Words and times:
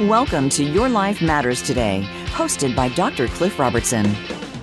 Welcome 0.00 0.48
to 0.48 0.64
Your 0.64 0.88
Life 0.88 1.22
Matters 1.22 1.62
Today, 1.62 2.04
hosted 2.30 2.74
by 2.74 2.88
Dr. 2.88 3.28
Cliff 3.28 3.60
Robertson. 3.60 4.12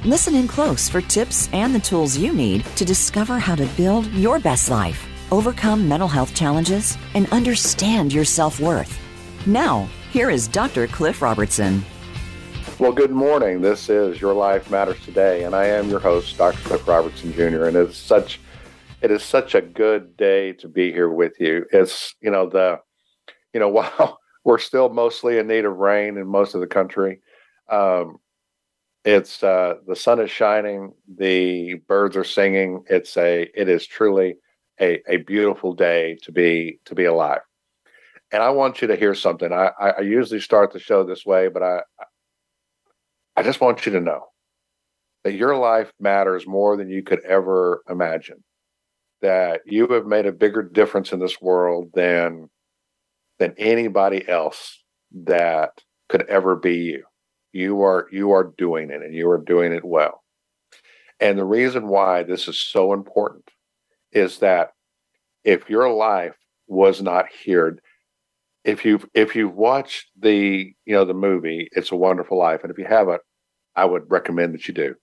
Listen 0.04 0.36
in 0.36 0.46
close 0.46 0.90
for 0.90 1.00
tips 1.00 1.48
and 1.54 1.74
the 1.74 1.80
tools 1.80 2.18
you 2.18 2.34
need 2.34 2.66
to 2.76 2.84
discover 2.84 3.40
how 3.40 3.56
to 3.56 3.66
build 3.78 4.08
your 4.08 4.40
best 4.40 4.70
life, 4.70 5.08
overcome 5.32 5.88
mental 5.88 6.10
health 6.10 6.36
challenges, 6.36 6.98
and 7.14 7.32
understand 7.32 8.12
your 8.12 8.26
self 8.26 8.60
worth. 8.60 9.00
Now, 9.48 9.88
here 10.12 10.30
is 10.30 10.50
Dr. 10.50 10.86
Cliff 10.88 11.22
Robertson. 11.22 11.86
Well, 12.78 12.92
good 12.92 13.12
morning. 13.12 13.62
This 13.62 13.88
is 13.88 14.20
Your 14.20 14.34
Life 14.34 14.70
Matters 14.70 15.00
Today, 15.06 15.46
and 15.46 15.56
I 15.56 15.68
am 15.68 15.90
your 15.90 16.02
host, 16.02 16.38
Dr. 16.38 16.60
Cliff 16.60 16.86
Robertson 16.86 17.32
Jr. 17.32 17.68
And 17.68 17.78
it's 17.78 17.96
such 17.96 18.42
it 19.02 19.12
is 19.12 19.24
such 19.24 19.56
a 19.56 19.62
good 19.62 20.18
day 20.18 20.52
to 20.52 20.68
be 20.68 20.92
here 20.92 21.10
with 21.10 21.40
you. 21.40 21.68
It's 21.72 22.16
you 22.20 22.32
know 22.32 22.50
the 22.50 22.82
you 23.54 23.62
know 23.62 23.70
while 23.70 24.21
we're 24.44 24.58
still 24.58 24.90
mostly 24.90 25.38
in 25.38 25.48
need 25.48 25.66
of 25.66 25.78
rain 25.78 26.18
in 26.18 26.28
most 26.28 26.56
of 26.56 26.62
the 26.62 26.68
country, 26.68 27.22
um, 27.70 28.18
it's 29.04 29.42
uh, 29.42 29.76
the 29.88 29.96
sun 29.96 30.20
is 30.20 30.30
shining, 30.30 30.94
the 31.18 31.76
birds 31.88 32.16
are 32.16 32.24
singing. 32.24 32.84
It's 32.88 33.18
a 33.18 33.50
it 33.56 33.68
is 33.68 33.88
truly 33.88 34.36
a, 34.80 35.02
a 35.12 35.18
beautiful 35.18 35.74
day 35.74 36.18
to 36.24 36.32
be 36.32 36.80
to 36.86 36.94
be 36.94 37.06
alive. 37.06 37.42
And 38.32 38.44
I 38.44 38.50
want 38.52 38.82
you 38.82 38.88
to 38.88 38.96
hear 38.96 39.16
something. 39.16 39.52
I, 39.52 39.72
I 39.80 40.02
usually 40.02 40.40
start 40.40 40.72
the 40.72 40.80
show 40.80 41.04
this 41.04 41.26
way, 41.26 41.48
but 41.48 41.64
I 41.64 41.82
I 43.36 43.44
just 43.44 43.62
want 43.62 43.86
you 43.86 43.92
to 43.94 44.00
know 44.00 44.28
that 45.24 45.34
your 45.34 45.56
life 45.56 45.92
matters 46.00 46.46
more 46.46 46.78
than 46.78 46.90
you 46.90 47.02
could 47.02 47.24
ever 47.26 47.82
imagine. 47.90 48.44
That 49.22 49.62
you 49.66 49.88
have 49.88 50.06
made 50.06 50.28
a 50.28 50.32
bigger 50.32 50.62
difference 50.62 51.12
in 51.12 51.20
this 51.20 51.42
world 51.42 51.90
than 51.94 52.50
than 53.42 53.56
anybody 53.58 54.24
else 54.30 54.84
that 55.12 55.72
could 56.10 56.22
ever 56.30 56.56
be 56.56 56.76
you. 56.76 57.04
You 57.52 57.82
are 57.82 58.08
you 58.12 58.34
are 58.34 58.54
doing 58.56 58.92
it 58.92 59.02
and 59.02 59.16
you 59.16 59.28
are 59.32 59.40
doing 59.40 59.74
it 59.74 59.84
well. 59.84 60.22
And 61.20 61.40
the 61.40 61.44
reason 61.44 61.88
why 61.88 62.22
this 62.22 62.48
is 62.48 62.60
so 62.60 62.94
important 62.94 63.50
is 64.12 64.38
that 64.40 64.74
if 65.44 65.72
your 65.72 65.90
life 65.92 66.36
was 66.68 67.02
not 67.02 67.26
here, 67.44 67.80
if 68.64 68.86
you've 68.86 69.08
if 69.16 69.36
you've 69.36 69.56
watched 69.56 70.06
the 70.20 70.72
you 70.86 70.94
know 70.94 71.06
the 71.06 71.16
movie 71.16 71.68
It's 71.72 71.92
a 71.92 71.96
Wonderful 71.96 72.38
Life, 72.38 72.60
and 72.62 72.72
if 72.72 72.78
you 72.78 72.86
haven't, 72.86 73.24
I 73.76 73.86
would 73.86 74.12
recommend 74.12 74.54
that 74.54 74.68
you 74.68 74.76
do. 74.76 74.94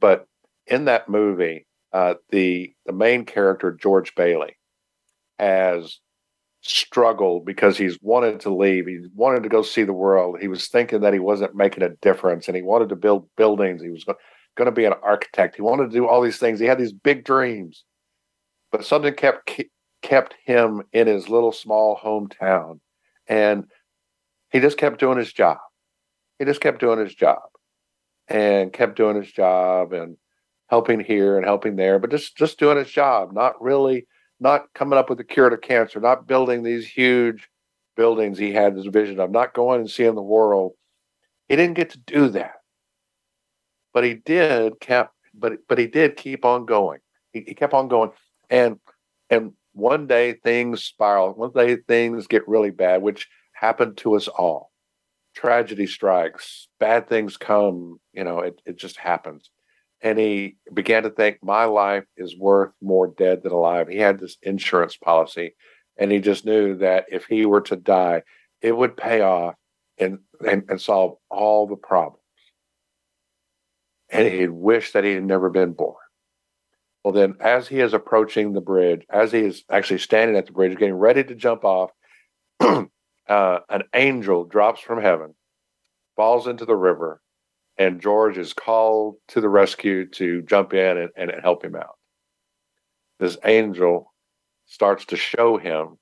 But 0.00 0.26
in 0.66 0.86
that 0.86 1.10
movie, 1.10 1.66
uh, 1.92 2.14
the 2.30 2.72
the 2.86 2.94
main 2.94 3.26
character 3.26 3.70
George 3.70 4.14
Bailey 4.14 4.56
has 5.38 6.00
struggled 6.66 7.44
because 7.44 7.78
he's 7.78 7.98
wanted 8.00 8.40
to 8.40 8.54
leave. 8.54 8.86
He 8.86 9.00
wanted 9.14 9.42
to 9.42 9.48
go 9.48 9.62
see 9.62 9.84
the 9.84 9.92
world. 9.92 10.38
He 10.40 10.48
was 10.48 10.68
thinking 10.68 11.00
that 11.00 11.12
he 11.12 11.18
wasn't 11.18 11.54
making 11.54 11.82
a 11.82 11.90
difference, 12.02 12.48
and 12.48 12.56
he 12.56 12.62
wanted 12.62 12.88
to 12.90 12.96
build 12.96 13.28
buildings. 13.36 13.82
He 13.82 13.90
was 13.90 14.04
going 14.04 14.66
to 14.66 14.72
be 14.72 14.84
an 14.84 14.94
architect. 15.02 15.56
He 15.56 15.62
wanted 15.62 15.90
to 15.90 15.96
do 15.96 16.06
all 16.06 16.20
these 16.20 16.38
things. 16.38 16.60
He 16.60 16.66
had 16.66 16.78
these 16.78 16.92
big 16.92 17.24
dreams, 17.24 17.84
but 18.72 18.84
something 18.84 19.14
kept 19.14 19.60
kept 20.02 20.34
him 20.44 20.82
in 20.92 21.06
his 21.06 21.28
little 21.28 21.52
small 21.52 21.98
hometown, 22.02 22.80
and 23.26 23.64
he 24.50 24.60
just 24.60 24.78
kept 24.78 25.00
doing 25.00 25.18
his 25.18 25.32
job. 25.32 25.58
He 26.38 26.44
just 26.44 26.60
kept 26.60 26.80
doing 26.80 26.98
his 26.98 27.14
job, 27.14 27.42
and 28.28 28.72
kept 28.72 28.96
doing 28.96 29.16
his 29.16 29.32
job, 29.32 29.92
and 29.92 30.16
helping 30.68 31.00
here 31.00 31.36
and 31.36 31.46
helping 31.46 31.76
there, 31.76 31.98
but 31.98 32.10
just 32.10 32.36
just 32.36 32.58
doing 32.58 32.76
his 32.76 32.90
job, 32.90 33.32
not 33.32 33.60
really 33.62 34.06
not 34.40 34.72
coming 34.74 34.98
up 34.98 35.08
with 35.08 35.20
a 35.20 35.24
cure 35.24 35.50
to 35.50 35.56
cancer, 35.56 36.00
not 36.00 36.26
building 36.26 36.62
these 36.62 36.86
huge 36.86 37.48
buildings 37.96 38.38
he 38.38 38.52
had 38.52 38.76
this 38.76 38.86
vision 38.86 39.18
of, 39.18 39.30
not 39.30 39.54
going 39.54 39.80
and 39.80 39.90
seeing 39.90 40.14
the 40.14 40.22
world. 40.22 40.72
He 41.48 41.56
didn't 41.56 41.76
get 41.76 41.90
to 41.90 41.98
do 41.98 42.28
that. 42.30 42.56
But 43.94 44.04
he 44.04 44.14
did 44.14 44.78
kept 44.80 45.14
but 45.32 45.54
but 45.68 45.78
he 45.78 45.86
did 45.86 46.16
keep 46.16 46.44
on 46.44 46.66
going. 46.66 47.00
He, 47.32 47.44
he 47.46 47.54
kept 47.54 47.72
on 47.72 47.88
going. 47.88 48.10
And 48.50 48.78
and 49.30 49.52
one 49.72 50.06
day 50.06 50.34
things 50.34 50.82
spiral. 50.84 51.34
One 51.34 51.52
day 51.52 51.76
things 51.76 52.26
get 52.26 52.46
really 52.48 52.70
bad, 52.70 53.02
which 53.02 53.28
happened 53.52 53.96
to 53.98 54.16
us 54.16 54.28
all. 54.28 54.70
Tragedy 55.34 55.86
strikes, 55.86 56.68
bad 56.80 57.08
things 57.08 57.36
come, 57.36 58.00
you 58.14 58.24
know, 58.24 58.40
it, 58.40 58.60
it 58.64 58.78
just 58.78 58.96
happens 58.96 59.50
and 60.02 60.18
he 60.18 60.56
began 60.72 61.02
to 61.04 61.10
think 61.10 61.38
my 61.42 61.64
life 61.64 62.04
is 62.16 62.36
worth 62.36 62.72
more 62.80 63.08
dead 63.08 63.42
than 63.42 63.52
alive. 63.52 63.88
He 63.88 63.98
had 63.98 64.18
this 64.18 64.36
insurance 64.42 64.96
policy, 64.96 65.54
and 65.96 66.12
he 66.12 66.18
just 66.18 66.44
knew 66.44 66.76
that 66.78 67.06
if 67.10 67.24
he 67.26 67.46
were 67.46 67.62
to 67.62 67.76
die, 67.76 68.22
it 68.60 68.76
would 68.76 68.96
pay 68.96 69.20
off 69.20 69.54
and 69.98 70.18
and, 70.46 70.64
and 70.68 70.80
solve 70.80 71.16
all 71.30 71.66
the 71.66 71.76
problems. 71.76 72.20
And 74.10 74.28
he 74.28 74.46
wished 74.48 74.92
that 74.92 75.04
he 75.04 75.12
had 75.12 75.24
never 75.24 75.50
been 75.50 75.72
born. 75.72 75.96
Well, 77.02 77.12
then, 77.12 77.36
as 77.40 77.68
he 77.68 77.80
is 77.80 77.94
approaching 77.94 78.52
the 78.52 78.60
bridge, 78.60 79.06
as 79.08 79.30
he 79.32 79.38
is 79.38 79.64
actually 79.70 80.00
standing 80.00 80.36
at 80.36 80.46
the 80.46 80.52
bridge, 80.52 80.76
getting 80.76 80.94
ready 80.94 81.22
to 81.22 81.34
jump 81.36 81.64
off, 81.64 81.90
uh, 82.60 82.86
an 83.28 83.82
angel 83.94 84.44
drops 84.44 84.80
from 84.80 85.00
heaven, 85.00 85.34
falls 86.16 86.48
into 86.48 86.64
the 86.64 86.74
river, 86.74 87.20
and 87.78 88.00
George 88.00 88.38
is 88.38 88.52
called 88.52 89.16
to 89.28 89.40
the 89.40 89.48
rescue 89.48 90.06
to 90.10 90.42
jump 90.42 90.72
in 90.72 90.96
and, 90.96 91.10
and 91.16 91.32
help 91.42 91.64
him 91.64 91.76
out. 91.76 91.98
This 93.18 93.36
angel 93.44 94.12
starts 94.66 95.04
to 95.06 95.16
show 95.16 95.56
him 95.56 95.98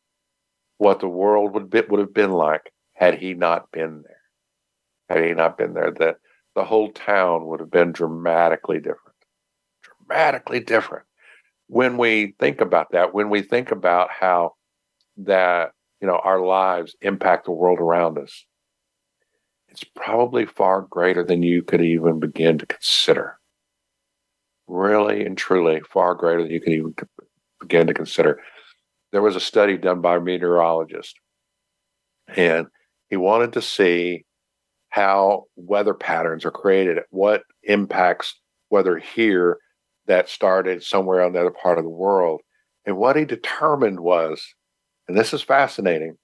what 0.78 1.00
the 1.00 1.08
world 1.08 1.54
would 1.54 1.70
be, 1.70 1.80
would 1.88 2.00
have 2.00 2.14
been 2.14 2.32
like 2.32 2.72
had 2.94 3.18
he 3.18 3.34
not 3.34 3.70
been 3.72 4.02
there. 4.02 4.16
Had 5.08 5.26
he 5.26 5.34
not 5.34 5.58
been 5.58 5.74
there, 5.74 5.90
that 5.98 6.16
the 6.54 6.64
whole 6.64 6.90
town 6.92 7.46
would 7.46 7.60
have 7.60 7.70
been 7.70 7.92
dramatically 7.92 8.78
different. 8.78 9.16
Dramatically 9.82 10.60
different. 10.60 11.04
When 11.66 11.98
we 11.98 12.34
think 12.38 12.60
about 12.60 12.92
that, 12.92 13.12
when 13.14 13.30
we 13.30 13.42
think 13.42 13.70
about 13.70 14.10
how 14.10 14.52
that 15.18 15.72
you 16.00 16.06
know 16.06 16.20
our 16.22 16.40
lives 16.40 16.96
impact 17.00 17.46
the 17.46 17.52
world 17.52 17.80
around 17.80 18.18
us, 18.18 18.44
it's 19.74 19.82
probably 19.96 20.46
far 20.46 20.82
greater 20.82 21.24
than 21.24 21.42
you 21.42 21.60
could 21.60 21.80
even 21.80 22.20
begin 22.20 22.58
to 22.58 22.66
consider. 22.66 23.40
Really 24.68 25.26
and 25.26 25.36
truly, 25.36 25.80
far 25.90 26.14
greater 26.14 26.42
than 26.42 26.52
you 26.52 26.60
could 26.60 26.72
even 26.72 26.94
begin 27.60 27.88
to 27.88 27.94
consider. 27.94 28.40
There 29.10 29.20
was 29.20 29.34
a 29.34 29.40
study 29.40 29.76
done 29.76 30.00
by 30.00 30.16
a 30.16 30.20
meteorologist, 30.20 31.18
and 32.28 32.68
he 33.10 33.16
wanted 33.16 33.52
to 33.54 33.62
see 33.62 34.24
how 34.90 35.46
weather 35.56 35.92
patterns 35.92 36.44
are 36.44 36.52
created, 36.52 37.00
what 37.10 37.42
impacts 37.64 38.40
weather 38.70 38.96
here 38.96 39.58
that 40.06 40.28
started 40.28 40.84
somewhere 40.84 41.20
on 41.24 41.32
the 41.32 41.40
other 41.40 41.50
part 41.50 41.78
of 41.78 41.84
the 41.84 41.90
world. 41.90 42.42
And 42.86 42.96
what 42.96 43.16
he 43.16 43.24
determined 43.24 43.98
was, 43.98 44.54
and 45.08 45.18
this 45.18 45.34
is 45.34 45.42
fascinating, 45.42 46.16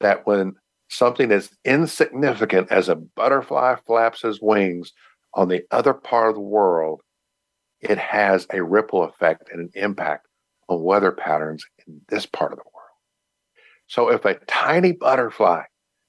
that 0.00 0.26
when 0.26 0.56
something 0.94 1.30
as 1.32 1.50
insignificant 1.64 2.70
as 2.70 2.88
a 2.88 2.94
butterfly 2.96 3.76
flaps 3.86 4.22
his 4.22 4.40
wings 4.40 4.92
on 5.34 5.48
the 5.48 5.64
other 5.70 5.94
part 5.94 6.28
of 6.28 6.34
the 6.34 6.40
world, 6.40 7.02
it 7.80 7.98
has 7.98 8.46
a 8.52 8.62
ripple 8.62 9.04
effect 9.04 9.48
and 9.52 9.60
an 9.60 9.70
impact 9.74 10.26
on 10.68 10.82
weather 10.82 11.12
patterns 11.12 11.64
in 11.86 12.00
this 12.08 12.26
part 12.26 12.52
of 12.52 12.58
the 12.58 12.64
world. 12.64 12.74
So 13.86 14.08
if 14.10 14.24
a 14.24 14.38
tiny 14.46 14.92
butterfly 14.92 15.62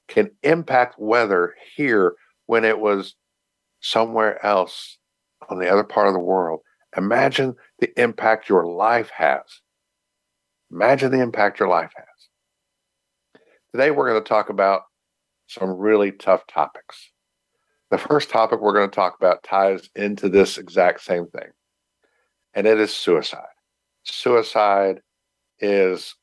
can 0.07 0.31
impact 0.43 0.95
weather 0.97 1.55
here 1.75 2.13
when 2.45 2.63
it 2.63 2.79
was 2.79 3.15
somewhere 3.81 4.43
else 4.45 4.97
on 5.49 5.59
the 5.59 5.69
other 5.69 5.83
part 5.83 6.07
of 6.07 6.13
the 6.13 6.19
world, 6.19 6.61
imagine 6.95 7.55
the 7.79 7.91
impact 8.01 8.47
your 8.47 8.65
life 8.65 9.09
has. 9.09 9.41
Imagine 10.71 11.11
the 11.11 11.21
impact 11.21 11.59
your 11.59 11.69
life 11.69 11.91
has. 11.95 12.05
Today, 13.75 13.91
we're 13.91 14.09
going 14.09 14.23
to 14.23 14.29
talk 14.29 14.47
about 14.47 14.83
some 15.47 15.69
really 15.69 16.13
tough 16.13 16.47
topics. 16.47 17.11
The 17.91 17.97
first 17.97 18.29
topic 18.29 18.61
we're 18.61 18.71
going 18.71 18.89
to 18.89 18.95
talk 18.95 19.17
about 19.19 19.43
ties 19.43 19.89
into 19.97 20.29
this 20.29 20.57
exact 20.57 21.01
same 21.01 21.27
thing, 21.27 21.49
and 22.53 22.67
it 22.67 22.79
is 22.79 22.93
suicide. 22.93 23.41
Suicide 24.03 25.01
is, 25.59 26.15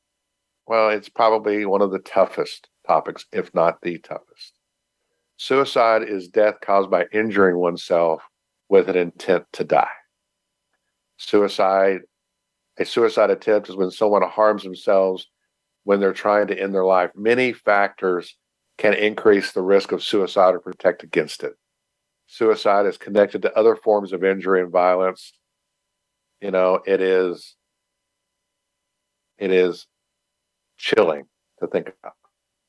well, 0.66 0.88
it's 0.88 1.10
probably 1.10 1.66
one 1.66 1.82
of 1.82 1.90
the 1.90 1.98
toughest 1.98 2.70
topics, 2.86 3.26
if 3.32 3.52
not 3.52 3.82
the 3.82 3.98
toughest. 3.98 4.54
Suicide 5.36 6.04
is 6.04 6.28
death 6.28 6.54
caused 6.62 6.90
by 6.90 7.04
injuring 7.12 7.58
oneself 7.58 8.22
with 8.70 8.88
an 8.88 8.96
intent 8.96 9.44
to 9.52 9.64
die. 9.64 9.92
Suicide, 11.18 12.00
a 12.78 12.86
suicide 12.86 13.28
attempt 13.28 13.68
is 13.68 13.76
when 13.76 13.90
someone 13.90 14.22
harms 14.22 14.62
themselves 14.62 15.28
when 15.84 16.00
they're 16.00 16.12
trying 16.12 16.46
to 16.48 16.58
end 16.58 16.74
their 16.74 16.84
life. 16.84 17.10
Many 17.16 17.52
factors 17.52 18.36
can 18.78 18.94
increase 18.94 19.52
the 19.52 19.62
risk 19.62 19.92
of 19.92 20.02
suicide 20.02 20.54
or 20.54 20.60
protect 20.60 21.02
against 21.02 21.42
it. 21.42 21.54
Suicide 22.26 22.86
is 22.86 22.96
connected 22.96 23.42
to 23.42 23.54
other 23.56 23.76
forms 23.76 24.12
of 24.12 24.24
injury 24.24 24.60
and 24.62 24.70
violence. 24.70 25.32
You 26.40 26.50
know, 26.50 26.80
it 26.86 27.00
is 27.00 27.56
it 29.38 29.50
is 29.50 29.86
chilling 30.78 31.24
to 31.60 31.66
think 31.66 31.88
about. 31.88 32.14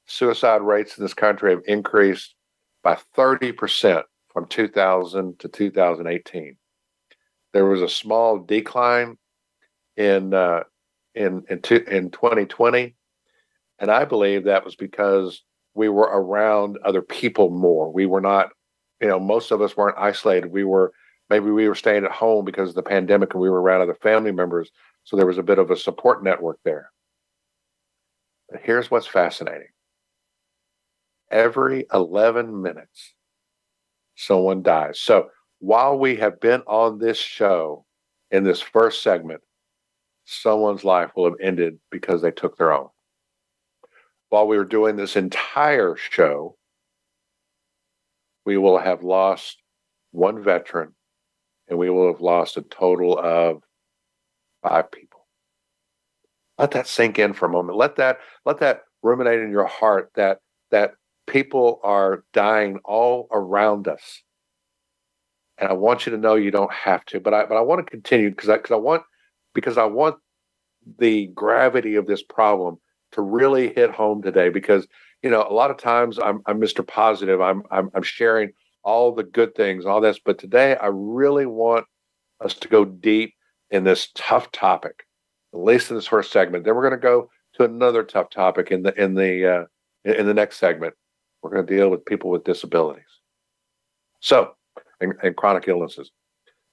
suicide 0.05 0.61
rates 0.61 0.97
in 0.97 1.03
this 1.03 1.13
country 1.13 1.51
have 1.51 1.61
increased 1.67 2.35
by 2.83 2.97
30% 3.15 4.03
from 4.31 4.45
2000 4.47 5.39
to 5.39 5.47
2018. 5.47 6.57
There 7.53 7.65
was 7.65 7.81
a 7.81 7.89
small 7.89 8.39
decline 8.39 9.17
in 9.95 10.33
uh, 10.33 10.63
in 11.15 11.43
in, 11.49 11.59
in 11.87 12.11
2020, 12.11 12.95
and 13.83 13.91
I 13.91 14.05
believe 14.05 14.45
that 14.45 14.63
was 14.63 14.77
because 14.77 15.43
we 15.73 15.89
were 15.89 16.05
around 16.05 16.77
other 16.85 17.01
people 17.01 17.49
more. 17.49 17.91
We 17.91 18.05
were 18.05 18.21
not, 18.21 18.47
you 19.01 19.09
know, 19.09 19.19
most 19.19 19.51
of 19.51 19.61
us 19.61 19.75
weren't 19.75 19.97
isolated. 19.97 20.53
We 20.53 20.63
were 20.63 20.93
maybe 21.29 21.51
we 21.51 21.67
were 21.67 21.75
staying 21.75 22.05
at 22.05 22.11
home 22.11 22.45
because 22.45 22.69
of 22.69 22.75
the 22.75 22.81
pandemic 22.81 23.33
and 23.33 23.41
we 23.41 23.49
were 23.49 23.61
around 23.61 23.81
other 23.81 23.95
family 23.95 24.31
members, 24.31 24.71
so 25.03 25.17
there 25.17 25.25
was 25.25 25.37
a 25.37 25.43
bit 25.43 25.59
of 25.59 25.69
a 25.69 25.75
support 25.75 26.23
network 26.23 26.59
there. 26.63 26.91
But 28.49 28.61
here's 28.63 28.89
what's 28.89 29.05
fascinating. 29.05 29.67
Every 31.29 31.85
11 31.93 32.61
minutes, 32.61 33.15
someone 34.15 34.63
dies. 34.63 35.01
So 35.01 35.27
while 35.59 35.99
we 35.99 36.15
have 36.15 36.39
been 36.39 36.61
on 36.67 36.99
this 36.99 37.17
show 37.17 37.83
in 38.31 38.45
this 38.45 38.61
first 38.61 39.03
segment, 39.03 39.41
someone's 40.23 40.85
life 40.85 41.11
will 41.17 41.25
have 41.25 41.39
ended 41.41 41.79
because 41.91 42.21
they 42.21 42.31
took 42.31 42.57
their 42.57 42.71
own. 42.71 42.87
While 44.33 44.47
we 44.47 44.57
were 44.57 44.65
doing 44.65 44.95
this 44.95 45.15
entire 45.15 45.95
show, 45.95 46.57
we 48.47 48.57
will 48.57 48.79
have 48.79 49.03
lost 49.03 49.61
one 50.09 50.43
veteran 50.43 50.95
and 51.67 51.77
we 51.77 51.91
will 51.91 52.11
have 52.11 52.19
lost 52.19 52.57
a 52.57 52.63
total 52.63 53.15
of 53.19 53.61
five 54.63 54.89
people. 54.89 55.27
Let 56.57 56.71
that 56.71 56.87
sink 56.87 57.19
in 57.19 57.33
for 57.33 57.45
a 57.45 57.51
moment. 57.51 57.77
Let 57.77 57.97
that 57.97 58.21
let 58.43 58.57
that 58.57 58.81
ruminate 59.03 59.39
in 59.39 59.51
your 59.51 59.67
heart 59.67 60.09
that 60.15 60.39
that 60.71 60.95
people 61.27 61.79
are 61.83 62.23
dying 62.33 62.79
all 62.83 63.27
around 63.31 63.87
us. 63.87 64.23
And 65.59 65.69
I 65.69 65.73
want 65.73 66.07
you 66.07 66.11
to 66.11 66.17
know 66.17 66.33
you 66.33 66.49
don't 66.49 66.73
have 66.73 67.05
to, 67.05 67.19
but 67.19 67.35
I 67.35 67.45
but 67.45 67.55
I 67.55 67.61
want 67.61 67.85
to 67.85 67.91
continue 67.91 68.31
because 68.31 68.49
I 68.49 68.57
because 68.57 68.71
I 68.71 68.77
want 68.77 69.03
because 69.53 69.77
I 69.77 69.85
want 69.85 70.15
the 70.97 71.27
gravity 71.27 71.93
of 71.97 72.07
this 72.07 72.23
problem 72.23 72.79
to 73.13 73.21
really 73.21 73.73
hit 73.73 73.91
home 73.91 74.21
today 74.21 74.49
because 74.49 74.87
you 75.21 75.29
know 75.29 75.45
a 75.47 75.53
lot 75.53 75.71
of 75.71 75.77
times 75.77 76.19
I'm 76.19 76.41
I'm 76.45 76.59
Mr. 76.59 76.85
Positive 76.85 77.41
I'm 77.41 77.63
I'm, 77.71 77.89
I'm 77.93 78.03
sharing 78.03 78.51
all 78.83 79.13
the 79.13 79.23
good 79.23 79.55
things 79.55 79.85
all 79.85 80.01
this 80.01 80.19
but 80.19 80.37
today 80.37 80.75
I 80.75 80.87
really 80.87 81.45
want 81.45 81.85
us 82.43 82.53
to 82.55 82.67
go 82.67 82.85
deep 82.85 83.33
in 83.71 83.83
this 83.83 84.09
tough 84.15 84.51
topic 84.51 85.05
at 85.53 85.59
least 85.59 85.89
in 85.89 85.95
this 85.95 86.07
first 86.07 86.31
segment 86.31 86.65
then 86.65 86.75
we're 86.75 86.87
going 86.87 86.99
to 86.99 87.07
go 87.07 87.29
to 87.55 87.63
another 87.63 88.03
tough 88.03 88.29
topic 88.29 88.71
in 88.71 88.83
the 88.83 89.01
in 89.01 89.15
the 89.15 89.47
uh, 89.47 89.65
in 90.03 90.25
the 90.25 90.33
next 90.33 90.57
segment 90.57 90.93
we're 91.41 91.51
going 91.51 91.65
to 91.65 91.75
deal 91.75 91.89
with 91.89 92.05
people 92.05 92.29
with 92.29 92.43
disabilities 92.43 93.03
so 94.19 94.53
and, 94.99 95.13
and 95.23 95.35
chronic 95.35 95.67
illnesses 95.67 96.11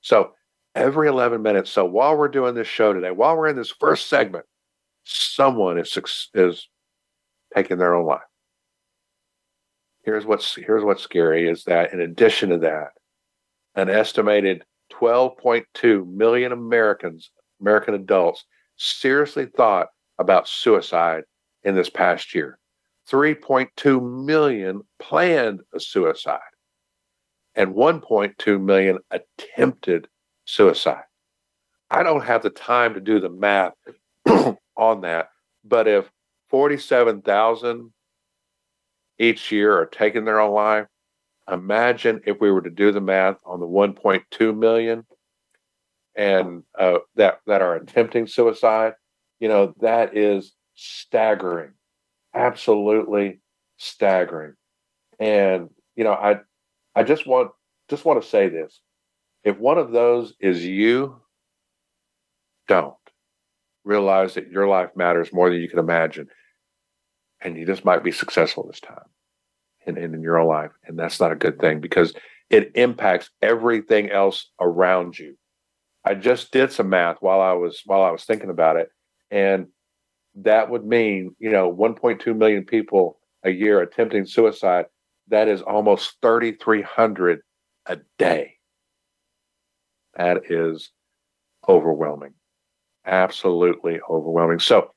so 0.00 0.32
every 0.74 1.08
11 1.08 1.42
minutes. 1.42 1.70
So 1.70 1.84
while 1.84 2.16
we're 2.16 2.28
doing 2.28 2.54
this 2.54 2.68
show 2.68 2.92
today, 2.92 3.10
while 3.10 3.36
we're 3.36 3.48
in 3.48 3.56
this 3.56 3.70
first 3.70 4.08
segment, 4.08 4.44
someone 5.10 5.78
is 5.78 5.96
is 6.34 6.68
taking 7.54 7.78
their 7.78 7.94
own 7.94 8.06
life. 8.06 8.20
Here's 10.04 10.24
what's 10.24 10.54
here's 10.54 10.84
what's 10.84 11.02
scary 11.02 11.48
is 11.48 11.64
that 11.64 11.92
in 11.92 12.00
addition 12.00 12.50
to 12.50 12.58
that, 12.58 12.90
an 13.74 13.90
estimated 13.90 14.64
12.2 14.92 16.06
million 16.06 16.52
Americans, 16.52 17.30
American 17.60 17.94
adults, 17.94 18.44
seriously 18.76 19.46
thought 19.46 19.88
about 20.18 20.48
suicide 20.48 21.24
in 21.62 21.74
this 21.74 21.90
past 21.90 22.34
year. 22.34 22.58
3.2 23.10 24.24
million 24.24 24.82
planned 24.98 25.60
a 25.74 25.80
suicide, 25.80 26.38
and 27.54 27.74
1.2 27.74 28.60
million 28.60 28.98
attempted 29.10 30.06
suicide. 30.44 31.02
I 31.90 32.02
don't 32.02 32.24
have 32.24 32.42
the 32.42 32.50
time 32.50 32.94
to 32.94 33.00
do 33.00 33.18
the 33.18 33.30
math 33.30 33.72
on 34.80 35.02
that, 35.02 35.28
but 35.64 35.86
if 35.86 36.10
47,000 36.48 37.92
each 39.18 39.52
year 39.52 39.78
are 39.78 39.86
taking 39.86 40.24
their 40.24 40.40
own 40.40 40.54
life, 40.54 40.86
imagine 41.50 42.22
if 42.26 42.40
we 42.40 42.50
were 42.50 42.62
to 42.62 42.70
do 42.70 42.90
the 42.90 43.00
math 43.00 43.36
on 43.44 43.60
the 43.60 43.66
1.2 43.66 44.56
million 44.56 45.04
and 46.16 46.62
uh, 46.78 46.98
that 47.14 47.40
that 47.46 47.62
are 47.62 47.76
attempting 47.76 48.26
suicide, 48.26 48.94
you 49.38 49.48
know, 49.48 49.74
that 49.80 50.16
is 50.16 50.54
staggering. 50.74 51.72
Absolutely 52.34 53.40
staggering. 53.76 54.54
And 55.18 55.68
you 55.96 56.04
know, 56.04 56.12
I 56.12 56.40
I 56.94 57.04
just 57.04 57.26
want 57.26 57.50
just 57.88 58.04
want 58.04 58.22
to 58.22 58.28
say 58.28 58.48
this. 58.48 58.80
If 59.44 59.58
one 59.58 59.78
of 59.78 59.92
those 59.92 60.34
is 60.40 60.64
you, 60.64 61.20
don't. 62.68 62.94
Realize 63.84 64.34
that 64.34 64.50
your 64.50 64.68
life 64.68 64.90
matters 64.94 65.32
more 65.32 65.50
than 65.50 65.60
you 65.60 65.68
can 65.68 65.78
imagine. 65.78 66.28
And 67.40 67.56
you 67.56 67.64
just 67.64 67.84
might 67.84 68.04
be 68.04 68.12
successful 68.12 68.66
this 68.66 68.80
time 68.80 69.08
in, 69.86 69.96
in, 69.96 70.14
in 70.14 70.22
your 70.22 70.38
own 70.38 70.48
life. 70.48 70.72
And 70.84 70.98
that's 70.98 71.20
not 71.20 71.32
a 71.32 71.36
good 71.36 71.58
thing 71.58 71.80
because 71.80 72.14
it 72.50 72.72
impacts 72.74 73.30
everything 73.40 74.10
else 74.10 74.50
around 74.60 75.18
you. 75.18 75.36
I 76.04 76.14
just 76.14 76.52
did 76.52 76.72
some 76.72 76.88
math 76.88 77.18
while 77.20 77.40
I 77.40 77.52
was 77.52 77.82
while 77.84 78.02
I 78.02 78.10
was 78.10 78.24
thinking 78.24 78.50
about 78.50 78.76
it. 78.76 78.88
And 79.30 79.68
that 80.36 80.70
would 80.70 80.84
mean, 80.84 81.34
you 81.38 81.50
know, 81.50 81.72
1.2 81.72 82.36
million 82.36 82.64
people 82.64 83.18
a 83.44 83.50
year 83.50 83.80
attempting 83.80 84.26
suicide. 84.26 84.86
That 85.28 85.48
is 85.48 85.62
almost 85.62 86.16
3,300 86.22 87.40
a 87.86 87.98
day. 88.18 88.54
That 90.16 90.50
is 90.50 90.90
overwhelming. 91.68 92.34
Absolutely 93.06 94.00
overwhelming. 94.08 94.58
So, 94.58 94.92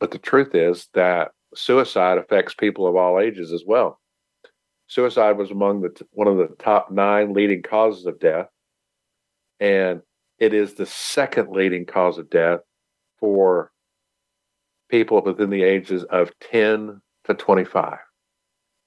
but 0.00 0.10
the 0.10 0.18
truth 0.18 0.54
is 0.54 0.88
that 0.94 1.32
suicide 1.54 2.18
affects 2.18 2.54
people 2.54 2.86
of 2.86 2.96
all 2.96 3.20
ages 3.20 3.52
as 3.52 3.64
well. 3.66 4.00
Suicide 4.88 5.36
was 5.36 5.50
among 5.50 5.82
the 5.82 5.90
one 6.12 6.28
of 6.28 6.36
the 6.36 6.54
top 6.58 6.90
nine 6.90 7.32
leading 7.32 7.62
causes 7.62 8.06
of 8.06 8.20
death, 8.20 8.46
and 9.60 10.02
it 10.38 10.54
is 10.54 10.74
the 10.74 10.86
second 10.86 11.50
leading 11.50 11.86
cause 11.86 12.18
of 12.18 12.30
death 12.30 12.60
for 13.18 13.72
people 14.88 15.22
within 15.22 15.50
the 15.50 15.64
ages 15.64 16.04
of 16.04 16.30
10 16.40 17.00
to 17.24 17.34
25. 17.34 17.98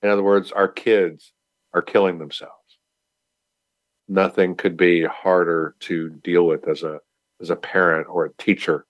In 0.02 0.10
other 0.10 0.24
words, 0.24 0.52
our 0.52 0.68
kids 0.68 1.34
are 1.74 1.82
killing 1.82 2.18
themselves 2.20 2.54
nothing 4.10 4.56
could 4.56 4.76
be 4.76 5.04
harder 5.06 5.76
to 5.80 6.10
deal 6.10 6.46
with 6.46 6.68
as 6.68 6.84
a 6.84 7.00
as 7.42 7.50
a 7.50 7.56
parent 7.56 8.08
or 8.10 8.26
a 8.26 8.34
teacher 8.34 8.86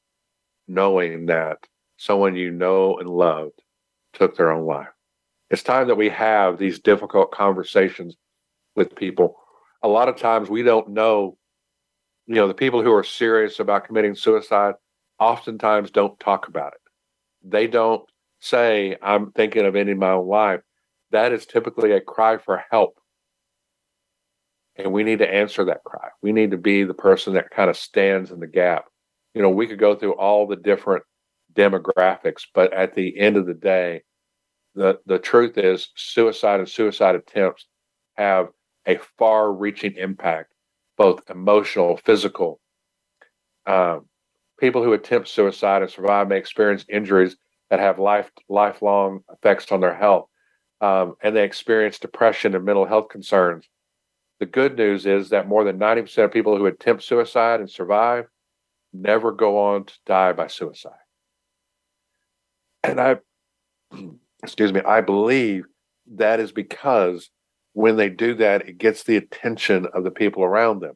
knowing 0.68 1.26
that 1.26 1.58
someone 1.98 2.36
you 2.36 2.52
know 2.52 2.98
and 2.98 3.10
loved 3.10 3.62
took 4.14 4.38
their 4.38 4.52
own 4.52 4.66
life. 4.66 4.88
It's 5.50 5.64
time 5.64 5.88
that 5.88 5.96
we 5.98 6.10
have 6.10 6.58
these 6.58 6.80
difficult 6.80 7.32
conversations 7.32 8.16
with 8.76 8.96
people. 8.96 9.36
A 9.82 9.88
lot 9.88 10.10
of 10.10 10.18
times 10.18 10.50
we 10.50 10.64
don't 10.64 10.90
know 10.90 11.38
you 12.28 12.36
know 12.36 12.48
the 12.48 12.54
people 12.54 12.84
who 12.84 12.94
are 12.94 13.04
serious 13.04 13.60
about 13.60 13.86
committing 13.86 14.14
suicide 14.14 14.76
oftentimes 15.20 15.90
don't 15.90 16.20
talk 16.20 16.48
about 16.48 16.74
it. 16.74 16.82
They 17.44 17.66
don't 17.66 18.04
say 18.42 18.96
i'm 19.02 19.32
thinking 19.32 19.66
of 19.66 19.76
ending 19.76 19.98
my 19.98 20.12
own 20.12 20.28
life. 20.28 20.62
That 21.12 21.34
is 21.34 21.46
typically 21.46 21.92
a 21.92 22.00
cry 22.00 22.38
for 22.38 22.64
help 22.72 22.99
and 24.80 24.94
we 24.94 25.04
need 25.04 25.20
to 25.20 25.32
answer 25.32 25.66
that 25.66 25.84
cry. 25.84 26.08
We 26.22 26.32
need 26.32 26.52
to 26.52 26.58
be 26.58 26.84
the 26.84 26.94
person 26.94 27.34
that 27.34 27.50
kind 27.50 27.70
of 27.70 27.76
stands 27.76 28.32
in 28.32 28.40
the 28.40 28.48
gap. 28.48 28.86
You 29.34 29.42
know, 29.42 29.50
we 29.50 29.68
could 29.68 29.78
go 29.78 29.94
through 29.94 30.14
all 30.14 30.48
the 30.48 30.56
different 30.56 31.04
demographics, 31.54 32.44
but 32.54 32.72
at 32.74 32.96
the 32.96 33.20
end 33.20 33.36
of 33.36 33.46
the 33.46 33.54
day, 33.54 34.04
the, 34.76 35.00
the 35.06 35.20
truth 35.20 35.58
is 35.58 35.90
suicide 35.96 36.62
and 36.62 36.70
suicide 36.70 37.16
attempts 37.16 37.68
have 38.16 38.48
a 38.88 39.00
far 39.18 39.52
reaching 39.52 39.96
impact, 39.98 40.54
both 40.98 41.22
emotional, 41.30 41.98
physical. 41.98 42.62
Um, 43.66 44.06
people 44.60 44.82
who 44.82 44.94
attempt 44.94 45.28
suicide 45.28 45.82
and 45.82 45.92
survive 45.92 46.30
may 46.30 46.38
experience 46.38 46.86
injuries 46.88 47.36
that 47.70 47.82
have 47.82 48.00
life 48.00 48.32
lifelong 48.48 49.22
effects 49.32 49.72
on 49.72 49.82
their 49.82 49.96
health. 49.96 50.28
Um, 50.80 51.16
and 51.22 51.36
they 51.36 51.44
experience 51.44 52.00
depression 52.00 52.56
and 52.56 52.64
mental 52.64 52.86
health 52.86 53.10
concerns 53.10 53.68
the 54.40 54.46
good 54.46 54.78
news 54.78 55.06
is 55.06 55.30
that 55.30 55.48
more 55.48 55.64
than 55.64 55.78
90% 55.78 56.24
of 56.24 56.32
people 56.32 56.58
who 56.58 56.66
attempt 56.66 57.04
suicide 57.04 57.60
and 57.60 57.70
survive 57.70 58.26
never 58.94 59.32
go 59.32 59.60
on 59.60 59.86
to 59.86 59.94
die 60.06 60.34
by 60.34 60.48
suicide. 60.48 60.94
And 62.84 63.00
I, 63.00 63.18
excuse 64.44 64.72
me, 64.74 64.82
I 64.82 65.02
believe 65.02 65.66
that 66.16 66.40
is 66.40 66.52
because 66.52 67.30
when 67.74 67.98
they 67.98 68.10
do 68.10 68.34
that, 68.36 68.68
it 68.68 68.78
gets 68.78 69.04
the 69.04 69.18
attention 69.18 69.88
of 69.94 70.04
the 70.04 70.12
people 70.12 70.44
around 70.44 70.80
them. 70.80 70.96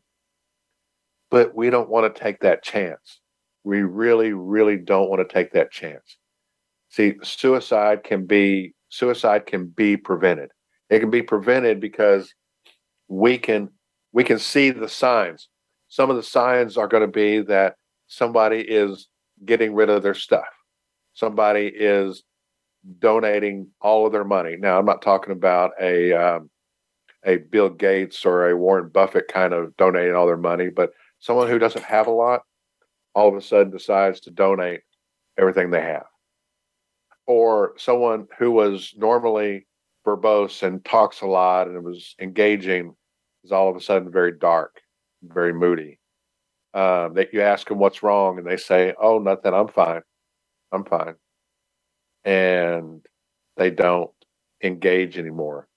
But 1.29 1.55
we 1.55 1.69
don't 1.69 1.89
want 1.89 2.13
to 2.13 2.21
take 2.21 2.39
that 2.39 2.63
chance. 2.63 3.19
We 3.63 3.81
really, 3.81 4.33
really 4.33 4.77
don't 4.77 5.09
want 5.09 5.27
to 5.27 5.33
take 5.33 5.53
that 5.53 5.71
chance. 5.71 6.17
See, 6.89 7.15
suicide 7.23 8.03
can 8.03 8.25
be 8.25 8.73
suicide 8.89 9.47
can 9.47 9.65
be 9.65 9.97
prevented. 9.97 10.51
It 10.89 10.99
can 10.99 11.09
be 11.09 11.23
prevented 11.23 11.79
because 11.79 12.31
we 13.07 13.37
can 13.37 13.69
we 14.11 14.23
can 14.23 14.39
see 14.39 14.69
the 14.69 14.89
signs. 14.89 15.49
Some 15.87 16.09
of 16.09 16.15
the 16.15 16.23
signs 16.23 16.77
are 16.77 16.87
going 16.87 17.01
to 17.01 17.07
be 17.07 17.41
that 17.41 17.75
somebody 18.07 18.59
is 18.61 19.07
getting 19.45 19.73
rid 19.73 19.89
of 19.89 20.03
their 20.03 20.13
stuff. 20.13 20.47
Somebody 21.13 21.71
is 21.73 22.23
donating 22.99 23.67
all 23.81 24.05
of 24.05 24.11
their 24.11 24.23
money. 24.23 24.55
Now, 24.57 24.79
I'm 24.79 24.85
not 24.85 25.01
talking 25.01 25.31
about 25.31 25.71
a 25.79 26.13
um, 26.13 26.49
a 27.25 27.37
Bill 27.37 27.69
Gates 27.69 28.25
or 28.25 28.49
a 28.49 28.57
Warren 28.57 28.89
Buffett 28.89 29.27
kind 29.27 29.53
of 29.53 29.75
donating 29.77 30.15
all 30.15 30.27
their 30.27 30.37
money, 30.37 30.69
but 30.69 30.91
someone 31.19 31.47
who 31.47 31.59
doesn't 31.59 31.85
have 31.85 32.07
a 32.07 32.11
lot 32.11 32.41
all 33.15 33.29
of 33.29 33.35
a 33.35 33.41
sudden 33.41 33.71
decides 33.71 34.19
to 34.21 34.31
donate 34.31 34.81
everything 35.37 35.69
they 35.69 35.81
have. 35.81 36.05
Or 37.25 37.73
someone 37.77 38.27
who 38.37 38.51
was 38.51 38.93
normally 38.97 39.67
verbose 40.05 40.63
and 40.63 40.83
talks 40.85 41.21
a 41.21 41.27
lot 41.27 41.67
and 41.67 41.77
it 41.77 41.83
was 41.83 42.15
engaging 42.19 42.95
is 43.43 43.51
all 43.51 43.69
of 43.69 43.75
a 43.75 43.81
sudden 43.81 44.11
very 44.11 44.37
dark, 44.37 44.81
very 45.23 45.53
moody. 45.53 45.99
Um, 46.73 47.15
that 47.15 47.33
you 47.33 47.41
ask 47.41 47.67
them 47.69 47.79
what's 47.79 48.03
wrong 48.03 48.37
and 48.39 48.47
they 48.47 48.57
say, 48.57 48.93
"Oh, 49.01 49.19
nothing. 49.19 49.53
I'm 49.53 49.69
fine. 49.69 50.01
I'm 50.71 50.85
fine," 50.85 51.15
and 52.25 53.05
they 53.57 53.71
don't 53.71 54.11
engage 54.63 55.17
anymore. 55.19 55.67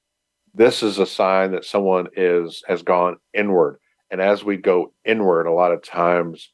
This 0.54 0.82
is 0.82 0.98
a 0.98 1.06
sign 1.06 1.52
that 1.52 1.64
someone 1.66 2.08
is 2.16 2.62
has 2.68 2.82
gone 2.82 3.18
inward, 3.34 3.78
and 4.10 4.20
as 4.20 4.44
we 4.44 4.56
go 4.58 4.94
inward, 5.04 5.46
a 5.46 5.52
lot 5.52 5.72
of 5.72 5.82
times 5.82 6.52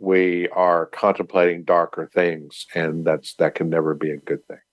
we 0.00 0.48
are 0.50 0.86
contemplating 0.86 1.64
darker 1.64 2.10
things, 2.14 2.66
and 2.74 3.04
that's 3.06 3.34
that 3.36 3.56
can 3.56 3.70
never 3.70 3.94
be 3.94 4.12
a 4.12 4.18
good 4.18 4.46
thing. 4.48 4.67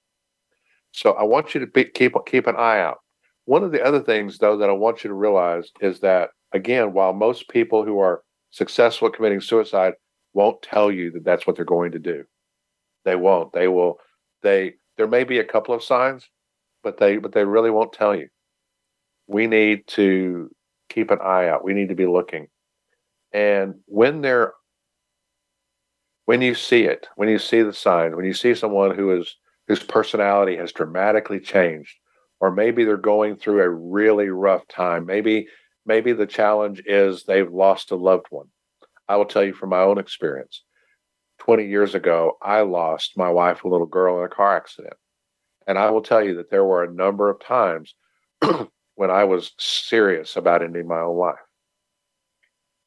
So 0.95 1.11
I 1.11 1.23
want 1.23 1.53
you 1.53 1.59
to 1.59 1.67
be, 1.67 1.83
keep 1.83 2.13
keep 2.25 2.47
an 2.47 2.55
eye 2.55 2.79
out. 2.79 2.99
One 3.43 3.63
of 3.63 3.73
the 3.73 3.83
other 3.83 3.99
things, 3.99 4.37
though, 4.37 4.57
that 4.57 4.69
I 4.69 4.73
want 4.73 5.03
you 5.03 5.09
to 5.09 5.13
realize 5.13 5.69
is 5.81 5.99
that 5.99 6.29
again, 6.53 6.93
while 6.93 7.11
most 7.11 7.49
people 7.49 7.83
who 7.83 7.99
are 7.99 8.23
successful 8.51 9.09
at 9.09 9.13
committing 9.13 9.41
suicide 9.41 9.93
won't 10.33 10.61
tell 10.61 10.89
you 10.89 11.11
that 11.11 11.25
that's 11.25 11.45
what 11.45 11.57
they're 11.57 11.65
going 11.65 11.91
to 11.91 11.99
do, 11.99 12.23
they 13.03 13.17
won't. 13.17 13.51
They 13.51 13.67
will. 13.67 13.99
They 14.41 14.75
there 14.95 15.07
may 15.07 15.25
be 15.25 15.39
a 15.39 15.43
couple 15.43 15.75
of 15.75 15.83
signs, 15.83 16.29
but 16.81 16.97
they 16.97 17.17
but 17.17 17.33
they 17.33 17.43
really 17.43 17.71
won't 17.71 17.91
tell 17.91 18.15
you. 18.15 18.29
We 19.27 19.47
need 19.47 19.87
to 19.87 20.49
keep 20.87 21.11
an 21.11 21.19
eye 21.21 21.49
out. 21.49 21.65
We 21.65 21.73
need 21.73 21.89
to 21.89 21.95
be 21.95 22.07
looking. 22.07 22.47
And 23.33 23.75
when 23.87 24.21
they're 24.21 24.53
when 26.23 26.41
you 26.41 26.55
see 26.55 26.85
it, 26.85 27.07
when 27.17 27.27
you 27.27 27.37
see 27.37 27.63
the 27.63 27.73
sign, 27.73 28.15
when 28.15 28.25
you 28.25 28.33
see 28.33 28.55
someone 28.55 28.95
who 28.95 29.19
is 29.19 29.35
whose 29.67 29.83
personality 29.83 30.57
has 30.57 30.71
dramatically 30.71 31.39
changed, 31.39 31.95
or 32.39 32.51
maybe 32.51 32.83
they're 32.83 32.97
going 32.97 33.35
through 33.35 33.61
a 33.61 33.69
really 33.69 34.29
rough 34.29 34.67
time, 34.67 35.05
maybe 35.05 35.47
maybe 35.85 36.13
the 36.13 36.25
challenge 36.25 36.81
is 36.85 37.23
they've 37.23 37.51
lost 37.51 37.91
a 37.91 37.95
loved 37.95 38.27
one. 38.29 38.47
I 39.07 39.17
will 39.17 39.25
tell 39.25 39.43
you 39.43 39.53
from 39.53 39.69
my 39.69 39.81
own 39.81 39.97
experience. 39.97 40.63
20 41.39 41.67
years 41.67 41.93
ago, 41.93 42.37
I 42.41 42.61
lost 42.61 43.17
my 43.17 43.29
wife, 43.29 43.63
a 43.63 43.67
little 43.67 43.85
girl, 43.85 44.19
in 44.19 44.25
a 44.25 44.29
car 44.29 44.55
accident. 44.55 44.95
And 45.67 45.77
I 45.77 45.89
will 45.91 46.01
tell 46.01 46.23
you 46.23 46.35
that 46.35 46.49
there 46.49 46.65
were 46.65 46.83
a 46.83 46.91
number 46.91 47.29
of 47.29 47.39
times 47.39 47.95
when 48.95 49.11
I 49.11 49.25
was 49.25 49.51
serious 49.57 50.35
about 50.35 50.63
ending 50.63 50.87
my 50.87 50.99
own 50.99 51.17
life. 51.17 51.35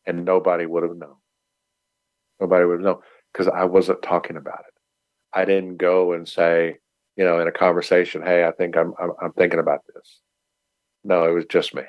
And 0.07 0.25
nobody 0.25 0.67
would 0.67 0.83
have 0.83 0.97
known. 0.97 1.17
Nobody 2.41 2.65
would 2.65 2.75
have 2.75 2.85
known 2.85 3.01
because 3.33 3.49
I 3.49 3.65
wasn't 3.65 4.03
talking 4.03 4.37
about 4.37 4.61
it. 4.61 4.78
I 5.33 5.45
didn't 5.45 5.77
go 5.77 6.13
and 6.13 6.29
say, 6.29 6.79
you 7.17 7.25
know, 7.25 7.41
in 7.41 7.49
a 7.49 7.53
conversation, 7.53 8.23
"Hey, 8.23 8.45
I 8.45 8.53
think 8.53 8.77
I'm 8.77 8.95
I'm, 9.01 9.13
I'm 9.23 9.33
thinking 9.33 9.59
about 9.61 9.83
this." 9.95 10.21
No, 11.05 11.25
it 11.29 11.33
was 11.33 11.47
just 11.47 11.75
me. 11.75 11.85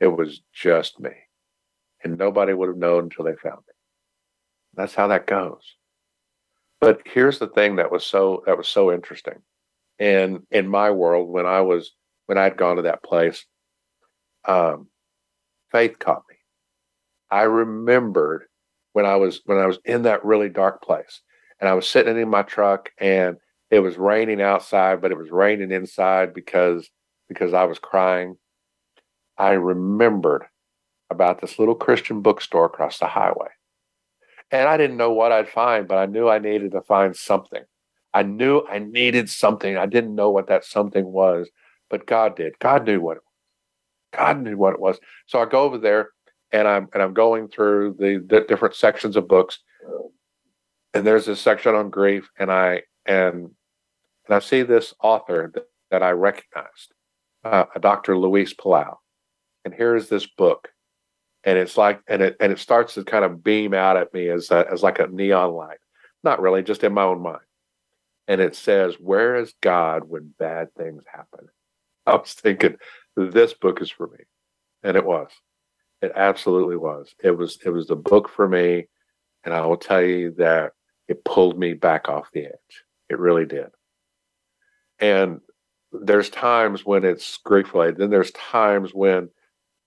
It 0.00 0.08
was 0.08 0.40
just 0.52 1.00
me, 1.00 1.10
and 2.04 2.18
nobody 2.18 2.52
would 2.54 2.68
have 2.68 2.76
known 2.76 3.04
until 3.04 3.24
they 3.24 3.36
found 3.36 3.58
me. 3.68 3.74
That's 4.74 4.94
how 4.94 5.08
that 5.08 5.26
goes. 5.26 5.76
But 6.80 7.02
here's 7.04 7.38
the 7.38 7.48
thing 7.48 7.76
that 7.76 7.90
was 7.92 8.04
so 8.04 8.42
that 8.46 8.56
was 8.56 8.68
so 8.68 8.92
interesting, 8.92 9.42
and 9.98 10.46
in 10.50 10.68
my 10.68 10.90
world, 10.90 11.28
when 11.28 11.46
I 11.46 11.60
was 11.62 11.94
when 12.26 12.38
I'd 12.38 12.56
gone 12.56 12.76
to 12.76 12.82
that 12.82 13.02
place, 13.02 13.44
um, 14.46 14.88
faith 15.72 15.98
caught 15.98 16.24
me. 16.28 16.36
I 17.30 17.42
remembered 17.42 18.44
when 18.92 19.06
I 19.06 19.16
was 19.16 19.40
when 19.46 19.58
I 19.58 19.66
was 19.66 19.78
in 19.84 20.02
that 20.02 20.24
really 20.24 20.48
dark 20.48 20.82
place 20.82 21.22
and 21.60 21.68
I 21.68 21.74
was 21.74 21.86
sitting 21.86 22.18
in 22.18 22.28
my 22.28 22.42
truck 22.42 22.90
and 22.98 23.36
it 23.70 23.80
was 23.80 23.96
raining 23.96 24.40
outside, 24.40 25.00
but 25.00 25.12
it 25.12 25.18
was 25.18 25.30
raining 25.30 25.70
inside 25.70 26.34
because 26.34 26.90
because 27.28 27.54
I 27.54 27.64
was 27.64 27.78
crying. 27.78 28.36
I 29.38 29.52
remembered 29.52 30.44
about 31.10 31.40
this 31.40 31.58
little 31.58 31.74
Christian 31.74 32.22
bookstore 32.22 32.66
across 32.66 32.98
the 32.98 33.06
highway. 33.06 33.48
And 34.50 34.68
I 34.68 34.76
didn't 34.76 34.96
know 34.96 35.12
what 35.12 35.32
I'd 35.32 35.48
find, 35.48 35.86
but 35.86 35.98
I 35.98 36.06
knew 36.06 36.28
I 36.28 36.38
needed 36.38 36.72
to 36.72 36.82
find 36.82 37.14
something. 37.14 37.62
I 38.12 38.24
knew 38.24 38.66
I 38.68 38.80
needed 38.80 39.30
something. 39.30 39.76
I 39.76 39.86
didn't 39.86 40.16
know 40.16 40.30
what 40.30 40.48
that 40.48 40.64
something 40.64 41.06
was, 41.06 41.48
but 41.88 42.06
God 42.06 42.36
did. 42.36 42.58
God 42.58 42.84
knew 42.84 43.00
what 43.00 43.18
it 43.18 43.22
was. 43.22 44.18
God 44.18 44.42
knew 44.42 44.56
what 44.56 44.74
it 44.74 44.80
was. 44.80 44.98
So 45.26 45.40
I 45.40 45.44
go 45.44 45.62
over 45.62 45.78
there 45.78 46.10
and 46.52 46.66
I'm 46.66 46.88
and 46.92 47.02
I'm 47.02 47.14
going 47.14 47.48
through 47.48 47.96
the, 47.98 48.24
the 48.28 48.40
different 48.40 48.74
sections 48.74 49.14
of 49.14 49.28
books, 49.28 49.60
and 50.94 51.06
there's 51.06 51.26
this 51.26 51.40
section 51.40 51.74
on 51.74 51.90
grief, 51.90 52.28
and 52.38 52.50
I 52.50 52.82
and 53.06 53.50
and 54.26 54.36
I 54.36 54.38
see 54.40 54.62
this 54.62 54.94
author 55.02 55.50
that, 55.54 55.64
that 55.90 56.02
I 56.02 56.10
recognized, 56.10 56.92
uh, 57.44 57.64
a 57.74 57.80
Dr. 57.80 58.16
Luis 58.16 58.54
Palau, 58.54 58.96
and 59.64 59.74
here 59.74 59.96
is 59.96 60.08
this 60.08 60.26
book, 60.26 60.68
and 61.44 61.58
it's 61.58 61.76
like 61.76 62.00
and 62.06 62.22
it 62.22 62.36
and 62.40 62.52
it 62.52 62.58
starts 62.58 62.94
to 62.94 63.04
kind 63.04 63.24
of 63.24 63.42
beam 63.44 63.74
out 63.74 63.96
at 63.96 64.12
me 64.12 64.28
as 64.28 64.50
a, 64.50 64.66
as 64.70 64.82
like 64.82 64.98
a 64.98 65.06
neon 65.06 65.52
light, 65.52 65.78
not 66.24 66.40
really, 66.40 66.62
just 66.62 66.84
in 66.84 66.94
my 66.94 67.02
own 67.02 67.22
mind, 67.22 67.44
and 68.28 68.40
it 68.40 68.56
says, 68.56 68.94
"Where 68.98 69.36
is 69.36 69.54
God 69.60 70.04
when 70.08 70.34
bad 70.38 70.74
things 70.74 71.04
happen?" 71.12 71.48
I 72.06 72.16
was 72.16 72.32
thinking, 72.32 72.76
this 73.16 73.54
book 73.54 73.80
is 73.82 73.90
for 73.90 74.08
me, 74.08 74.24
and 74.82 74.96
it 74.96 75.04
was. 75.04 75.30
It 76.02 76.12
absolutely 76.16 76.76
was. 76.76 77.14
It 77.22 77.32
was 77.32 77.58
it 77.64 77.70
was 77.70 77.86
the 77.86 77.96
book 77.96 78.28
for 78.28 78.48
me, 78.48 78.86
and 79.44 79.52
I 79.54 79.64
will 79.66 79.76
tell 79.76 80.02
you 80.02 80.32
that 80.38 80.72
it 81.10 81.24
pulled 81.24 81.58
me 81.58 81.74
back 81.74 82.08
off 82.08 82.30
the 82.32 82.46
edge. 82.46 82.84
It 83.08 83.18
really 83.18 83.44
did. 83.44 83.66
And 84.98 85.40
there's 85.92 86.30
times 86.30 86.86
when 86.86 87.04
it's 87.04 87.38
grief 87.44 87.74
related. 87.74 87.98
Then 87.98 88.10
there's 88.10 88.30
times 88.32 88.92
when 88.94 89.30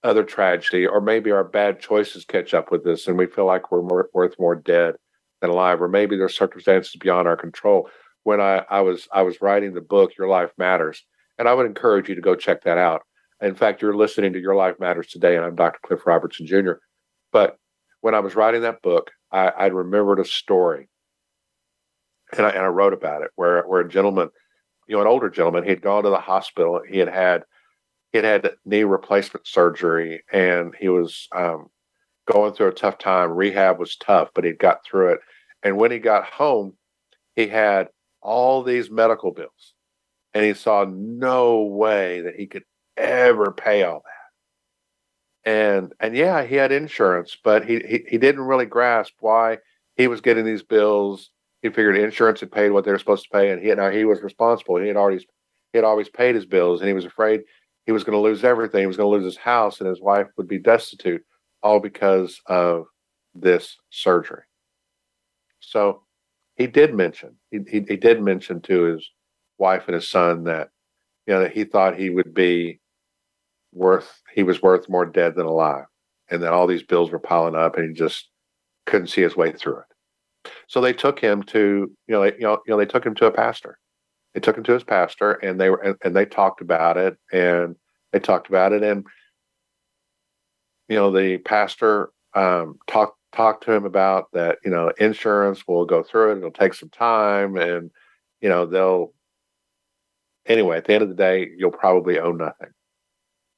other 0.04 0.24
tragedy 0.24 0.86
or 0.86 1.00
maybe 1.00 1.32
our 1.32 1.46
bad 1.46 1.80
choices 1.80 2.26
catch 2.26 2.54
up 2.54 2.72
with 2.72 2.86
us 2.86 3.08
and 3.08 3.18
we 3.18 3.26
feel 3.26 3.46
like 3.46 3.72
we're 3.72 3.82
more, 3.82 4.10
worth 4.14 4.36
more 4.38 4.56
dead 4.56 4.96
than 5.40 5.50
alive 5.50 5.82
or 5.82 5.88
maybe 5.88 6.18
there's 6.18 6.36
circumstances 6.36 6.94
beyond 7.00 7.26
our 7.26 7.38
control 7.38 7.90
when 8.24 8.42
I, 8.42 8.66
I 8.70 8.82
was 8.82 9.08
i 9.14 9.22
was 9.22 9.42
writing 9.42 9.74
the 9.74 9.80
book 9.80 10.12
your 10.18 10.28
life 10.28 10.52
matters 10.58 11.06
and 11.40 11.48
i 11.48 11.54
would 11.54 11.66
encourage 11.66 12.10
you 12.10 12.16
to 12.16 12.22
go 12.22 12.36
check 12.36 12.64
that 12.64 12.78
out 12.78 13.04
in 13.44 13.56
fact, 13.56 13.82
you're 13.82 13.96
listening 13.96 14.32
to 14.34 14.40
Your 14.40 14.56
Life 14.56 14.80
Matters 14.80 15.08
today, 15.08 15.36
and 15.36 15.44
I'm 15.44 15.56
Dr. 15.56 15.80
Cliff 15.86 16.08
Robertson 16.08 16.48
Jr. 16.48 16.74
But 17.34 17.58
when 18.00 18.16
I 18.16 18.22
was 18.22 18.38
writing 18.38 18.62
that 18.62 18.82
book, 18.82 19.12
I, 19.34 19.48
I 19.50 19.66
remembered 19.68 20.20
a 20.20 20.26
story, 20.26 20.88
and 22.38 22.46
I, 22.46 22.50
and 22.50 22.60
I 22.64 22.68
wrote 22.68 22.94
about 22.94 23.24
it, 23.24 23.32
where 23.36 23.64
where 23.64 23.82
a 23.82 23.90
gentleman, 23.90 24.30
you 24.88 24.96
know, 24.96 25.02
an 25.02 25.08
older 25.08 25.30
gentleman, 25.30 25.64
he 25.64 25.70
had 25.70 25.82
gone 25.82 26.04
to 26.04 26.10
the 26.10 26.20
hospital. 26.20 26.82
He 26.88 27.00
had 27.00 27.10
had 27.10 27.44
he 28.12 28.20
had 28.20 28.26
had 28.26 28.52
knee 28.66 28.84
replacement 28.84 29.48
surgery, 29.48 30.24
and 30.32 30.74
he 30.80 30.90
was 30.90 31.28
um, 31.36 31.68
going 32.32 32.54
through 32.54 32.68
a 32.68 32.74
tough 32.74 32.98
time. 32.98 33.32
Rehab 33.32 33.80
was 33.80 33.96
tough, 33.96 34.30
but 34.34 34.44
he 34.44 34.52
got 34.52 34.86
through 34.86 35.14
it. 35.14 35.20
And 35.64 35.78
when 35.78 35.92
he 35.92 36.00
got 36.00 36.26
home, 36.26 36.74
he 37.36 37.48
had 37.48 37.90
all 38.22 38.64
these 38.64 38.92
medical 38.92 39.32
bills, 39.32 39.74
and 40.34 40.46
he 40.46 40.54
saw 40.54 40.86
no 40.88 41.64
way 41.64 42.22
that 42.22 42.36
he 42.36 42.48
could 42.48 42.64
ever 42.98 43.52
pay 43.52 43.84
all 43.84 44.04
that. 44.06 45.52
And 45.52 45.94
and 46.00 46.16
yeah, 46.16 46.44
he 46.44 46.56
had 46.56 46.72
insurance, 46.72 47.36
but 47.44 47.66
he, 47.66 47.80
he 47.80 48.06
he 48.08 48.18
didn't 48.18 48.42
really 48.42 48.66
grasp 48.66 49.14
why 49.20 49.58
he 49.96 50.08
was 50.08 50.22
getting 50.22 50.46
these 50.46 50.64
bills. 50.64 51.32
He 51.64 51.70
figured 51.70 51.98
insurance 51.98 52.42
had 52.42 52.52
paid 52.52 52.72
what 52.72 52.84
they 52.84 52.92
were 52.92 53.00
supposed 53.00 53.24
to 53.24 53.30
pay, 53.30 53.50
and 53.50 53.62
he 53.62 53.74
now 53.74 53.90
he 53.90 54.04
was 54.04 54.22
responsible. 54.22 54.76
He 54.78 54.90
had 54.90 54.98
already 54.98 55.26
he 55.72 55.78
had 55.78 55.86
always 55.86 56.10
paid 56.10 56.36
his 56.36 56.46
bills, 56.46 56.82
and 56.82 56.88
he 56.90 56.94
was 56.94 57.06
afraid 57.06 57.42
he 57.86 57.94
was 57.94 58.04
going 58.04 58.18
to 58.18 58.22
lose 58.22 58.44
everything. 58.44 58.82
He 58.82 58.88
was 58.88 58.98
going 58.98 59.10
to 59.10 59.18
lose 59.18 59.26
his 59.26 59.42
house, 59.42 59.80
and 59.80 59.90
his 59.90 60.02
wife 60.02 60.28
would 60.38 60.48
be 60.48 60.60
destitute, 60.60 61.24
all 61.64 61.80
because 61.80 62.40
of 62.48 62.86
this 63.34 63.78
surgery. 63.90 64.44
So 65.62 66.04
he 66.56 66.68
did 66.68 66.94
mention 66.94 67.38
he, 67.50 67.60
he, 67.68 67.82
he 67.88 67.96
did 67.96 68.22
mention 68.22 68.62
to 68.62 68.84
his 68.84 69.10
wife 69.58 69.84
and 69.88 69.96
his 69.96 70.10
son 70.10 70.44
that 70.44 70.70
you 71.26 71.34
know 71.34 71.40
that 71.40 71.54
he 71.54 71.64
thought 71.64 71.98
he 71.98 72.10
would 72.10 72.34
be 72.34 72.82
worth 73.72 74.22
he 74.36 74.44
was 74.44 74.62
worth 74.62 74.90
more 74.90 75.06
dead 75.06 75.36
than 75.36 75.46
alive 75.46 75.86
and 76.30 76.44
that 76.44 76.54
all 76.54 76.68
these 76.68 76.84
bills 76.84 77.10
were 77.10 77.20
piling 77.20 77.56
up 77.56 77.78
and 77.78 77.88
he 77.88 77.94
just 77.94 78.30
couldn't 78.86 79.08
see 79.08 79.22
his 79.22 79.36
way 79.36 79.52
through 79.52 79.78
it 79.78 79.93
so 80.74 80.82
they 80.82 80.94
took 80.94 81.20
him 81.20 81.44
to 81.44 81.92
you 82.08 82.16
know 82.16 82.22
they, 82.24 82.34
you 82.34 82.42
know 82.42 82.54
you 82.66 82.72
know 82.74 82.78
they 82.78 82.86
took 82.86 83.06
him 83.06 83.14
to 83.16 83.28
a 83.28 83.32
pastor 83.32 83.78
They 84.34 84.40
took 84.42 84.58
him 84.58 84.64
to 84.66 84.74
his 84.74 84.84
pastor, 84.84 85.34
and 85.34 85.62
they 85.62 85.70
were 85.70 85.78
and, 85.84 85.98
and 86.04 86.16
they 86.16 86.26
talked 86.26 86.62
about 86.62 86.98
it, 86.98 87.16
and 87.32 87.76
they 88.12 88.20
talked 88.20 88.50
about 88.50 88.74
it, 88.74 88.84
and 88.84 89.06
you 90.90 90.96
know 90.96 91.12
the 91.12 91.38
pastor 91.40 92.10
um, 92.34 92.78
talked 92.88 93.18
talked 93.34 93.64
to 93.66 93.74
him 93.74 93.86
about 93.86 94.26
that. 94.34 94.60
You 94.66 94.72
know, 94.72 94.92
insurance 95.00 95.64
will 95.68 95.86
go 95.86 96.04
through 96.04 96.34
it. 96.34 96.38
It'll 96.40 96.52
take 96.52 96.74
some 96.74 96.90
time, 96.90 97.58
and 97.58 97.92
you 98.42 98.50
know 98.50 98.66
they'll. 98.66 99.14
Anyway, 100.48 100.78
at 100.78 100.86
the 100.86 100.94
end 100.94 101.04
of 101.04 101.10
the 101.10 101.16
day, 101.16 101.50
you'll 101.58 101.72
probably 101.72 102.20
owe 102.20 102.32
nothing, 102.34 102.72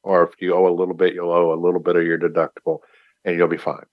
or 0.04 0.24
if 0.26 0.32
you 0.42 0.54
owe 0.56 0.68
a 0.68 0.76
little 0.76 0.94
bit, 0.96 1.14
you'll 1.16 1.32
owe 1.32 1.54
a 1.54 1.62
little 1.64 1.80
bit 1.82 1.96
of 1.96 2.04
your 2.06 2.20
deductible, 2.20 2.80
and 3.26 3.38
you'll 3.38 3.48
be 3.48 3.58
fine. 3.58 3.86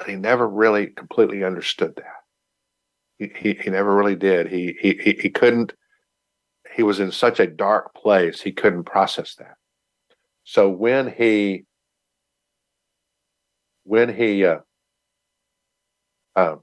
But 0.00 0.08
he 0.08 0.16
never 0.16 0.48
really 0.48 0.86
completely 0.86 1.44
understood 1.44 1.94
that. 1.96 2.14
He, 3.18 3.30
he, 3.36 3.62
he 3.62 3.68
never 3.68 3.94
really 3.94 4.16
did. 4.16 4.48
He, 4.48 4.74
he 4.80 4.94
he 4.94 5.12
he 5.20 5.28
couldn't. 5.28 5.74
He 6.74 6.82
was 6.82 7.00
in 7.00 7.12
such 7.12 7.38
a 7.38 7.46
dark 7.46 7.94
place. 7.94 8.40
He 8.40 8.50
couldn't 8.50 8.84
process 8.84 9.34
that. 9.34 9.56
So 10.44 10.70
when 10.70 11.12
he 11.12 11.66
when 13.84 14.08
he 14.08 14.46
uh, 14.46 14.60
um, 16.34 16.60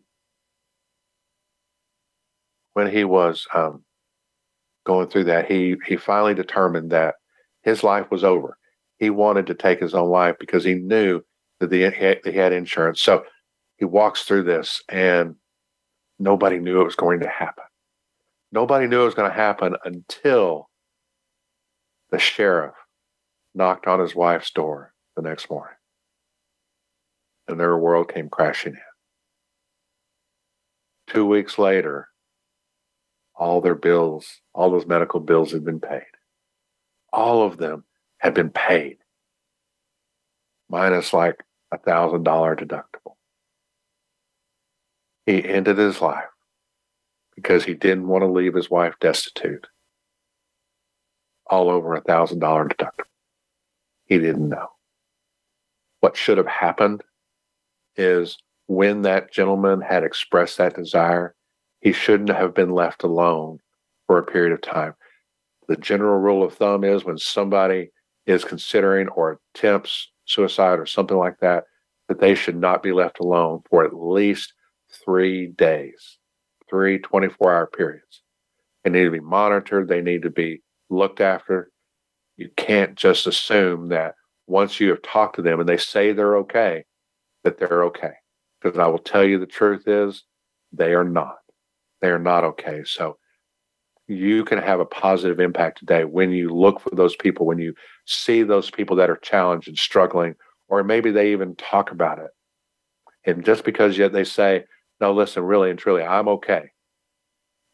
when 2.73 2.89
he 2.89 3.03
was 3.03 3.45
um, 3.53 3.83
going 4.83 5.09
through 5.09 5.25
that, 5.25 5.45
he 5.45 5.75
he 5.85 5.95
finally 5.95 6.33
determined 6.33 6.89
that 6.89 7.13
his 7.61 7.83
life 7.83 8.09
was 8.09 8.23
over. 8.23 8.57
He 8.97 9.11
wanted 9.11 9.45
to 9.45 9.53
take 9.53 9.79
his 9.79 9.93
own 9.93 10.09
life 10.09 10.37
because 10.39 10.63
he 10.63 10.73
knew 10.73 11.21
that 11.59 11.69
the, 11.69 12.19
he 12.23 12.37
had 12.37 12.53
insurance. 12.53 13.01
So 13.01 13.23
he 13.77 13.85
walks 13.85 14.23
through 14.23 14.43
this, 14.43 14.81
and 14.89 15.35
nobody 16.19 16.59
knew 16.59 16.81
it 16.81 16.85
was 16.85 16.95
going 16.95 17.21
to 17.21 17.29
happen. 17.29 17.63
Nobody 18.51 18.87
knew 18.87 19.01
it 19.01 19.05
was 19.05 19.15
going 19.15 19.29
to 19.29 19.35
happen 19.35 19.75
until 19.83 20.69
the 22.11 22.19
sheriff 22.19 22.75
knocked 23.53 23.87
on 23.87 23.99
his 23.99 24.15
wife's 24.15 24.51
door 24.51 24.93
the 25.15 25.21
next 25.21 25.49
morning 25.49 25.77
and 27.47 27.59
their 27.59 27.77
world 27.77 28.11
came 28.13 28.29
crashing 28.29 28.73
in. 28.73 28.79
Two 31.07 31.25
weeks 31.25 31.57
later, 31.57 32.09
all 33.35 33.61
their 33.61 33.75
bills, 33.75 34.41
all 34.53 34.71
those 34.71 34.85
medical 34.85 35.19
bills 35.19 35.51
had 35.51 35.63
been 35.63 35.79
paid. 35.79 36.03
All 37.13 37.43
of 37.43 37.57
them 37.57 37.85
had 38.17 38.33
been 38.33 38.49
paid, 38.49 38.97
minus 40.69 41.13
like 41.13 41.43
a 41.71 41.77
thousand 41.77 42.23
dollar 42.23 42.55
deductible. 42.55 43.15
He 45.25 45.43
ended 45.43 45.77
his 45.77 46.01
life 46.01 46.29
because 47.35 47.65
he 47.65 47.73
didn't 47.73 48.07
want 48.07 48.23
to 48.23 48.27
leave 48.27 48.53
his 48.53 48.69
wife 48.69 48.95
destitute. 48.99 49.67
All 51.49 51.69
over 51.69 51.95
a 51.95 52.01
thousand 52.01 52.39
dollar 52.39 52.67
deductible. 52.67 53.05
He 54.05 54.17
didn't 54.17 54.49
know. 54.49 54.67
What 55.99 56.15
should 56.15 56.37
have 56.37 56.47
happened 56.47 57.03
is 57.95 58.37
when 58.67 59.01
that 59.01 59.31
gentleman 59.31 59.81
had 59.81 60.03
expressed 60.03 60.57
that 60.57 60.75
desire, 60.75 61.35
he 61.81 61.91
shouldn't 61.91 62.29
have 62.29 62.53
been 62.53 62.69
left 62.69 63.03
alone 63.03 63.59
for 64.05 64.17
a 64.17 64.25
period 64.25 64.53
of 64.53 64.61
time. 64.61 64.93
The 65.67 65.77
general 65.77 66.19
rule 66.19 66.43
of 66.43 66.53
thumb 66.53 66.83
is 66.83 67.03
when 67.03 67.17
somebody 67.17 67.91
is 68.25 68.45
considering 68.45 69.07
or 69.09 69.39
attempts 69.53 70.09
suicide 70.27 70.79
or 70.79 70.85
something 70.85 71.17
like 71.17 71.39
that, 71.39 71.63
that 72.07 72.19
they 72.19 72.35
should 72.35 72.55
not 72.55 72.83
be 72.83 72.91
left 72.91 73.19
alone 73.19 73.61
for 73.69 73.83
at 73.83 73.93
least 73.93 74.53
three 75.03 75.47
days, 75.47 76.17
three 76.69 76.99
24 76.99 77.53
hour 77.53 77.67
periods. 77.67 78.21
They 78.83 78.91
need 78.91 79.05
to 79.05 79.11
be 79.11 79.19
monitored, 79.19 79.87
they 79.87 80.01
need 80.01 80.21
to 80.23 80.29
be 80.29 80.61
looked 80.89 81.21
after. 81.21 81.71
You 82.37 82.49
can't 82.55 82.95
just 82.95 83.27
assume 83.27 83.89
that 83.89 84.13
once 84.45 84.79
you 84.79 84.89
have 84.89 85.01
talked 85.01 85.35
to 85.35 85.41
them 85.41 85.59
and 85.59 85.67
they 85.67 85.77
say 85.77 86.13
they're 86.13 86.37
okay, 86.37 86.85
that 87.43 87.57
they're 87.57 87.83
okay. 87.85 88.13
Because 88.61 88.79
I 88.79 88.87
will 88.87 88.99
tell 88.99 89.23
you 89.23 89.39
the 89.39 89.45
truth 89.45 89.87
is 89.87 90.23
they 90.71 90.93
are 90.93 91.03
not. 91.03 91.37
They 92.01 92.09
are 92.09 92.19
not 92.19 92.43
okay. 92.43 92.83
So 92.85 93.17
you 94.07 94.45
can 94.45 94.57
have 94.57 94.79
a 94.79 94.85
positive 94.85 95.39
impact 95.39 95.79
today 95.79 96.05
when 96.05 96.31
you 96.31 96.49
look 96.49 96.79
for 96.79 96.91
those 96.95 97.15
people, 97.15 97.45
when 97.45 97.59
you 97.59 97.73
see 98.05 98.43
those 98.43 98.69
people 98.69 98.95
that 98.97 99.09
are 99.09 99.17
challenged 99.17 99.67
and 99.67 99.77
struggling, 99.77 100.35
or 100.69 100.83
maybe 100.83 101.11
they 101.11 101.31
even 101.31 101.55
talk 101.55 101.91
about 101.91 102.19
it. 102.19 102.31
And 103.25 103.43
just 103.43 103.63
because 103.63 103.97
yet 103.97 104.13
they 104.13 104.23
say, 104.23 104.63
no, 105.01 105.13
listen, 105.13 105.43
really 105.43 105.69
and 105.69 105.77
truly, 105.77 106.03
I'm 106.03 106.27
okay. 106.29 106.69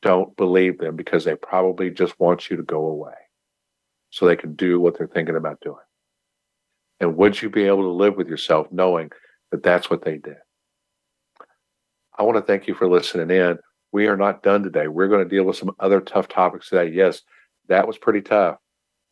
Don't 0.02 0.36
believe 0.36 0.80
them 0.80 0.96
because 0.96 1.24
they 1.24 1.36
probably 1.36 1.90
just 1.90 2.20
want 2.20 2.50
you 2.50 2.58
to 2.58 2.64
go 2.64 2.86
away 2.86 3.14
so 4.10 4.26
they 4.26 4.36
can 4.36 4.56
do 4.56 4.80
what 4.80 4.98
they're 4.98 5.08
thinking 5.08 5.36
about 5.36 5.62
doing. 5.62 5.78
And 7.00 7.16
would 7.18 7.42
you 7.42 7.50
be 7.50 7.64
able 7.64 7.84
to 7.84 7.90
live 7.90 8.16
with 8.16 8.28
yourself 8.28 8.68
knowing 8.72 9.12
that 9.54 9.62
that's 9.62 9.88
what 9.88 10.04
they 10.04 10.18
did. 10.18 10.38
I 12.18 12.24
want 12.24 12.38
to 12.38 12.42
thank 12.42 12.68
you 12.68 12.74
for 12.74 12.90
listening 12.90 13.30
in. 13.30 13.60
We 13.94 14.08
are 14.08 14.18
not 14.18 14.42
done 14.42 14.64
today. 14.64 14.88
We're 14.88 15.08
going 15.08 15.24
to 15.24 15.30
deal 15.30 15.44
with 15.44 15.56
some 15.56 15.76
other 15.80 16.02
tough 16.02 16.28
topics 16.28 16.70
today. 16.70 16.92
Yes, 16.92 17.22
that 17.70 17.88
was 17.88 18.00
pretty 18.00 18.22
tough, 18.22 18.58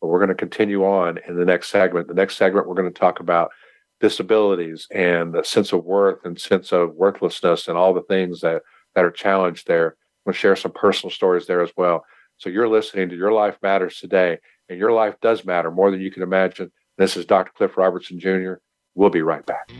but 0.00 0.08
we're 0.08 0.18
going 0.18 0.28
to 0.28 0.34
continue 0.34 0.84
on 0.84 1.20
in 1.26 1.36
the 1.36 1.44
next 1.44 1.68
segment. 1.68 2.08
The 2.08 2.14
next 2.14 2.36
segment, 2.36 2.66
we're 2.66 2.74
going 2.74 2.92
to 2.92 3.00
talk 3.00 3.20
about 3.20 3.52
disabilities 4.00 4.88
and 4.90 5.32
the 5.32 5.44
sense 5.44 5.72
of 5.72 5.84
worth 5.84 6.24
and 6.24 6.38
sense 6.38 6.72
of 6.72 6.96
worthlessness 6.96 7.68
and 7.68 7.78
all 7.78 7.94
the 7.94 8.02
things 8.02 8.40
that, 8.40 8.62
that 8.96 9.04
are 9.04 9.12
challenged 9.12 9.68
there. 9.68 9.90
I'm 9.90 10.32
going 10.32 10.34
to 10.34 10.38
share 10.40 10.56
some 10.56 10.72
personal 10.72 11.12
stories 11.12 11.46
there 11.46 11.62
as 11.62 11.70
well. 11.76 12.04
So 12.38 12.50
you're 12.50 12.68
listening 12.68 13.08
to 13.10 13.16
Your 13.16 13.32
Life 13.32 13.58
Matters 13.62 13.98
today, 13.98 14.38
and 14.68 14.80
your 14.80 14.90
life 14.90 15.14
does 15.22 15.44
matter 15.44 15.70
more 15.70 15.92
than 15.92 16.00
you 16.00 16.10
can 16.10 16.24
imagine. 16.24 16.72
This 16.98 17.16
is 17.16 17.24
Dr. 17.24 17.52
Cliff 17.56 17.76
Robertson 17.76 18.18
Jr. 18.18 18.54
We'll 18.96 19.10
be 19.10 19.22
right 19.22 19.46
back. 19.46 19.70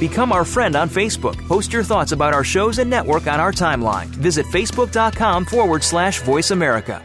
Become 0.00 0.32
our 0.32 0.46
friend 0.46 0.76
on 0.76 0.88
Facebook. 0.88 1.36
Post 1.46 1.74
your 1.74 1.84
thoughts 1.84 2.12
about 2.12 2.32
our 2.32 2.42
shows 2.42 2.78
and 2.78 2.88
network 2.88 3.26
on 3.26 3.38
our 3.38 3.52
timeline. 3.52 4.06
Visit 4.06 4.46
facebook.com 4.46 5.44
forward 5.44 5.84
slash 5.84 6.22
voice 6.22 6.52
America. 6.52 7.02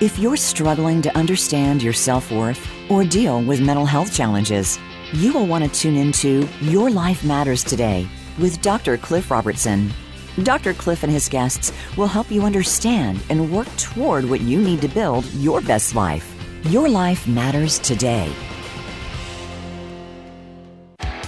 If 0.00 0.18
you're 0.18 0.38
struggling 0.38 1.02
to 1.02 1.14
understand 1.14 1.82
your 1.82 1.92
self 1.92 2.32
worth 2.32 2.66
or 2.90 3.04
deal 3.04 3.42
with 3.42 3.60
mental 3.60 3.84
health 3.84 4.14
challenges, 4.14 4.78
you 5.12 5.34
will 5.34 5.46
want 5.46 5.64
to 5.64 5.80
tune 5.80 5.96
into 5.96 6.48
Your 6.62 6.88
Life 6.88 7.22
Matters 7.24 7.62
Today 7.62 8.08
with 8.38 8.62
Dr. 8.62 8.96
Cliff 8.96 9.30
Robertson. 9.30 9.92
Dr. 10.44 10.72
Cliff 10.72 11.02
and 11.02 11.12
his 11.12 11.28
guests 11.28 11.72
will 11.98 12.06
help 12.06 12.30
you 12.30 12.44
understand 12.44 13.22
and 13.28 13.52
work 13.52 13.68
toward 13.76 14.24
what 14.24 14.40
you 14.40 14.62
need 14.62 14.80
to 14.80 14.88
build 14.88 15.26
your 15.34 15.60
best 15.60 15.94
life. 15.94 16.34
Your 16.70 16.88
life 16.88 17.28
matters 17.28 17.78
today. 17.80 18.32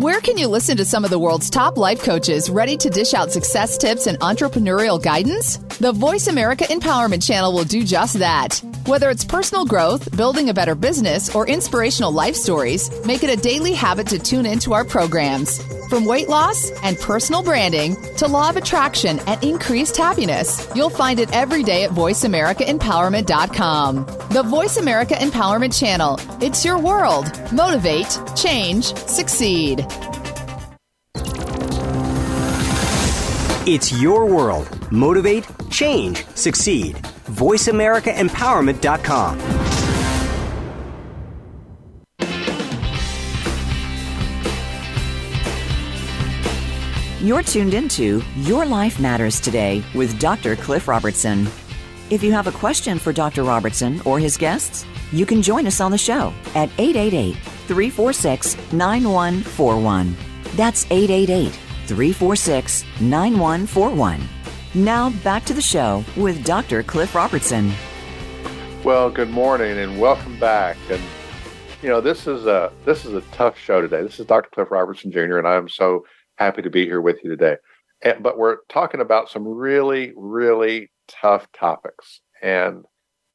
Where 0.00 0.22
can 0.22 0.38
you 0.38 0.48
listen 0.48 0.78
to 0.78 0.84
some 0.86 1.04
of 1.04 1.10
the 1.10 1.18
world's 1.18 1.50
top 1.50 1.76
life 1.76 2.02
coaches 2.02 2.48
ready 2.48 2.74
to 2.78 2.88
dish 2.88 3.12
out 3.12 3.32
success 3.32 3.76
tips 3.76 4.06
and 4.06 4.18
entrepreneurial 4.20 4.98
guidance? 4.98 5.58
The 5.76 5.92
Voice 5.92 6.26
America 6.26 6.64
Empowerment 6.64 7.22
Channel 7.22 7.52
will 7.52 7.64
do 7.64 7.84
just 7.84 8.18
that. 8.18 8.62
Whether 8.90 9.08
it's 9.08 9.24
personal 9.24 9.64
growth, 9.64 10.14
building 10.16 10.48
a 10.48 10.52
better 10.52 10.74
business, 10.74 11.32
or 11.32 11.46
inspirational 11.46 12.10
life 12.10 12.34
stories, 12.34 12.90
make 13.04 13.22
it 13.22 13.30
a 13.30 13.40
daily 13.40 13.72
habit 13.72 14.08
to 14.08 14.18
tune 14.18 14.44
into 14.44 14.72
our 14.72 14.84
programs. 14.84 15.62
From 15.86 16.06
weight 16.06 16.28
loss 16.28 16.72
and 16.82 16.98
personal 16.98 17.40
branding 17.40 17.94
to 18.16 18.26
law 18.26 18.50
of 18.50 18.56
attraction 18.56 19.20
and 19.28 19.40
increased 19.44 19.96
happiness, 19.96 20.68
you'll 20.74 20.90
find 20.90 21.20
it 21.20 21.32
every 21.32 21.62
day 21.62 21.84
at 21.84 21.90
VoiceAmericaEmpowerment.com. 21.90 24.06
The 24.32 24.42
Voice 24.42 24.76
America 24.76 25.14
Empowerment 25.14 25.78
Channel. 25.78 26.18
It's 26.42 26.64
your 26.64 26.80
world. 26.80 27.30
Motivate, 27.52 28.18
change, 28.34 28.86
succeed. 29.06 29.86
It's 33.68 33.92
your 34.02 34.26
world. 34.26 34.90
Motivate, 34.90 35.46
change, 35.70 36.26
succeed 36.34 37.00
voiceamericaempowerment.com. 37.30 39.70
You're 47.20 47.42
tuned 47.42 47.74
into 47.74 48.22
Your 48.36 48.64
Life 48.64 48.98
Matters 48.98 49.40
Today 49.40 49.84
with 49.94 50.18
Dr. 50.18 50.56
Cliff 50.56 50.88
Robertson. 50.88 51.46
If 52.08 52.22
you 52.22 52.32
have 52.32 52.46
a 52.46 52.52
question 52.52 52.98
for 52.98 53.12
Dr. 53.12 53.44
Robertson 53.44 54.00
or 54.06 54.18
his 54.18 54.38
guests, 54.38 54.86
you 55.12 55.26
can 55.26 55.42
join 55.42 55.66
us 55.66 55.82
on 55.82 55.90
the 55.90 55.98
show 55.98 56.32
at 56.54 56.70
888 56.78 57.34
346 57.34 58.72
9141. 58.72 60.16
That's 60.56 60.86
888 60.86 61.50
346 61.86 62.84
9141 63.02 64.39
now 64.74 65.10
back 65.24 65.44
to 65.46 65.52
the 65.52 65.60
show 65.60 66.04
with 66.16 66.44
Dr. 66.44 66.84
Cliff 66.84 67.16
Robertson. 67.16 67.72
Well, 68.84 69.10
good 69.10 69.30
morning 69.30 69.76
and 69.76 70.00
welcome 70.00 70.38
back. 70.38 70.76
And 70.88 71.02
you 71.82 71.88
know, 71.88 72.00
this 72.00 72.28
is 72.28 72.46
a 72.46 72.72
this 72.84 73.04
is 73.04 73.14
a 73.14 73.20
tough 73.32 73.58
show 73.58 73.80
today. 73.80 74.00
This 74.00 74.20
is 74.20 74.26
Dr. 74.26 74.48
Cliff 74.54 74.70
Robertson 74.70 75.10
Jr. 75.10 75.38
and 75.38 75.48
I'm 75.48 75.68
so 75.68 76.04
happy 76.36 76.62
to 76.62 76.70
be 76.70 76.84
here 76.84 77.00
with 77.00 77.18
you 77.24 77.30
today. 77.30 77.56
And, 78.02 78.22
but 78.22 78.38
we're 78.38 78.58
talking 78.68 79.00
about 79.00 79.28
some 79.28 79.44
really, 79.44 80.12
really 80.16 80.92
tough 81.08 81.48
topics, 81.52 82.20
and 82.40 82.84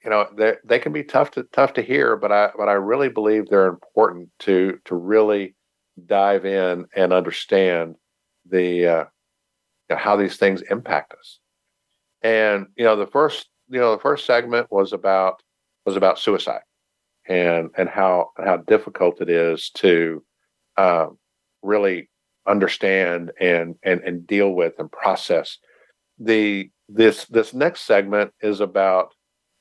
you 0.06 0.10
know 0.10 0.30
they 0.38 0.54
they 0.64 0.80
can 0.80 0.94
be 0.94 1.04
tough 1.04 1.32
to 1.32 1.44
tough 1.52 1.74
to 1.74 1.82
hear, 1.82 2.16
but 2.16 2.32
I 2.32 2.52
but 2.58 2.70
I 2.70 2.74
really 2.74 3.10
believe 3.10 3.50
they're 3.50 3.68
important 3.68 4.30
to 4.40 4.80
to 4.86 4.96
really 4.96 5.54
dive 6.06 6.46
in 6.46 6.86
and 6.96 7.12
understand 7.12 7.96
the 8.50 8.88
uh, 8.88 9.06
you 9.90 9.96
know, 9.96 10.02
how 10.02 10.16
these 10.16 10.38
things 10.38 10.62
impact 10.70 11.14
us. 11.14 11.40
And 12.22 12.68
you 12.76 12.84
know 12.84 12.96
the 12.96 13.08
first 13.08 13.50
you 13.70 13.80
know 13.80 13.96
the 13.96 14.02
first 14.02 14.26
segment 14.26 14.72
was 14.72 14.94
about 14.94 15.42
was 15.86 15.96
about 15.96 16.20
suicide 16.20 16.62
and 17.28 17.70
and 17.78 17.90
how 17.90 18.32
how 18.44 18.58
difficult 18.58 19.22
it 19.22 19.30
is 19.30 19.70
to 19.72 20.24
um, 20.78 21.18
really 21.62 22.10
understand 22.48 23.32
and 23.40 23.76
and 23.84 24.02
and 24.02 24.26
deal 24.26 24.52
with 24.52 24.74
and 24.80 24.92
process. 24.92 25.58
The 26.20 26.70
this 26.88 27.26
this 27.26 27.54
next 27.54 27.82
segment 27.82 28.32
is 28.42 28.60
about 28.60 29.14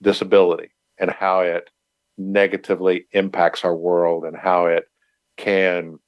disability 0.03 0.71
and 0.99 1.11
how 1.11 1.41
it 1.41 1.71
negatively 2.17 3.07
impacts 3.13 3.65
our 3.65 3.75
world 3.75 4.25
and 4.25 4.37
how 4.37 4.67
it 4.67 4.85
can 5.37 5.99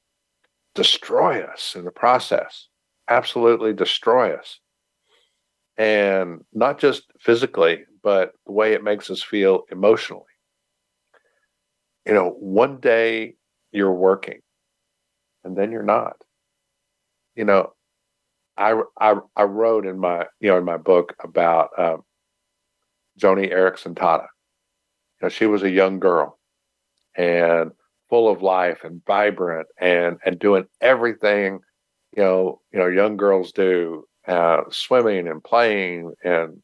destroy 0.74 1.42
us 1.42 1.74
in 1.74 1.84
the 1.84 1.90
process 1.90 2.68
absolutely 3.08 3.72
destroy 3.72 4.34
us. 4.34 4.60
And 5.78 6.44
not 6.52 6.78
just 6.78 7.04
physically 7.20 7.84
but 8.02 8.32
the 8.46 8.52
way 8.52 8.72
it 8.72 8.84
makes 8.84 9.10
us 9.10 9.22
feel 9.22 9.64
emotionally. 9.70 10.22
You 12.06 12.14
know 12.14 12.30
one 12.38 12.78
day 12.78 13.34
you're 13.72 13.92
working 13.92 14.40
and 15.46 15.56
then 15.56 15.70
you're 15.70 15.82
not. 15.82 16.16
You 17.36 17.44
know, 17.44 17.72
I, 18.56 18.80
I, 18.98 19.16
I 19.36 19.42
wrote 19.44 19.86
in 19.86 19.98
my, 19.98 20.26
you 20.40 20.48
know, 20.48 20.58
in 20.58 20.64
my 20.64 20.76
book 20.76 21.14
about 21.22 21.70
um, 21.78 22.02
Joni 23.18 23.52
Eareckson 23.52 23.94
Tada. 23.94 24.26
You 25.20 25.26
know, 25.26 25.28
she 25.28 25.46
was 25.46 25.62
a 25.62 25.70
young 25.70 26.00
girl 26.00 26.38
and 27.16 27.70
full 28.08 28.28
of 28.30 28.42
life 28.42 28.80
and 28.84 29.02
vibrant 29.06 29.68
and, 29.80 30.18
and 30.24 30.38
doing 30.38 30.66
everything, 30.80 31.60
you 32.16 32.22
know, 32.22 32.60
you 32.72 32.78
know, 32.78 32.86
young 32.86 33.16
girls 33.16 33.52
do, 33.52 34.04
uh, 34.26 34.62
swimming 34.70 35.28
and 35.28 35.44
playing 35.44 36.12
and, 36.24 36.62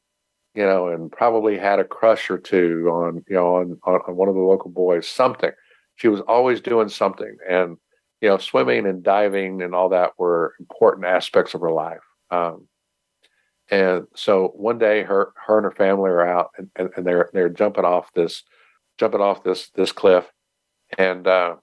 you 0.55 0.65
know, 0.65 0.89
and 0.89 1.13
probably 1.13 1.59
had 1.59 1.79
a 1.79 1.85
crush 1.85 2.31
or 2.31 2.39
two 2.39 2.89
on, 2.93 3.25
you 3.29 3.37
know, 3.37 3.57
on, 3.57 3.79
on 3.85 4.17
one 4.17 4.29
of 4.29 4.35
the 4.35 4.41
local 4.41 4.71
boys, 4.71 5.07
something. 5.09 5.53
She 5.97 6.09
was 6.09 6.21
always 6.23 6.61
doing 6.61 6.89
something. 6.89 7.37
And, 7.49 7.77
you 8.21 8.29
know, 8.29 8.39
swimming 8.39 8.87
and 8.87 9.03
diving 9.03 9.63
and 9.63 9.75
all 9.75 9.89
that 9.91 10.13
were 10.19 10.55
important 10.59 11.07
aspects 11.07 11.55
of 11.55 11.61
her 11.61 11.73
life. 11.73 12.01
Um, 12.31 12.69
and 13.71 14.07
so 14.15 14.53
one 14.55 14.79
day, 14.79 15.03
her 15.03 15.33
her 15.47 15.57
and 15.59 15.65
her 15.65 15.71
family 15.73 16.11
are 16.11 16.27
out, 16.27 16.51
and, 16.59 16.71
and, 16.77 16.91
and 16.97 17.07
they're 17.07 17.31
they're 17.33 17.49
jumping 17.49 17.85
off 17.85 18.13
this 18.15 18.43
jumping 18.99 19.21
off 19.21 19.45
this 19.45 19.71
this 19.75 19.93
cliff, 19.93 20.31
and 20.99 21.27
uh, 21.27 21.57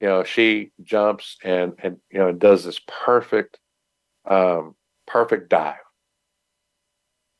you 0.00 0.08
know 0.08 0.24
she 0.24 0.70
jumps 0.82 1.36
and 1.42 1.74
and 1.78 1.98
you 2.10 2.18
know 2.18 2.32
does 2.32 2.64
this 2.64 2.80
perfect 2.86 3.58
um, 4.28 4.74
perfect 5.06 5.50
dive, 5.50 5.76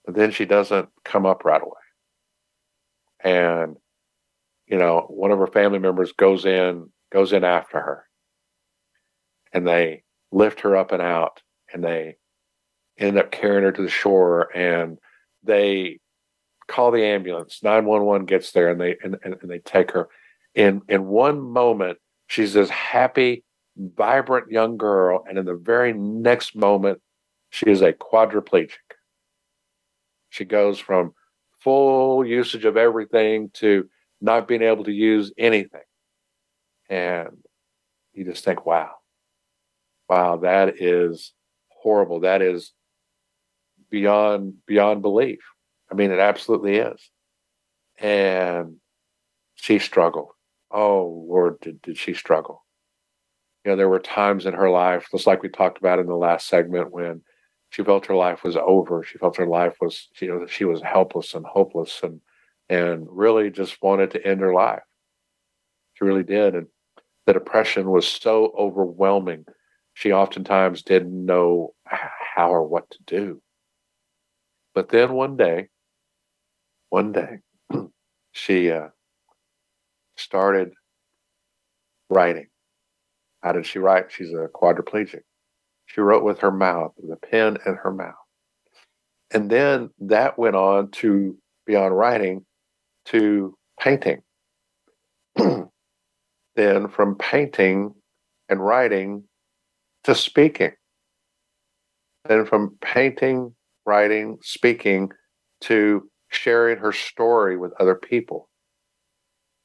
but 0.05 0.15
then 0.15 0.31
she 0.31 0.45
doesn't 0.45 0.89
come 1.05 1.27
up 1.27 1.45
right 1.45 1.63
away, 1.63 1.73
and 3.23 3.77
you 4.67 4.79
know 4.79 5.07
one 5.09 5.31
of 5.31 5.39
her 5.39 5.47
family 5.47 5.79
members 5.79 6.13
goes 6.13 6.45
in 6.45 6.91
goes 7.15 7.33
in 7.33 7.45
after 7.45 7.81
her. 7.81 8.05
And 9.53 9.67
they 9.67 10.03
lift 10.33 10.61
her 10.63 10.77
up 10.77 10.91
and 10.91 11.01
out 11.01 11.41
and 11.73 11.83
they 11.83 12.17
end 12.99 13.17
up 13.17 13.31
carrying 13.31 13.63
her 13.63 13.73
to 13.73 13.83
the 13.83 13.89
shore 13.89 14.55
and 14.55 14.99
they 15.45 16.01
call 16.67 16.91
the 16.91 17.05
ambulance. 17.05 17.61
911 17.63 18.27
gets 18.27 18.51
there 18.51 18.69
and 18.69 18.81
they 18.81 18.97
and, 19.03 19.17
and, 19.25 19.37
and 19.41 19.51
they 19.51 19.61
take 19.61 19.93
her 19.93 20.09
in 20.55 20.83
in 20.89 21.07
one 21.07 21.41
moment 21.41 21.99
she's 22.27 22.53
this 22.53 22.71
happy 22.71 23.45
vibrant 23.77 24.51
young 24.51 24.77
girl 24.77 25.25
and 25.29 25.39
in 25.39 25.45
the 25.45 25.55
very 25.55 25.93
next 25.93 26.55
moment 26.55 27.01
she 27.51 27.67
is 27.67 27.83
a 27.83 27.93
quadriplegic 27.93 28.71
she 30.31 30.45
goes 30.45 30.79
from 30.79 31.13
full 31.61 32.25
usage 32.25 32.65
of 32.65 32.77
everything 32.77 33.51
to 33.55 33.89
not 34.21 34.47
being 34.47 34.63
able 34.63 34.85
to 34.85 34.93
use 34.93 35.33
anything 35.39 35.81
and 36.89 37.29
you 38.13 38.25
just 38.25 38.45
think 38.45 38.65
wow 38.65 38.93
wow, 40.09 40.37
that 40.39 40.81
is 40.81 41.33
horrible. 41.69 42.21
That 42.21 42.43
is 42.43 42.73
beyond 43.91 44.55
beyond 44.67 45.03
belief. 45.03 45.41
I 45.91 45.95
mean, 45.95 46.11
it 46.11 46.19
absolutely 46.19 46.77
is. 46.77 47.11
And 47.99 48.77
she 49.55 49.79
struggled. 49.79 50.31
Oh 50.75 51.07
Lord, 51.27 51.59
did, 51.61 51.81
did 51.81 51.97
she 51.97 52.13
struggle? 52.13 52.67
You 53.65 53.73
know, 53.73 53.77
there 53.77 53.89
were 53.89 53.99
times 54.01 54.47
in 54.47 54.55
her 54.55 54.71
life, 54.71 55.09
just 55.11 55.27
like 55.27 55.43
we 55.43 55.49
talked 55.49 55.79
about 55.79 55.99
in 55.99 56.07
the 56.07 56.17
last 56.17 56.47
segment, 56.49 56.93
when 56.93 57.23
she 57.71 57.83
felt 57.83 58.07
her 58.07 58.15
life 58.15 58.43
was 58.45 58.57
over. 58.57 59.03
She 59.03 59.19
felt 59.19 59.37
her 59.37 59.47
life 59.47 59.77
was, 59.81 60.09
you 60.21 60.29
know, 60.29 60.47
she 60.47 60.65
was 60.65 60.83
helpless 60.83 61.35
and 61.35 61.45
hopeless 61.47 62.03
and 62.03 62.21
and 62.71 63.07
really 63.11 63.51
just 63.51 63.83
wanted 63.83 64.11
to 64.13 64.27
end 64.27 64.41
her 64.41 64.55
life. 64.55 64.83
She 65.95 66.05
really 66.05 66.23
did. 66.23 66.55
And 66.55 66.69
the 67.27 67.33
depression 67.35 67.91
was 67.91 68.09
so 68.09 68.53
overwhelming 68.59 69.47
she 69.95 70.13
oftentimes 70.13 70.83
didn't 70.83 71.25
know 71.27 71.75
how 71.87 72.51
or 72.51 72.65
what 72.67 72.91
to 72.91 72.99
do. 73.05 73.43
But 74.75 74.91
then 74.91 75.15
one 75.15 75.39
day, 75.39 75.71
one 76.89 77.13
day, 77.13 77.41
she 78.33 78.71
uh, 78.71 78.89
started 80.17 80.73
writing. 82.11 82.47
How 83.43 83.53
did 83.53 83.67
she 83.67 83.79
write? 83.79 84.11
She's 84.11 84.33
a 84.33 84.49
quadriplegic. 84.55 85.21
She 85.87 86.01
wrote 86.01 86.25
with 86.25 86.39
her 86.41 86.51
mouth, 86.51 86.93
with 86.97 87.13
a 87.13 87.27
pen 87.27 87.59
in 87.67 87.75
her 87.77 87.93
mouth. 87.93 88.15
And 89.33 89.51
then 89.51 89.91
that 90.01 90.39
went 90.39 90.57
on 90.57 90.91
to 90.93 91.37
beyond 91.67 91.97
writing 91.97 92.45
to 93.07 93.57
painting. 93.81 94.23
then 95.37 96.89
from 96.89 97.17
painting 97.17 97.95
and 98.49 98.65
writing 98.65 99.25
to 100.05 100.15
speaking. 100.15 100.73
Then 102.27 102.47
from 102.47 102.79
painting, 102.81 103.55
writing, 103.85 104.39
speaking 104.43 105.11
to 105.63 106.09
sharing 106.31 106.79
her 106.79 106.93
story 106.93 107.57
with 107.57 107.73
other 107.81 107.95
people. 107.95 108.49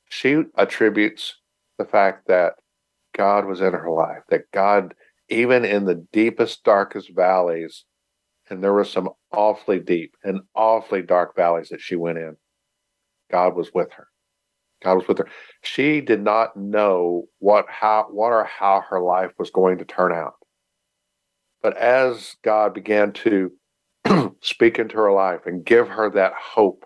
She 0.10 0.44
attributes 0.58 1.38
the 1.78 1.86
fact 1.86 2.28
that 2.28 2.54
God 3.16 3.46
was 3.46 3.62
in 3.62 3.74
her 3.74 3.90
life, 3.90 4.24
that 4.30 4.52
God, 4.52 4.94
even 5.30 5.64
in 5.64 5.86
the 5.86 6.06
deepest, 6.12 6.64
darkest 6.64 7.12
valleys, 7.16 7.86
and 8.50 8.64
there 8.64 8.74
were 8.74 8.86
some 8.86 9.10
awfully 9.32 9.80
deep 9.80 10.16
and 10.24 10.42
awfully 10.56 11.04
dark 11.04 11.36
valleys 11.36 11.70
that 11.70 11.82
she 11.82 11.96
went 11.96 12.18
in, 12.18 12.36
God 13.32 13.56
was 13.56 13.72
with 13.74 13.94
her. 13.94 14.08
God 14.84 14.96
was 14.96 15.08
with 15.08 15.20
her. 15.20 15.28
She 15.62 16.02
did 16.02 16.22
not 16.22 16.56
know 16.56 17.26
what 17.40 17.66
how 17.70 18.08
what 18.10 18.32
or 18.32 18.46
how 18.46 18.84
her 18.90 19.02
life 19.02 19.32
was 19.38 19.52
going 19.52 19.78
to 19.80 19.86
turn 19.86 20.14
out. 20.14 20.36
But 21.62 21.78
as 21.78 22.38
God 22.44 22.74
began 22.74 23.12
to 23.14 23.52
speak 24.42 24.80
into 24.80 24.96
her 24.96 25.12
life 25.12 25.42
and 25.46 25.66
give 25.66 25.90
her 25.90 26.10
that 26.12 26.34
hope, 26.34 26.86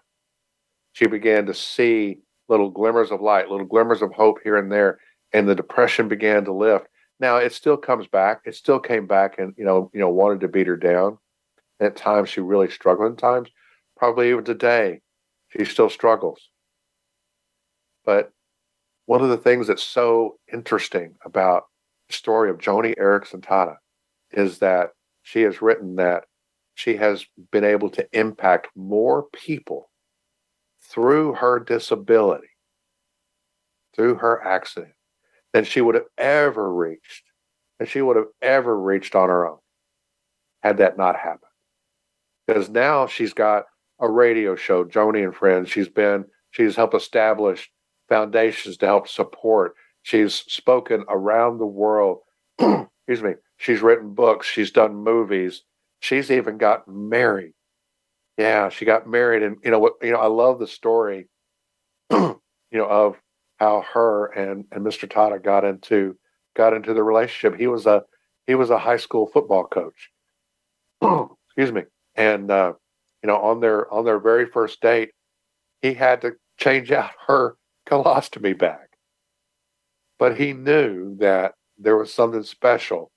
she 0.94 1.06
began 1.06 1.46
to 1.46 1.54
see 1.54 2.23
little 2.50 2.70
glimmers 2.70 3.12
of 3.12 3.22
light, 3.22 3.50
little 3.50 3.66
glimmers 3.66 4.02
of 4.02 4.12
hope 4.14 4.40
here 4.44 4.58
and 4.58 4.72
there, 4.72 5.00
and 5.34 5.48
the 5.48 5.56
depression 5.56 6.08
began 6.08 6.46
to 6.46 6.54
lift. 6.54 6.88
Now 7.20 7.38
it 7.38 7.54
still 7.54 7.78
comes 7.78 8.08
back. 8.08 8.42
It 8.46 8.56
still 8.56 8.80
came 8.80 9.08
back 9.08 9.40
and 9.40 9.54
you 9.58 9.66
know, 9.66 9.90
you 9.94 10.00
know, 10.00 10.10
wanted 10.10 10.42
to 10.42 10.48
beat 10.48 10.68
her 10.68 10.78
down. 10.78 11.18
At 11.80 11.96
times 11.96 12.30
she 12.30 12.42
really 12.42 12.70
struggled. 12.70 13.14
At 13.14 13.18
times, 13.18 13.50
probably 13.98 14.30
even 14.30 14.44
today, 14.44 15.02
she 15.50 15.66
still 15.66 15.90
struggles. 15.90 16.50
But 18.06 18.32
one 19.06 19.22
of 19.22 19.30
the 19.30 19.38
things 19.38 19.68
that's 19.68 19.84
so 19.84 20.38
interesting 20.52 21.16
about 21.26 21.66
the 22.08 22.14
story 22.14 22.50
of 22.50 22.58
Joni 22.58 22.98
Eareckson 22.98 23.42
Tada 23.42 23.78
is 24.32 24.60
that 24.60 24.92
she 25.24 25.42
has 25.42 25.62
written 25.62 25.96
that 25.96 26.26
she 26.76 26.98
has 26.98 27.26
been 27.52 27.64
able 27.64 27.90
to 27.92 28.08
impact 28.18 28.68
more 28.76 29.24
people 29.32 29.90
through 30.94 31.34
her 31.34 31.60
disability, 31.60 32.48
through 33.96 34.16
her 34.16 34.46
accident, 34.46 34.94
than 35.54 35.64
she 35.64 35.82
would 35.82 35.96
have 35.96 36.08
ever 36.18 36.74
reached, 36.74 37.24
than 37.80 37.88
she 37.88 38.02
would 38.02 38.16
have 38.16 38.28
ever 38.42 38.80
reached 38.80 39.16
on 39.16 39.30
her 39.30 39.48
own 39.48 39.58
had 40.62 40.78
that 40.78 40.98
not 40.98 41.16
happened. 41.18 41.40
Because 42.48 42.70
now 42.70 43.08
she's 43.08 43.34
got 43.34 43.66
a 44.00 44.10
radio 44.10 44.56
show, 44.56 44.84
Joni 44.86 45.24
and 45.24 45.36
Friends. 45.36 45.70
She's 45.70 45.90
been, 45.90 46.26
she's 46.52 46.76
helped 46.76 46.96
establish 46.96 47.70
foundations 48.10 48.78
to 48.78 48.86
help 48.86 49.08
support. 49.08 49.76
She's 50.04 50.36
spoken 50.36 51.06
around 51.10 51.58
the 51.58 51.66
world. 51.66 52.20
Excuse 52.60 53.24
me. 53.24 53.34
She's 53.58 53.82
written 53.82 54.14
books. 54.14 54.48
She's 54.48 54.72
done 54.72 54.96
movies. 54.96 55.64
She's 56.00 56.32
even 56.32 56.58
got 56.58 56.88
married. 56.88 57.54
Yeah, 58.38 58.70
she 58.70 58.86
got 58.86 59.08
married, 59.08 59.44
and 59.44 59.58
you 59.64 59.72
know 59.72 59.80
what? 59.80 59.94
You 60.02 60.12
know, 60.12 60.20
I 60.20 60.28
love 60.28 60.60
the 60.60 60.68
story. 60.68 61.28
you 62.12 62.40
know 62.72 62.88
of 62.88 63.16
how 63.58 63.86
her 63.94 64.28
and 64.28 64.66
and 64.72 64.86
Mr. 64.86 65.08
Tada 65.08 65.42
got 65.42 65.64
into 65.64 66.18
got 66.56 66.74
into 66.74 66.94
the 66.94 67.04
relationship. 67.04 67.60
He 67.60 67.68
was 67.68 67.86
a 67.86 68.04
he 68.48 68.56
was 68.56 68.70
a 68.70 68.80
high 68.80 68.98
school 68.98 69.28
football 69.28 69.66
coach. 69.66 70.10
Excuse 71.48 71.72
me, 71.72 71.84
and 72.16 72.50
uh, 72.50 72.74
you 73.22 73.28
know 73.28 73.38
on 73.38 73.60
their 73.60 73.92
on 73.94 74.06
their 74.06 74.20
very 74.20 74.48
first 74.48 74.82
date, 74.82 75.12
he 75.82 75.94
had 75.94 76.22
to 76.22 76.34
change 76.58 76.92
out 77.00 77.12
her 77.28 77.56
colostomy 77.88 78.58
bag, 78.58 78.88
but 80.18 80.38
he 80.38 80.54
knew 80.54 81.16
that 81.18 81.54
there 81.78 81.98
was 81.98 82.14
something 82.14 82.44
special 82.44 83.12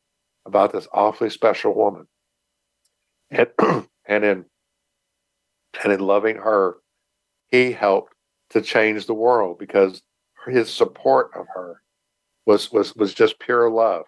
about 0.45 0.73
this 0.73 0.87
awfully 0.93 1.31
special 1.31 1.75
woman, 1.75 2.07
and 3.31 3.49
and 4.07 4.25
in 4.25 4.45
and 5.83 5.93
in 5.93 6.01
loving 6.01 6.37
her, 6.37 6.77
he 7.49 7.73
helped 7.73 8.15
to 8.51 8.61
change 8.61 9.07
the 9.07 9.15
world 9.15 9.59
because 9.59 10.03
his 10.47 10.73
support 10.73 11.31
of 11.35 11.47
her 11.55 11.83
was 12.47 12.71
was 12.73 12.95
was 12.95 13.15
just 13.15 13.39
pure 13.41 13.69
love. 13.71 14.05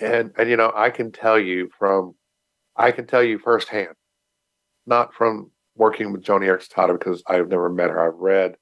And 0.00 0.32
and 0.38 0.48
you 0.48 0.56
know, 0.56 0.72
I 0.74 0.90
can 0.90 1.12
tell 1.12 1.38
you 1.38 1.70
from 1.78 2.14
I 2.76 2.90
can 2.90 3.06
tell 3.06 3.22
you 3.22 3.38
firsthand, 3.38 3.94
not 4.86 5.14
from 5.14 5.50
working 5.76 6.12
with 6.12 6.24
Joni 6.24 6.46
Eareckson 6.46 6.70
Tada 6.70 6.98
because 6.98 7.22
I've 7.26 7.48
never 7.48 7.68
met 7.68 7.90
her. 7.90 8.06
I've 8.06 8.18
read, 8.18 8.56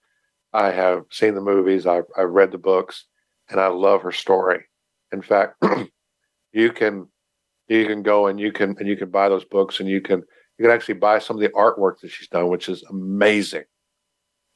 I 0.52 0.70
have 0.70 1.04
seen 1.10 1.34
the 1.34 1.40
movies, 1.40 1.86
I've 1.86 2.04
I've 2.16 2.30
read 2.30 2.52
the 2.52 2.58
books, 2.58 3.06
and 3.48 3.60
I 3.60 3.68
love 3.68 4.02
her 4.02 4.12
story. 4.12 4.64
In 5.12 5.22
fact, 5.22 5.62
you 6.52 6.72
can 6.72 7.06
you 7.68 7.86
can 7.86 8.02
go 8.02 8.26
and 8.26 8.38
you 8.38 8.52
can 8.52 8.76
and 8.78 8.88
you 8.88 8.96
can 8.96 9.10
buy 9.10 9.28
those 9.28 9.44
books 9.44 9.80
and 9.80 9.88
you 9.88 10.00
can 10.00 10.22
you 10.58 10.64
can 10.64 10.74
actually 10.74 10.94
buy 10.94 11.18
some 11.18 11.36
of 11.36 11.40
the 11.40 11.48
artwork 11.50 12.00
that 12.00 12.10
she's 12.10 12.28
done, 12.28 12.48
which 12.48 12.68
is 12.68 12.82
amazing. 12.84 13.64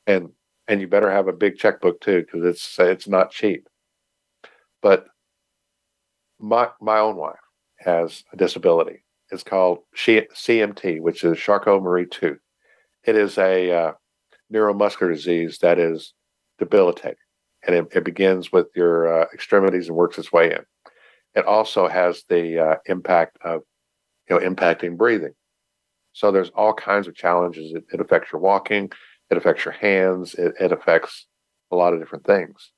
And 0.06 0.30
and 0.68 0.80
you 0.80 0.88
better 0.88 1.10
have 1.10 1.28
a 1.28 1.32
big 1.32 1.56
checkbook 1.56 2.00
too 2.00 2.20
because 2.22 2.44
it's 2.44 2.78
it's 2.78 3.08
not 3.08 3.30
cheap. 3.30 3.68
But 4.82 5.06
my 6.38 6.68
my 6.80 6.98
own 6.98 7.16
wife 7.16 7.34
has 7.78 8.24
a 8.32 8.36
disability. 8.36 9.04
It's 9.30 9.42
called 9.42 9.78
CMT, 9.96 11.00
which 11.00 11.24
is 11.24 11.36
Charcot-Marie-Tooth. 11.38 12.38
It 13.04 13.16
is 13.16 13.38
a 13.38 13.72
uh, 13.72 13.92
neuromuscular 14.52 15.12
disease 15.12 15.58
that 15.62 15.80
is 15.80 16.12
debilitating, 16.58 17.16
and 17.66 17.74
it, 17.74 17.86
it 17.92 18.04
begins 18.04 18.52
with 18.52 18.68
your 18.76 19.22
uh, 19.22 19.26
extremities 19.34 19.88
and 19.88 19.96
works 19.96 20.18
its 20.18 20.30
way 20.30 20.52
in. 20.52 20.64
It 21.34 21.44
also 21.44 21.88
has 21.88 22.22
the 22.28 22.58
uh, 22.58 22.76
impact 22.86 23.38
of 23.44 23.62
you 24.28 24.38
know 24.38 24.48
impacting 24.48 24.96
breathing. 24.96 25.34
So 26.16 26.30
there's 26.30 26.50
all 26.50 26.72
kinds 26.72 27.06
of 27.08 27.14
challenges. 27.14 27.72
It, 27.74 27.84
it 27.92 28.00
affects 28.00 28.32
your 28.32 28.40
walking 28.40 28.90
it 29.30 29.36
affects 29.36 29.64
your 29.64 29.74
hands 29.74 30.34
it, 30.34 30.54
it 30.60 30.72
affects 30.72 31.26
a 31.70 31.76
lot 31.76 31.92
of 31.92 32.00
different 32.00 32.24
things. 32.24 32.70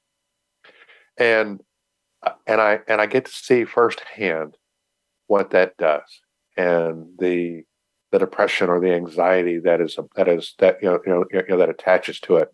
And 1.19 1.61
uh, 2.23 2.33
and 2.47 2.61
i 2.61 2.81
and 2.89 3.01
i 3.01 3.07
get 3.07 3.27
to 3.27 3.31
see 3.31 3.65
firsthand 3.65 4.57
what 5.29 5.51
that 5.51 5.77
does 5.77 6.21
and 6.57 7.07
the 7.19 7.63
the 8.11 8.19
depression 8.19 8.69
or 8.69 8.81
the 8.81 8.93
anxiety 8.93 9.59
that 9.59 9.81
is 9.81 9.99
that 10.17 10.29
is 10.29 10.55
that 10.59 10.79
you 10.83 10.89
know 10.89 11.01
you 11.07 11.13
know, 11.13 11.25
you 11.33 11.45
know 11.49 11.59
that 11.59 11.69
attaches 11.69 12.19
to 12.21 12.37
it. 12.37 12.49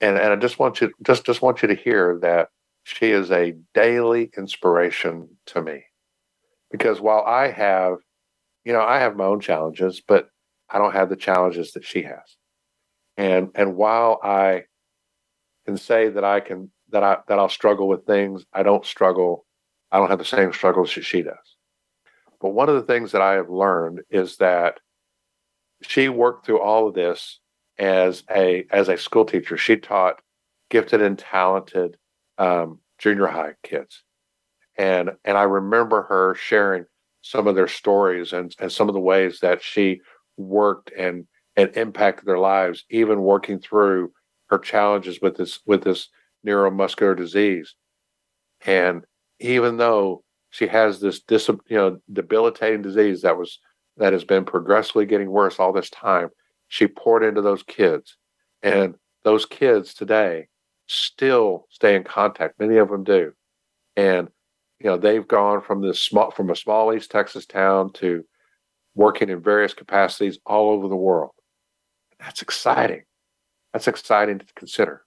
And 0.00 0.16
and 0.16 0.32
i 0.32 0.36
just 0.36 0.58
want 0.58 0.80
you 0.80 0.92
just 1.02 1.24
just 1.24 1.42
want 1.42 1.62
you 1.62 1.68
to 1.68 1.74
hear 1.74 2.18
that 2.22 2.48
she 2.84 3.10
is 3.10 3.30
a 3.30 3.54
daily 3.74 4.30
inspiration 4.36 5.28
to 5.46 5.62
me. 5.62 5.84
Because 6.70 7.00
while 7.00 7.24
i 7.24 7.50
have 7.50 7.98
you 8.66 8.72
know 8.74 8.82
i 8.82 8.98
have 8.98 9.16
my 9.16 9.24
own 9.24 9.40
challenges 9.40 10.02
but 10.06 10.28
i 10.68 10.76
don't 10.76 10.92
have 10.92 11.08
the 11.08 11.16
challenges 11.16 11.72
that 11.72 11.84
she 11.84 12.02
has 12.02 12.36
and 13.16 13.50
and 13.54 13.76
while 13.76 14.20
I 14.22 14.64
can 15.64 15.76
say 15.76 16.08
that 16.10 16.24
I 16.24 16.40
can 16.40 16.70
that 16.90 17.02
I 17.02 17.18
that 17.28 17.38
I'll 17.38 17.48
struggle 17.48 17.88
with 17.88 18.06
things, 18.06 18.44
I 18.52 18.62
don't 18.62 18.84
struggle. 18.84 19.46
I 19.90 19.98
don't 19.98 20.10
have 20.10 20.18
the 20.18 20.24
same 20.24 20.52
struggles 20.52 20.94
that 20.94 21.04
she 21.04 21.22
does. 21.22 21.56
But 22.40 22.50
one 22.50 22.68
of 22.68 22.74
the 22.74 22.82
things 22.82 23.12
that 23.12 23.22
I 23.22 23.32
have 23.32 23.48
learned 23.48 24.02
is 24.10 24.36
that 24.36 24.80
she 25.82 26.08
worked 26.08 26.44
through 26.44 26.60
all 26.60 26.88
of 26.88 26.94
this 26.94 27.40
as 27.78 28.22
a 28.30 28.66
as 28.70 28.88
a 28.88 28.98
school 28.98 29.24
teacher. 29.24 29.56
She 29.56 29.76
taught 29.76 30.20
gifted 30.68 31.00
and 31.00 31.18
talented 31.18 31.96
um, 32.38 32.80
junior 32.98 33.26
high 33.26 33.54
kids, 33.62 34.02
and 34.76 35.12
and 35.24 35.38
I 35.38 35.44
remember 35.44 36.02
her 36.02 36.34
sharing 36.34 36.84
some 37.26 37.46
of 37.48 37.56
their 37.56 37.68
stories 37.68 38.32
and 38.32 38.54
and 38.60 38.70
some 38.70 38.88
of 38.88 38.94
the 38.94 39.00
ways 39.00 39.40
that 39.40 39.62
she 39.62 40.00
worked 40.36 40.92
and 40.96 41.26
and 41.56 41.76
impacted 41.76 42.26
their 42.26 42.38
lives, 42.38 42.84
even 42.90 43.22
working 43.22 43.58
through 43.58 44.12
her 44.48 44.58
challenges 44.58 45.20
with 45.20 45.36
this 45.36 45.60
with 45.66 45.82
this 45.82 46.08
neuromuscular 46.46 47.16
disease. 47.16 47.74
And 48.64 49.04
even 49.40 49.76
though 49.76 50.22
she 50.50 50.66
has 50.68 51.00
this 51.00 51.20
dis, 51.20 51.48
you 51.48 51.76
know 51.76 51.98
debilitating 52.12 52.82
disease 52.82 53.22
that 53.22 53.36
was 53.36 53.58
that 53.96 54.12
has 54.12 54.24
been 54.24 54.44
progressively 54.44 55.06
getting 55.06 55.30
worse 55.30 55.58
all 55.58 55.72
this 55.72 55.90
time, 55.90 56.28
she 56.68 56.86
poured 56.86 57.24
into 57.24 57.42
those 57.42 57.62
kids, 57.62 58.16
and 58.62 58.94
those 59.24 59.46
kids 59.46 59.94
today 59.94 60.46
still 60.86 61.66
stay 61.70 61.96
in 61.96 62.04
contact. 62.04 62.60
Many 62.60 62.76
of 62.76 62.88
them 62.88 63.02
do, 63.02 63.32
and 63.96 64.28
you 64.80 64.86
know 64.86 64.96
they've 64.96 65.26
gone 65.26 65.62
from 65.62 65.80
this 65.82 66.02
small 66.02 66.30
from 66.30 66.50
a 66.50 66.56
small 66.56 66.92
East 66.94 67.10
Texas 67.10 67.46
town 67.46 67.92
to 67.94 68.24
working 68.94 69.28
in 69.28 69.42
various 69.42 69.74
capacities 69.74 70.38
all 70.46 70.70
over 70.70 70.88
the 70.88 70.96
world. 70.96 71.32
That's 72.18 72.42
exciting. 72.42 73.02
That's 73.72 73.88
exciting 73.88 74.38
to 74.38 74.46
consider. 74.54 75.02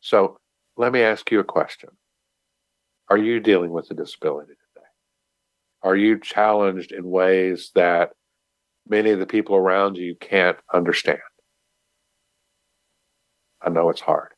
So 0.00 0.38
let 0.76 0.92
me 0.92 1.02
ask 1.02 1.30
you 1.30 1.40
a 1.40 1.44
question. 1.44 1.90
Are 3.10 3.18
you 3.18 3.40
dealing 3.40 3.70
with 3.70 3.90
a 3.90 3.94
disability 3.94 4.52
today? 4.52 4.86
Are 5.82 5.96
you 5.96 6.20
challenged 6.20 6.92
in 6.92 7.08
ways 7.08 7.72
that 7.74 8.10
many 8.88 9.10
of 9.10 9.18
the 9.18 9.26
people 9.26 9.56
around 9.56 9.96
you 9.96 10.14
can't 10.14 10.58
understand? 10.72 11.18
I 13.60 13.70
know 13.70 13.88
it's 13.90 14.00
hard. 14.00 14.32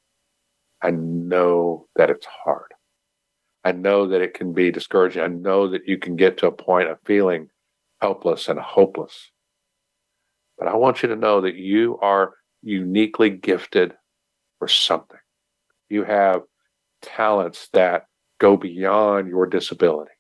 I 0.82 0.90
know 0.92 1.88
that 1.96 2.10
it's 2.10 2.26
hard. 2.26 2.72
I 3.64 3.72
know 3.72 4.06
that 4.08 4.22
it 4.22 4.34
can 4.34 4.52
be 4.52 4.70
discouraging. 4.70 5.22
I 5.22 5.26
know 5.26 5.68
that 5.68 5.86
you 5.86 5.98
can 5.98 6.16
get 6.16 6.38
to 6.38 6.46
a 6.46 6.52
point 6.52 6.88
of 6.88 6.98
feeling 7.04 7.48
helpless 8.00 8.48
and 8.48 8.58
hopeless. 8.58 9.30
But 10.58 10.68
I 10.68 10.76
want 10.76 11.02
you 11.02 11.08
to 11.10 11.16
know 11.16 11.40
that 11.42 11.56
you 11.56 11.98
are 12.00 12.34
uniquely 12.62 13.30
gifted 13.30 13.94
for 14.58 14.68
something. 14.68 15.18
You 15.88 16.04
have 16.04 16.42
talents 17.02 17.68
that 17.72 18.06
go 18.38 18.56
beyond 18.56 19.28
your 19.28 19.46
disability. 19.46 20.12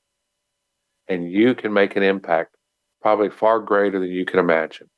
And 1.08 1.30
you 1.30 1.54
can 1.54 1.72
make 1.72 1.96
an 1.96 2.02
impact 2.02 2.56
probably 3.02 3.30
far 3.30 3.60
greater 3.60 3.98
than 3.98 4.10
you 4.10 4.24
can 4.24 4.38
imagine. 4.38 4.88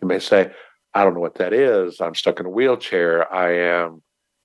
You 0.00 0.08
may 0.08 0.18
say, 0.18 0.50
I 0.94 1.04
don't 1.04 1.14
know 1.14 1.20
what 1.20 1.36
that 1.36 1.52
is. 1.52 2.00
I'm 2.00 2.14
stuck 2.14 2.40
in 2.40 2.46
a 2.46 2.50
wheelchair. 2.50 3.32
I 3.32 3.52
am, 3.58 4.02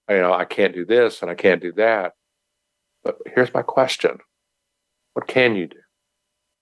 you 0.10 0.18
know, 0.18 0.34
I 0.34 0.46
can't 0.46 0.74
do 0.74 0.86
this 0.86 1.22
and 1.22 1.32
I 1.32 1.36
can't 1.36 1.62
do 1.62 1.72
that. 1.74 2.14
But 3.06 3.20
here's 3.34 3.54
my 3.54 3.62
question 3.62 4.18
What 5.14 5.28
can 5.28 5.56
you 5.56 5.68
do? 5.68 5.80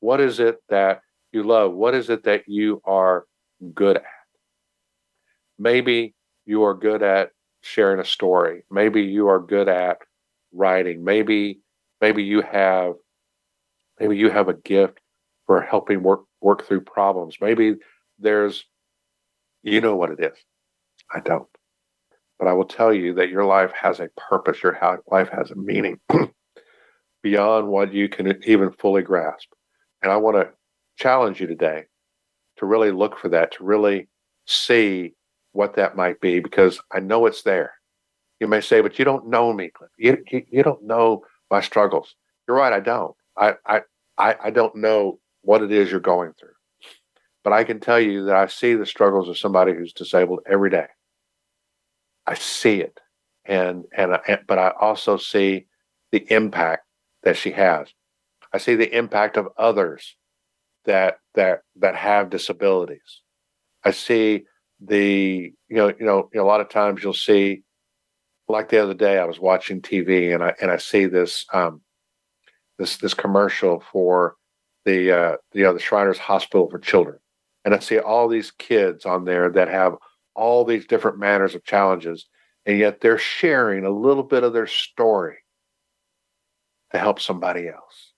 What 0.01 0.19
is 0.19 0.39
it 0.39 0.57
that 0.69 1.01
you 1.31 1.41
love? 1.41 1.73
What 1.73 1.95
is 1.95 2.11
it 2.11 2.25
that 2.25 2.43
you 2.47 2.81
are 2.85 3.25
good 3.73 3.97
at. 3.97 4.03
Maybe 5.57 6.15
you 6.45 6.63
are 6.63 6.73
good 6.73 7.03
at 7.03 7.31
sharing 7.61 7.99
a 7.99 8.05
story. 8.05 8.63
Maybe 8.69 9.03
you 9.03 9.27
are 9.27 9.39
good 9.39 9.69
at 9.69 9.99
writing. 10.51 11.03
Maybe 11.03 11.59
maybe 12.01 12.23
you 12.23 12.41
have 12.41 12.93
maybe 13.99 14.17
you 14.17 14.29
have 14.29 14.49
a 14.49 14.53
gift 14.53 14.99
for 15.45 15.61
helping 15.61 16.03
work 16.03 16.21
work 16.41 16.65
through 16.65 16.81
problems. 16.81 17.37
Maybe 17.39 17.75
there's 18.19 18.65
you 19.61 19.79
know 19.79 19.95
what 19.95 20.11
it 20.11 20.19
is. 20.19 20.37
I 21.13 21.19
don't. 21.19 21.47
But 22.39 22.47
I 22.47 22.53
will 22.53 22.65
tell 22.65 22.93
you 22.93 23.13
that 23.15 23.29
your 23.29 23.45
life 23.45 23.71
has 23.71 23.99
a 23.99 24.09
purpose. 24.17 24.63
Your 24.63 24.77
life 25.09 25.29
has 25.29 25.51
a 25.51 25.55
meaning 25.55 25.99
beyond 27.23 27.67
what 27.67 27.93
you 27.93 28.07
can 28.09 28.37
even 28.45 28.71
fully 28.73 29.01
grasp. 29.01 29.49
And 30.01 30.11
I 30.11 30.17
want 30.17 30.35
to 30.35 30.49
challenge 30.97 31.39
you 31.41 31.47
today 31.47 31.85
to 32.57 32.65
really 32.65 32.91
look 32.91 33.17
for 33.17 33.29
that, 33.29 33.53
to 33.53 33.63
really 33.63 34.09
see 34.45 35.13
what 35.53 35.75
that 35.75 35.95
might 35.95 36.19
be, 36.19 36.39
because 36.39 36.79
I 36.91 36.99
know 36.99 37.25
it's 37.25 37.43
there. 37.43 37.73
You 38.39 38.47
may 38.47 38.61
say, 38.61 38.81
but 38.81 38.99
you 38.99 39.05
don't 39.05 39.27
know 39.27 39.53
me. 39.53 39.71
You, 39.97 40.21
you, 40.29 40.43
you 40.49 40.63
don't 40.63 40.83
know 40.83 41.23
my 41.49 41.61
struggles. 41.61 42.15
You're 42.47 42.57
right, 42.57 42.73
I 42.73 42.81
don't. 42.81 43.15
I, 43.37 43.53
I, 43.65 43.81
I, 44.17 44.35
I 44.45 44.49
don't 44.49 44.75
know 44.75 45.19
what 45.41 45.63
it 45.63 45.71
is 45.71 45.89
you're 45.89 45.99
going 45.99 46.33
through. 46.39 46.49
But 47.43 47.53
I 47.53 47.63
can 47.63 47.79
tell 47.79 47.99
you 47.99 48.25
that 48.25 48.35
I 48.35 48.47
see 48.47 48.73
the 48.73 48.85
struggles 48.85 49.29
of 49.29 49.37
somebody 49.37 49.73
who's 49.73 49.93
disabled 49.93 50.41
every 50.49 50.69
day. 50.69 50.87
I 52.27 52.35
see 52.35 52.81
it. 52.81 52.99
And, 53.45 53.85
and, 53.95 54.17
and 54.27 54.39
but 54.47 54.57
I 54.57 54.71
also 54.79 55.17
see 55.17 55.67
the 56.11 56.25
impact 56.33 56.85
that 57.23 57.37
she 57.37 57.51
has. 57.51 57.87
I 58.53 58.57
see 58.59 58.75
the 58.75 58.95
impact 58.95 59.37
of 59.37 59.47
others 59.57 60.15
that 60.85 61.17
that 61.35 61.61
that 61.77 61.95
have 61.95 62.29
disabilities. 62.29 63.21
I 63.83 63.91
see 63.91 64.45
the 64.79 65.53
you 65.69 65.75
know 65.75 65.87
you 65.87 66.05
know, 66.05 66.29
you 66.31 66.39
know 66.39 66.43
a 66.43 66.47
lot 66.47 66.61
of 66.61 66.69
times 66.69 67.03
you'll 67.03 67.13
see 67.13 67.63
like 68.47 68.69
the 68.69 68.81
other 68.81 68.93
day 68.93 69.17
I 69.17 69.25
was 69.25 69.39
watching 69.39 69.81
TV 69.81 70.33
and 70.33 70.43
I 70.43 70.53
and 70.61 70.69
I 70.69 70.77
see 70.77 71.05
this 71.05 71.45
um 71.53 71.81
this 72.77 72.97
this 72.97 73.13
commercial 73.13 73.83
for 73.91 74.35
the 74.85 75.11
uh 75.11 75.37
you 75.53 75.63
know 75.63 75.73
the 75.73 75.79
Shriners 75.79 76.19
Hospital 76.19 76.69
for 76.69 76.79
Children 76.79 77.19
and 77.65 77.73
I 77.73 77.79
see 77.79 77.99
all 77.99 78.27
these 78.27 78.51
kids 78.51 79.05
on 79.05 79.25
there 79.25 79.49
that 79.51 79.69
have 79.69 79.95
all 80.35 80.65
these 80.65 80.85
different 80.85 81.19
manners 81.19 81.55
of 81.55 81.63
challenges 81.63 82.27
and 82.65 82.77
yet 82.77 83.01
they're 83.01 83.17
sharing 83.17 83.85
a 83.85 83.89
little 83.89 84.23
bit 84.23 84.43
of 84.43 84.53
their 84.53 84.67
story 84.67 85.37
to 86.93 86.99
help 86.99 87.19
somebody 87.19 87.67
else. 87.67 88.13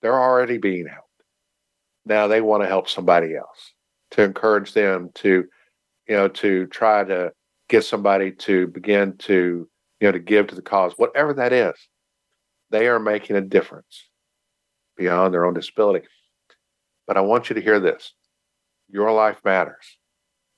They're 0.00 0.20
already 0.20 0.58
being 0.58 0.86
helped. 0.86 1.08
Now 2.04 2.26
they 2.26 2.40
want 2.40 2.62
to 2.62 2.68
help 2.68 2.88
somebody 2.88 3.36
else 3.36 3.74
to 4.12 4.22
encourage 4.22 4.72
them 4.72 5.10
to, 5.14 5.44
you 6.08 6.16
know, 6.16 6.28
to 6.28 6.66
try 6.66 7.04
to 7.04 7.32
get 7.68 7.84
somebody 7.84 8.32
to 8.32 8.66
begin 8.66 9.16
to, 9.18 9.68
you 10.00 10.08
know, 10.08 10.12
to 10.12 10.18
give 10.18 10.48
to 10.48 10.54
the 10.54 10.62
cause, 10.62 10.94
whatever 10.96 11.32
that 11.34 11.52
is. 11.52 11.74
They 12.70 12.88
are 12.88 12.98
making 12.98 13.36
a 13.36 13.42
difference 13.42 14.08
beyond 14.96 15.32
their 15.32 15.44
own 15.44 15.54
disability. 15.54 16.06
But 17.06 17.16
I 17.16 17.20
want 17.20 17.50
you 17.50 17.54
to 17.54 17.62
hear 17.62 17.78
this 17.78 18.14
your 18.88 19.12
life 19.12 19.38
matters. 19.44 19.98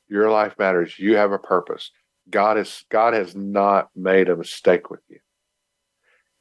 Your 0.08 0.30
life 0.30 0.54
matters. 0.58 0.98
You 0.98 1.16
have 1.16 1.32
a 1.32 1.38
purpose. 1.38 1.90
God 2.30 2.56
is 2.56 2.84
God 2.90 3.14
has 3.14 3.34
not 3.34 3.88
made 3.94 4.28
a 4.28 4.36
mistake 4.36 4.90
with 4.90 5.00
you. 5.08 5.18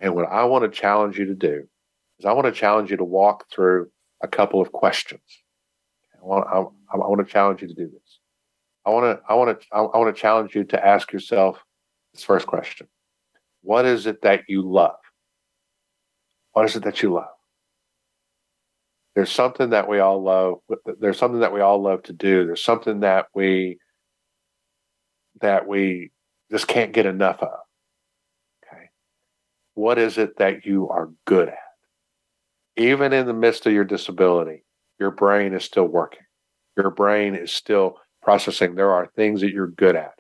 And 0.04 0.14
what 0.16 0.30
I 0.30 0.44
want 0.44 0.66
to 0.66 0.80
challenge 0.80 1.18
you 1.18 1.26
to 1.28 1.34
do 1.34 1.64
is 2.20 2.26
I 2.26 2.34
want 2.34 2.46
to 2.46 2.52
challenge 2.52 2.92
you 2.92 2.98
to 2.98 3.06
walk 3.06 3.46
through 3.50 3.90
a 4.22 4.28
couple 4.28 4.62
of 4.62 4.74
questions. 4.74 5.22
I 6.22 6.26
want, 6.26 6.46
I, 6.46 6.58
I 6.94 6.98
want 6.98 7.26
to 7.26 7.32
challenge 7.32 7.62
you 7.62 7.70
to 7.70 7.74
do 7.74 7.88
this. 7.88 8.20
I 8.86 8.90
want 8.90 9.18
to, 9.18 9.24
I 9.28 9.34
want 9.36 9.62
to, 9.62 9.68
I 9.72 9.80
want 9.80 10.14
to 10.14 10.22
challenge 10.22 10.56
you 10.56 10.66
to 10.66 10.86
ask 10.86 11.14
yourself 11.14 11.58
this 12.14 12.22
first 12.22 12.48
question: 12.48 12.88
What 13.62 13.86
is 13.86 14.06
it 14.06 14.22
that 14.24 14.42
you 14.50 14.62
love? 14.62 14.98
What 16.52 16.66
is 16.66 16.76
it 16.76 16.84
that 16.84 17.02
you 17.02 17.14
love? 17.14 17.28
There's 19.16 19.32
something 19.32 19.70
that 19.70 19.88
we 19.88 20.00
all 20.00 20.22
love. 20.22 20.56
There's 21.00 21.18
something 21.18 21.40
that 21.40 21.54
we 21.54 21.62
all 21.62 21.82
love 21.82 22.04
to 22.04 22.14
do. 22.14 22.46
There's 22.46 22.64
something 22.64 23.00
that 23.00 23.28
we 23.34 23.78
that 25.40 25.66
we 25.66 26.12
just 26.52 26.68
can't 26.68 26.92
get 26.92 27.06
enough 27.06 27.42
of. 27.42 27.63
What 29.76 29.98
is 29.98 30.18
it 30.18 30.38
that 30.38 30.66
you 30.66 30.90
are 30.90 31.10
good 31.26 31.50
at? 31.50 31.58
Even 32.76 33.14
in 33.14 33.26
the 33.26 33.34
midst 33.34 33.66
of 33.66 33.74
your 33.74 33.84
disability, 33.84 34.64
your 35.00 35.12
brain 35.12 35.54
is 35.54 35.64
still 35.64 35.86
working. 35.86 36.24
Your 36.78 36.90
brain 36.90 37.36
is 37.36 37.52
still 37.52 37.98
processing. 38.22 38.76
There 38.76 38.92
are 38.92 39.08
things 39.16 39.42
that 39.42 39.52
you're 39.52 39.68
good 39.68 39.96
at. 39.96 40.14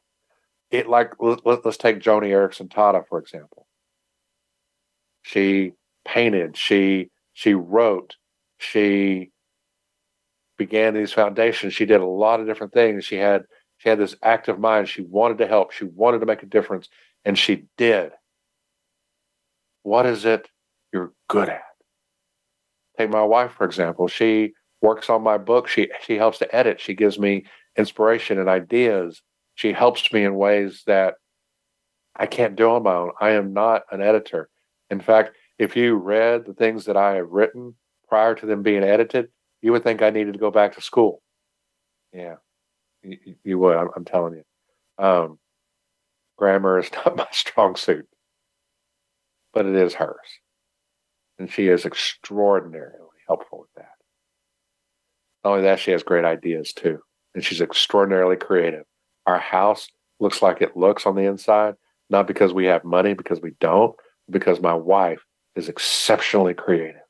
It 0.71 0.87
like 0.87 1.13
let, 1.19 1.65
us 1.65 1.77
take 1.77 1.99
Joni 1.99 2.29
Eareckson 2.29 2.67
Tada 2.67 3.03
for 3.07 3.19
example. 3.19 3.67
She 5.21 5.73
painted. 6.05 6.57
She 6.57 7.09
she 7.33 7.53
wrote. 7.53 8.15
She 8.57 9.31
began 10.57 10.93
these 10.93 11.13
foundations. 11.13 11.73
She 11.73 11.85
did 11.85 12.01
a 12.01 12.05
lot 12.05 12.39
of 12.39 12.47
different 12.47 12.73
things. 12.73 13.05
She 13.05 13.15
had 13.15 13.43
she 13.77 13.89
had 13.89 13.99
this 13.99 14.15
active 14.23 14.59
mind. 14.59 14.89
She 14.89 15.01
wanted 15.01 15.37
to 15.39 15.47
help. 15.47 15.71
She 15.71 15.85
wanted 15.85 16.19
to 16.19 16.25
make 16.25 16.43
a 16.43 16.47
difference, 16.47 16.89
and 17.25 17.37
she 17.37 17.65
did. 17.77 18.11
What 19.83 20.05
is 20.05 20.25
it 20.25 20.49
you're 20.91 21.13
good 21.29 21.49
at? 21.49 21.61
Take 22.97 23.09
my 23.09 23.23
wife, 23.23 23.51
for 23.51 23.65
example. 23.65 24.07
She 24.07 24.53
works 24.81 25.09
on 25.09 25.23
my 25.23 25.37
book. 25.37 25.67
She 25.67 25.89
she 26.05 26.17
helps 26.17 26.39
to 26.39 26.55
edit. 26.55 26.79
She 26.79 26.93
gives 26.93 27.19
me 27.19 27.45
inspiration 27.77 28.39
and 28.39 28.49
ideas. 28.49 29.21
She 29.55 29.73
helps 29.73 30.11
me 30.11 30.23
in 30.23 30.35
ways 30.35 30.83
that 30.87 31.15
I 32.15 32.25
can't 32.27 32.55
do 32.55 32.69
on 32.69 32.83
my 32.83 32.93
own. 32.93 33.11
I 33.19 33.31
am 33.31 33.53
not 33.53 33.83
an 33.91 34.01
editor. 34.01 34.49
In 34.89 34.99
fact, 34.99 35.35
if 35.57 35.75
you 35.75 35.95
read 35.95 36.45
the 36.45 36.53
things 36.53 36.85
that 36.85 36.97
I 36.97 37.15
have 37.15 37.29
written 37.29 37.75
prior 38.07 38.35
to 38.35 38.45
them 38.45 38.61
being 38.61 38.83
edited, 38.83 39.29
you 39.61 39.71
would 39.71 39.83
think 39.83 40.01
I 40.01 40.11
needed 40.11 40.33
to 40.33 40.39
go 40.39 40.51
back 40.51 40.75
to 40.75 40.81
school. 40.81 41.21
Yeah, 42.11 42.35
you, 43.01 43.17
you 43.43 43.59
would. 43.59 43.75
I'm, 43.75 43.89
I'm, 43.95 44.05
telling 44.05 44.35
you. 44.35 45.03
Um, 45.03 45.39
grammar 46.37 46.79
is 46.79 46.91
not 47.05 47.15
my 47.15 47.27
strong 47.31 47.75
suit 47.75 48.07
but 49.53 49.65
it 49.65 49.75
is 49.75 49.93
hers. 49.93 50.17
And 51.39 51.51
she 51.51 51.67
is 51.67 51.85
extraordinarily 51.85 52.97
helpful 53.27 53.59
with 53.59 53.69
that. 53.75 53.89
Not 55.43 55.51
only 55.51 55.63
that, 55.63 55.79
she 55.79 55.91
has 55.91 56.03
great 56.03 56.25
ideas 56.25 56.73
too. 56.73 56.99
And 57.35 57.43
she's 57.43 57.61
extraordinarily 57.61 58.35
creative. 58.35 58.85
Our 59.25 59.39
house 59.39 59.87
looks 60.19 60.41
like 60.41 60.61
it 60.61 60.77
looks 60.77 61.05
on 61.05 61.15
the 61.15 61.23
inside, 61.23 61.75
not 62.09 62.27
because 62.27 62.53
we 62.53 62.65
have 62.65 62.83
money, 62.83 63.13
because 63.13 63.41
we 63.41 63.51
don't, 63.59 63.95
because 64.29 64.59
my 64.59 64.73
wife 64.73 65.23
is 65.55 65.69
exceptionally 65.69 66.53
creative. 66.53 67.01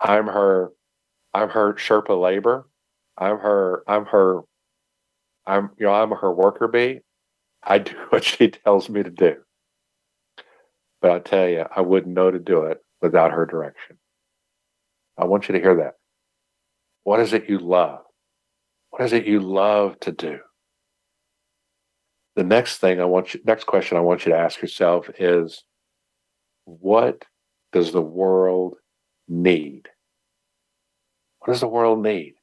I'm 0.00 0.26
her, 0.26 0.70
I'm 1.32 1.50
her 1.50 1.74
Sherpa 1.74 2.20
labor. 2.20 2.68
I'm 3.16 3.38
her, 3.38 3.82
I'm 3.86 4.06
her, 4.06 4.40
I'm, 5.46 5.70
you 5.78 5.86
know, 5.86 5.94
I'm 5.94 6.10
her 6.10 6.32
worker 6.32 6.68
bee. 6.68 7.00
I 7.62 7.78
do 7.78 7.94
what 8.10 8.24
she 8.24 8.50
tells 8.50 8.88
me 8.88 9.02
to 9.02 9.10
do. 9.10 9.36
But 11.04 11.12
I 11.12 11.18
tell 11.18 11.46
you, 11.46 11.66
I 11.76 11.82
wouldn't 11.82 12.14
know 12.14 12.30
to 12.30 12.38
do 12.38 12.62
it 12.62 12.78
without 13.02 13.30
her 13.30 13.44
direction. 13.44 13.98
I 15.18 15.26
want 15.26 15.46
you 15.46 15.52
to 15.52 15.60
hear 15.60 15.76
that. 15.76 15.96
What 17.02 17.20
is 17.20 17.34
it 17.34 17.46
you 17.46 17.58
love? 17.58 18.00
What 18.88 19.02
is 19.02 19.12
it 19.12 19.26
you 19.26 19.40
love 19.40 20.00
to 20.00 20.12
do? 20.12 20.38
The 22.36 22.44
next 22.44 22.78
thing 22.78 23.02
I 23.02 23.04
want 23.04 23.34
you, 23.34 23.40
next 23.44 23.64
question 23.64 23.98
I 23.98 24.00
want 24.00 24.24
you 24.24 24.32
to 24.32 24.38
ask 24.38 24.62
yourself 24.62 25.10
is 25.18 25.64
what 26.64 27.26
does 27.70 27.92
the 27.92 28.00
world 28.00 28.76
need? 29.28 29.90
What 31.40 31.52
does 31.52 31.60
the 31.60 31.68
world 31.68 32.02
need? 32.02 32.36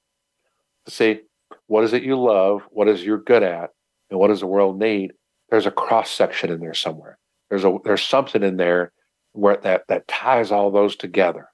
See, 0.88 1.22
what 1.66 1.84
is 1.84 1.94
it 1.94 2.04
you 2.04 2.16
love? 2.16 2.62
What 2.70 2.88
is 2.88 3.04
you're 3.04 3.24
good 3.24 3.42
at? 3.42 3.72
And 4.12 4.20
what 4.20 4.28
does 4.28 4.42
the 4.42 4.46
world 4.46 4.78
need? 4.78 5.14
There's 5.50 5.66
a 5.66 5.72
cross 5.72 6.12
section 6.12 6.52
in 6.52 6.60
there 6.60 6.76
somewhere. 6.76 7.18
There's 7.52 7.66
a 7.66 7.78
there's 7.84 8.02
something 8.02 8.44
in 8.44 8.56
there 8.56 8.94
where 9.34 9.58
that 9.58 9.84
that 9.90 10.08
ties 10.08 10.54
all 10.54 10.72
those 10.72 10.96
together. 10.96 11.50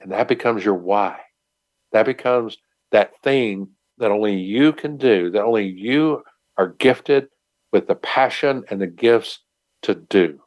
And 0.00 0.12
that 0.12 0.28
becomes 0.28 0.62
your 0.62 0.74
why. 0.74 1.18
That 1.92 2.04
becomes 2.04 2.58
that 2.92 3.12
thing 3.22 3.70
that 3.96 4.10
only 4.10 4.36
you 4.36 4.74
can 4.74 4.98
do, 4.98 5.30
that 5.30 5.42
only 5.42 5.66
you 5.66 6.22
are 6.58 6.74
gifted 6.78 7.28
with 7.72 7.88
the 7.88 7.94
passion 7.94 8.64
and 8.68 8.82
the 8.82 8.86
gifts 8.86 9.40
to 9.82 9.94
do. 9.94 10.40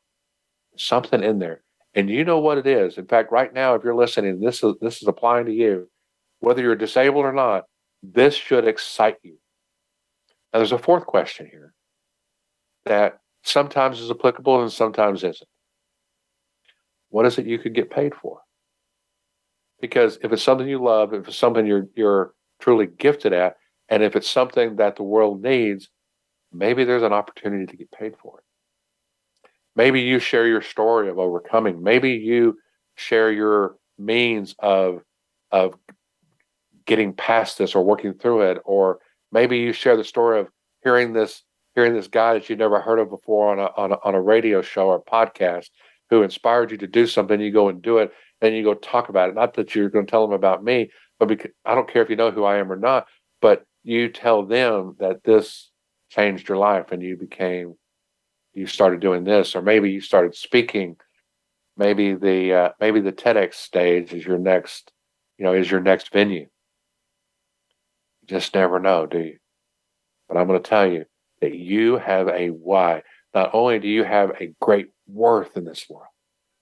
Something 0.77 1.23
in 1.23 1.39
there. 1.39 1.63
And 1.95 2.07
you 2.07 2.23
know 2.23 2.39
what 2.39 2.59
it 2.59 2.67
is. 2.67 2.99
In 2.99 3.07
fact, 3.07 3.31
right 3.31 3.51
now, 3.51 3.73
if 3.73 3.83
you're 3.83 3.95
listening, 3.95 4.39
this 4.39 4.63
is 4.63 4.75
this 4.79 5.01
is 5.01 5.07
applying 5.07 5.47
to 5.47 5.51
you, 5.51 5.89
whether 6.39 6.61
you're 6.61 6.75
disabled 6.75 7.25
or 7.25 7.33
not, 7.33 7.63
this 8.03 8.35
should 8.35 8.67
excite 8.67 9.17
you. 9.23 9.39
Now 10.53 10.59
there's 10.59 10.71
a 10.71 10.77
fourth 10.77 11.07
question 11.07 11.47
here 11.51 11.73
that 12.85 13.20
sometimes 13.43 13.99
is 13.99 14.11
applicable 14.11 14.61
and 14.61 14.71
sometimes 14.71 15.23
isn't. 15.23 15.49
What 17.09 17.25
is 17.25 17.37
it 17.37 17.45
you 17.45 17.59
could 17.59 17.75
get 17.75 17.89
paid 17.89 18.13
for? 18.15 18.39
Because 19.81 20.17
if 20.23 20.31
it's 20.31 20.43
something 20.43 20.67
you 20.67 20.81
love, 20.81 21.13
if 21.13 21.27
it's 21.27 21.37
something 21.37 21.65
you're 21.65 21.87
you're 21.95 22.33
truly 22.59 22.87
gifted 22.87 23.33
at, 23.33 23.57
and 23.89 24.03
if 24.03 24.15
it's 24.15 24.29
something 24.29 24.77
that 24.77 24.95
the 24.95 25.03
world 25.03 25.41
needs, 25.41 25.89
maybe 26.53 26.83
there's 26.83 27.03
an 27.03 27.13
opportunity 27.13 27.65
to 27.65 27.77
get 27.77 27.91
paid 27.91 28.13
for 28.21 28.39
it. 28.39 28.45
Maybe 29.75 30.01
you 30.01 30.19
share 30.19 30.47
your 30.47 30.61
story 30.61 31.09
of 31.09 31.17
overcoming. 31.17 31.81
Maybe 31.81 32.11
you 32.11 32.57
share 32.95 33.31
your 33.31 33.75
means 33.97 34.55
of 34.59 35.01
of 35.51 35.73
getting 36.85 37.13
past 37.13 37.57
this 37.57 37.75
or 37.75 37.83
working 37.83 38.13
through 38.13 38.41
it, 38.41 38.59
or 38.63 38.99
maybe 39.31 39.57
you 39.57 39.73
share 39.73 39.97
the 39.97 40.03
story 40.03 40.39
of 40.39 40.49
hearing 40.83 41.13
this 41.13 41.43
hearing 41.81 41.95
this 41.95 42.07
guy 42.07 42.33
that 42.33 42.47
you 42.47 42.55
never 42.55 42.79
heard 42.79 42.99
of 42.99 43.09
before 43.09 43.51
on 43.51 43.59
a, 43.59 43.71
on 43.75 43.91
a, 43.91 43.97
on 44.03 44.13
a 44.13 44.21
radio 44.21 44.61
show 44.61 44.87
or 44.87 45.03
podcast 45.03 45.69
who 46.11 46.21
inspired 46.21 46.69
you 46.69 46.77
to 46.77 46.85
do 46.85 47.07
something, 47.07 47.41
you 47.41 47.51
go 47.51 47.69
and 47.69 47.81
do 47.81 47.97
it, 47.97 48.11
and 48.41 48.55
you 48.55 48.63
go 48.63 48.75
talk 48.75 49.09
about 49.09 49.29
it. 49.29 49.35
Not 49.35 49.55
that 49.55 49.73
you're 49.73 49.89
going 49.89 50.05
to 50.05 50.11
tell 50.11 50.27
them 50.27 50.35
about 50.35 50.63
me, 50.63 50.91
but 51.19 51.27
because 51.27 51.49
I 51.65 51.73
don't 51.73 51.91
care 51.91 52.03
if 52.03 52.09
you 52.09 52.15
know 52.15 52.29
who 52.29 52.43
I 52.43 52.57
am 52.57 52.71
or 52.71 52.75
not, 52.75 53.07
but 53.41 53.65
you 53.83 54.09
tell 54.09 54.45
them 54.45 54.95
that 54.99 55.23
this 55.23 55.71
changed 56.09 56.49
your 56.49 56.57
life 56.57 56.91
and 56.91 57.01
you 57.01 57.17
became, 57.17 57.73
you 58.53 58.67
started 58.67 58.99
doing 58.99 59.23
this, 59.23 59.55
or 59.55 59.63
maybe 59.63 59.89
you 59.89 60.01
started 60.01 60.35
speaking. 60.35 60.97
Maybe 61.77 62.13
the 62.13 62.53
uh, 62.53 62.69
maybe 62.79 62.99
the 62.99 63.13
TEDx 63.13 63.55
stage 63.55 64.13
is 64.13 64.23
your 64.23 64.37
next, 64.37 64.91
you 65.39 65.45
know, 65.45 65.53
is 65.53 65.71
your 65.71 65.79
next 65.79 66.13
venue. 66.13 66.41
You 66.41 68.27
just 68.27 68.53
never 68.53 68.79
know, 68.79 69.07
do 69.07 69.19
you? 69.19 69.37
But 70.27 70.37
I'm 70.37 70.47
going 70.47 70.61
to 70.61 70.69
tell 70.69 70.85
you 70.85 71.05
that 71.41 71.55
you 71.55 71.97
have 71.97 72.27
a 72.27 72.49
why. 72.49 73.03
Not 73.33 73.51
only 73.53 73.79
do 73.79 73.87
you 73.87 74.03
have 74.03 74.31
a 74.39 74.53
great 74.61 74.89
worth 75.07 75.57
in 75.57 75.65
this 75.65 75.85
world, 75.89 76.05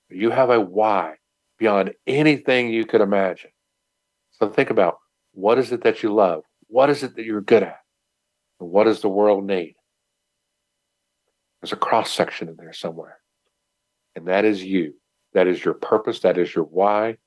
but 0.08 0.18
you 0.18 0.32
have 0.32 0.50
a 0.50 0.60
why 0.60 1.16
beyond 1.58 1.94
anything 2.08 2.70
you 2.70 2.86
could 2.86 3.02
imagine. 3.02 3.52
So 4.32 4.50
think 4.50 4.70
about 4.70 4.98
what 5.34 5.60
is 5.60 5.72
it 5.72 5.84
that 5.84 6.02
you 6.02 6.14
love? 6.14 6.44
What 6.68 6.90
is 6.90 7.04
it 7.04 7.16
that 7.16 7.26
you're 7.26 7.42
good 7.42 7.64
at? 7.64 7.80
And 8.60 8.70
what 8.70 8.86
does 8.86 9.02
the 9.02 9.10
world 9.10 9.46
need? 9.46 9.76
There's 11.62 11.74
a 11.74 11.78
cross 11.78 12.12
section 12.12 12.48
in 12.48 12.56
there 12.56 12.74
somewhere. 12.74 13.18
And 14.16 14.28
that 14.28 14.46
is 14.46 14.64
you. 14.64 14.94
That 15.34 15.48
is 15.48 15.64
your 15.64 15.74
purpose. 15.74 16.22
That 16.22 16.38
is 16.38 16.54
your 16.56 16.64
why. 16.64 17.18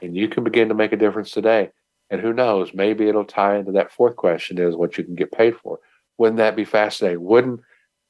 And 0.00 0.16
you 0.16 0.28
can 0.28 0.42
begin 0.44 0.68
to 0.68 0.74
make 0.74 0.92
a 0.92 0.96
difference 0.96 1.30
today. 1.30 1.70
And 2.10 2.20
who 2.20 2.32
knows, 2.32 2.72
maybe 2.74 3.08
it'll 3.08 3.24
tie 3.24 3.56
into 3.56 3.72
that 3.72 3.92
fourth 3.92 4.16
question 4.16 4.58
is 4.58 4.76
what 4.76 4.96
you 4.98 5.04
can 5.04 5.14
get 5.14 5.32
paid 5.32 5.56
for. 5.56 5.78
Wouldn't 6.18 6.38
that 6.38 6.56
be 6.56 6.64
fascinating? 6.64 7.22
Wouldn't 7.22 7.60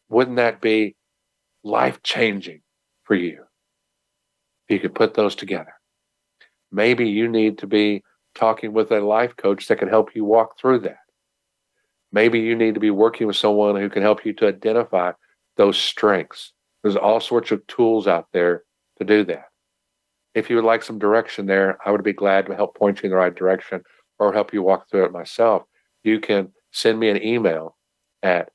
wouldn't 0.08 0.36
that 0.36 0.60
be 0.60 0.96
life 1.62 2.02
changing 2.02 2.60
for 3.04 3.14
you? 3.14 3.44
If 4.68 4.74
you 4.74 4.80
could 4.80 4.94
put 4.94 5.14
those 5.14 5.34
together. 5.34 5.74
Maybe 6.70 7.08
you 7.08 7.28
need 7.28 7.58
to 7.58 7.66
be 7.66 8.02
talking 8.34 8.72
with 8.72 8.90
a 8.90 9.00
life 9.00 9.36
coach 9.36 9.68
that 9.68 9.78
can 9.78 9.88
help 9.88 10.14
you 10.14 10.24
walk 10.24 10.58
through 10.58 10.80
that. 10.80 10.98
Maybe 12.12 12.40
you 12.40 12.54
need 12.54 12.74
to 12.74 12.80
be 12.80 12.90
working 12.90 13.26
with 13.26 13.36
someone 13.36 13.76
who 13.76 13.88
can 13.88 14.02
help 14.02 14.24
you 14.24 14.32
to 14.34 14.48
identify 14.48 15.12
those 15.56 15.78
strengths. 15.78 16.52
There's 16.82 16.96
all 16.96 17.20
sorts 17.20 17.50
of 17.50 17.66
tools 17.66 18.06
out 18.06 18.26
there 18.32 18.64
to 18.98 19.04
do 19.04 19.24
that. 19.24 19.46
If 20.34 20.50
you 20.50 20.56
would 20.56 20.64
like 20.64 20.82
some 20.82 20.98
direction 20.98 21.46
there, 21.46 21.78
I 21.84 21.90
would 21.90 22.02
be 22.02 22.12
glad 22.12 22.46
to 22.46 22.54
help 22.54 22.76
point 22.76 23.02
you 23.02 23.06
in 23.06 23.10
the 23.10 23.16
right 23.16 23.34
direction 23.34 23.82
or 24.18 24.32
help 24.32 24.52
you 24.52 24.62
walk 24.62 24.90
through 24.90 25.04
it 25.04 25.12
myself. 25.12 25.62
You 26.02 26.20
can 26.20 26.52
send 26.72 26.98
me 26.98 27.08
an 27.08 27.22
email 27.22 27.76
at 28.24 28.50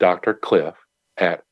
Dr. 0.00 0.34
Cliff 0.34 0.74
at 1.16 1.44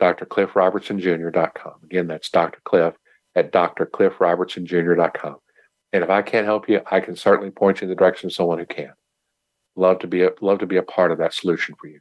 drcliffrobertsonjr.com. 0.00 1.72
Again, 1.82 2.06
that's 2.06 2.30
Dr. 2.30 2.60
Cliff 2.64 2.94
at 3.34 3.52
drcliffrobertsonjr.com. 3.52 5.36
And 5.92 6.04
if 6.04 6.10
I 6.10 6.22
can't 6.22 6.46
help 6.46 6.68
you, 6.68 6.82
I 6.90 7.00
can 7.00 7.16
certainly 7.16 7.50
point 7.50 7.80
you 7.80 7.86
in 7.86 7.88
the 7.88 7.96
direction 7.96 8.28
of 8.28 8.34
someone 8.34 8.58
who 8.58 8.66
can. 8.66 8.92
Love 9.74 10.00
to 10.00 10.06
be 10.06 10.22
a, 10.22 10.30
love 10.40 10.58
to 10.58 10.66
be 10.66 10.76
a 10.76 10.82
part 10.82 11.10
of 11.10 11.18
that 11.18 11.32
solution 11.32 11.74
for 11.80 11.88
you. 11.88 12.00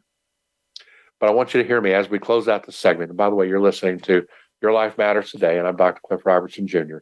But 1.19 1.29
I 1.29 1.33
want 1.33 1.53
you 1.53 1.61
to 1.61 1.67
hear 1.67 1.79
me 1.81 1.93
as 1.93 2.09
we 2.09 2.19
close 2.19 2.47
out 2.47 2.65
the 2.65 2.71
segment. 2.71 3.09
And 3.09 3.17
by 3.17 3.29
the 3.29 3.35
way, 3.35 3.47
you're 3.47 3.61
listening 3.61 3.99
to 4.01 4.25
Your 4.61 4.73
Life 4.73 4.97
Matters 4.97 5.31
Today, 5.31 5.57
and 5.57 5.67
I'm 5.67 5.77
Dr. 5.77 6.01
Cliff 6.05 6.25
Robertson 6.25 6.67
Jr. 6.67 6.97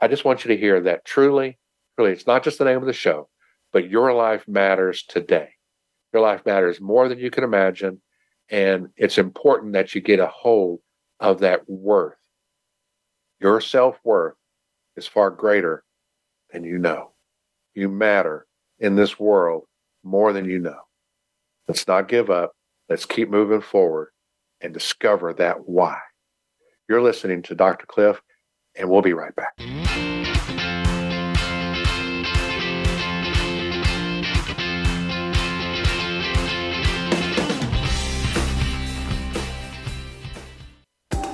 I 0.00 0.08
just 0.08 0.24
want 0.24 0.44
you 0.44 0.48
to 0.48 0.60
hear 0.60 0.80
that 0.82 1.04
truly, 1.04 1.58
truly, 1.96 2.12
it's 2.12 2.26
not 2.26 2.42
just 2.42 2.58
the 2.58 2.64
name 2.64 2.78
of 2.78 2.86
the 2.86 2.92
show, 2.92 3.28
but 3.72 3.88
your 3.88 4.12
life 4.12 4.46
matters 4.48 5.04
today. 5.04 5.53
Your 6.14 6.22
life 6.22 6.46
matters 6.46 6.80
more 6.80 7.08
than 7.08 7.18
you 7.18 7.28
can 7.28 7.42
imagine. 7.42 8.00
And 8.48 8.88
it's 8.96 9.18
important 9.18 9.72
that 9.72 9.96
you 9.96 10.00
get 10.00 10.20
a 10.20 10.28
hold 10.28 10.78
of 11.18 11.40
that 11.40 11.68
worth. 11.68 12.14
Your 13.40 13.60
self 13.60 13.98
worth 14.04 14.36
is 14.96 15.08
far 15.08 15.30
greater 15.30 15.82
than 16.52 16.62
you 16.62 16.78
know. 16.78 17.10
You 17.74 17.88
matter 17.88 18.46
in 18.78 18.94
this 18.94 19.18
world 19.18 19.64
more 20.04 20.32
than 20.32 20.44
you 20.44 20.60
know. 20.60 20.82
Let's 21.66 21.88
not 21.88 22.06
give 22.06 22.30
up. 22.30 22.52
Let's 22.88 23.06
keep 23.06 23.28
moving 23.28 23.60
forward 23.60 24.10
and 24.60 24.72
discover 24.72 25.34
that 25.34 25.68
why. 25.68 25.98
You're 26.88 27.02
listening 27.02 27.42
to 27.42 27.56
Dr. 27.56 27.86
Cliff, 27.86 28.20
and 28.76 28.88
we'll 28.88 29.02
be 29.02 29.14
right 29.14 29.34
back. 29.34 29.58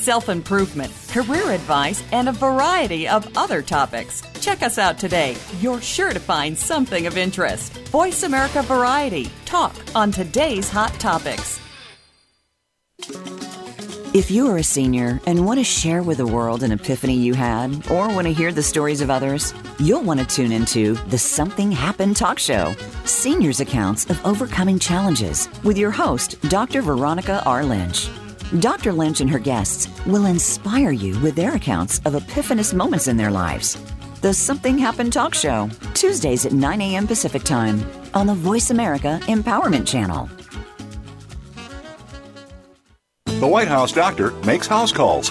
self 0.00 0.28
improvement, 0.28 0.92
career 1.08 1.50
advice, 1.50 2.02
and 2.12 2.28
a 2.28 2.32
variety 2.32 3.06
of 3.06 3.36
other 3.36 3.62
topics. 3.62 4.22
Check 4.40 4.62
us 4.62 4.78
out 4.78 4.98
today. 4.98 5.36
You're 5.60 5.80
sure 5.80 6.12
to 6.12 6.20
find 6.20 6.56
something 6.56 7.06
of 7.06 7.16
interest. 7.16 7.76
Voice 7.88 8.22
America 8.22 8.62
Variety. 8.62 9.30
Talk 9.44 9.74
on 9.94 10.10
today's 10.10 10.70
hot 10.70 10.92
topics. 10.94 11.60
If 14.12 14.28
you 14.28 14.48
are 14.48 14.56
a 14.56 14.64
senior 14.64 15.20
and 15.26 15.46
want 15.46 15.60
to 15.60 15.64
share 15.64 16.02
with 16.02 16.18
the 16.18 16.26
world 16.26 16.64
an 16.64 16.72
epiphany 16.72 17.14
you 17.14 17.32
had, 17.32 17.88
or 17.88 18.08
want 18.08 18.26
to 18.26 18.32
hear 18.32 18.50
the 18.50 18.60
stories 18.60 19.00
of 19.02 19.08
others, 19.08 19.54
you'll 19.78 20.02
want 20.02 20.18
to 20.18 20.26
tune 20.26 20.50
into 20.50 20.94
the 21.10 21.18
Something 21.18 21.70
Happened 21.70 22.16
talk 22.16 22.40
show, 22.40 22.74
Seniors 23.04 23.60
Accounts 23.60 24.10
of 24.10 24.26
Overcoming 24.26 24.80
Challenges, 24.80 25.48
with 25.62 25.78
your 25.78 25.92
host, 25.92 26.40
Dr. 26.48 26.82
Veronica 26.82 27.40
R. 27.46 27.62
Lynch. 27.62 28.08
Dr. 28.58 28.92
Lynch 28.92 29.20
and 29.20 29.30
her 29.30 29.38
guests 29.38 29.88
will 30.06 30.26
inspire 30.26 30.90
you 30.90 31.18
with 31.20 31.36
their 31.36 31.54
accounts 31.54 32.00
of 32.04 32.14
epiphanous 32.14 32.74
moments 32.74 33.06
in 33.06 33.16
their 33.16 33.30
lives. 33.30 33.80
The 34.22 34.34
Something 34.34 34.76
Happened 34.76 35.12
talk 35.12 35.34
show, 35.34 35.70
Tuesdays 35.94 36.44
at 36.44 36.52
9 36.52 36.80
a.m. 36.80 37.06
Pacific 37.06 37.44
Time 37.44 37.88
on 38.12 38.26
the 38.26 38.34
Voice 38.34 38.70
America 38.70 39.20
Empowerment 39.24 39.86
Channel. 39.86 40.28
The 43.24 43.46
White 43.46 43.68
House 43.68 43.92
doctor 43.92 44.32
makes 44.44 44.66
house 44.66 44.92
calls. 44.92 45.30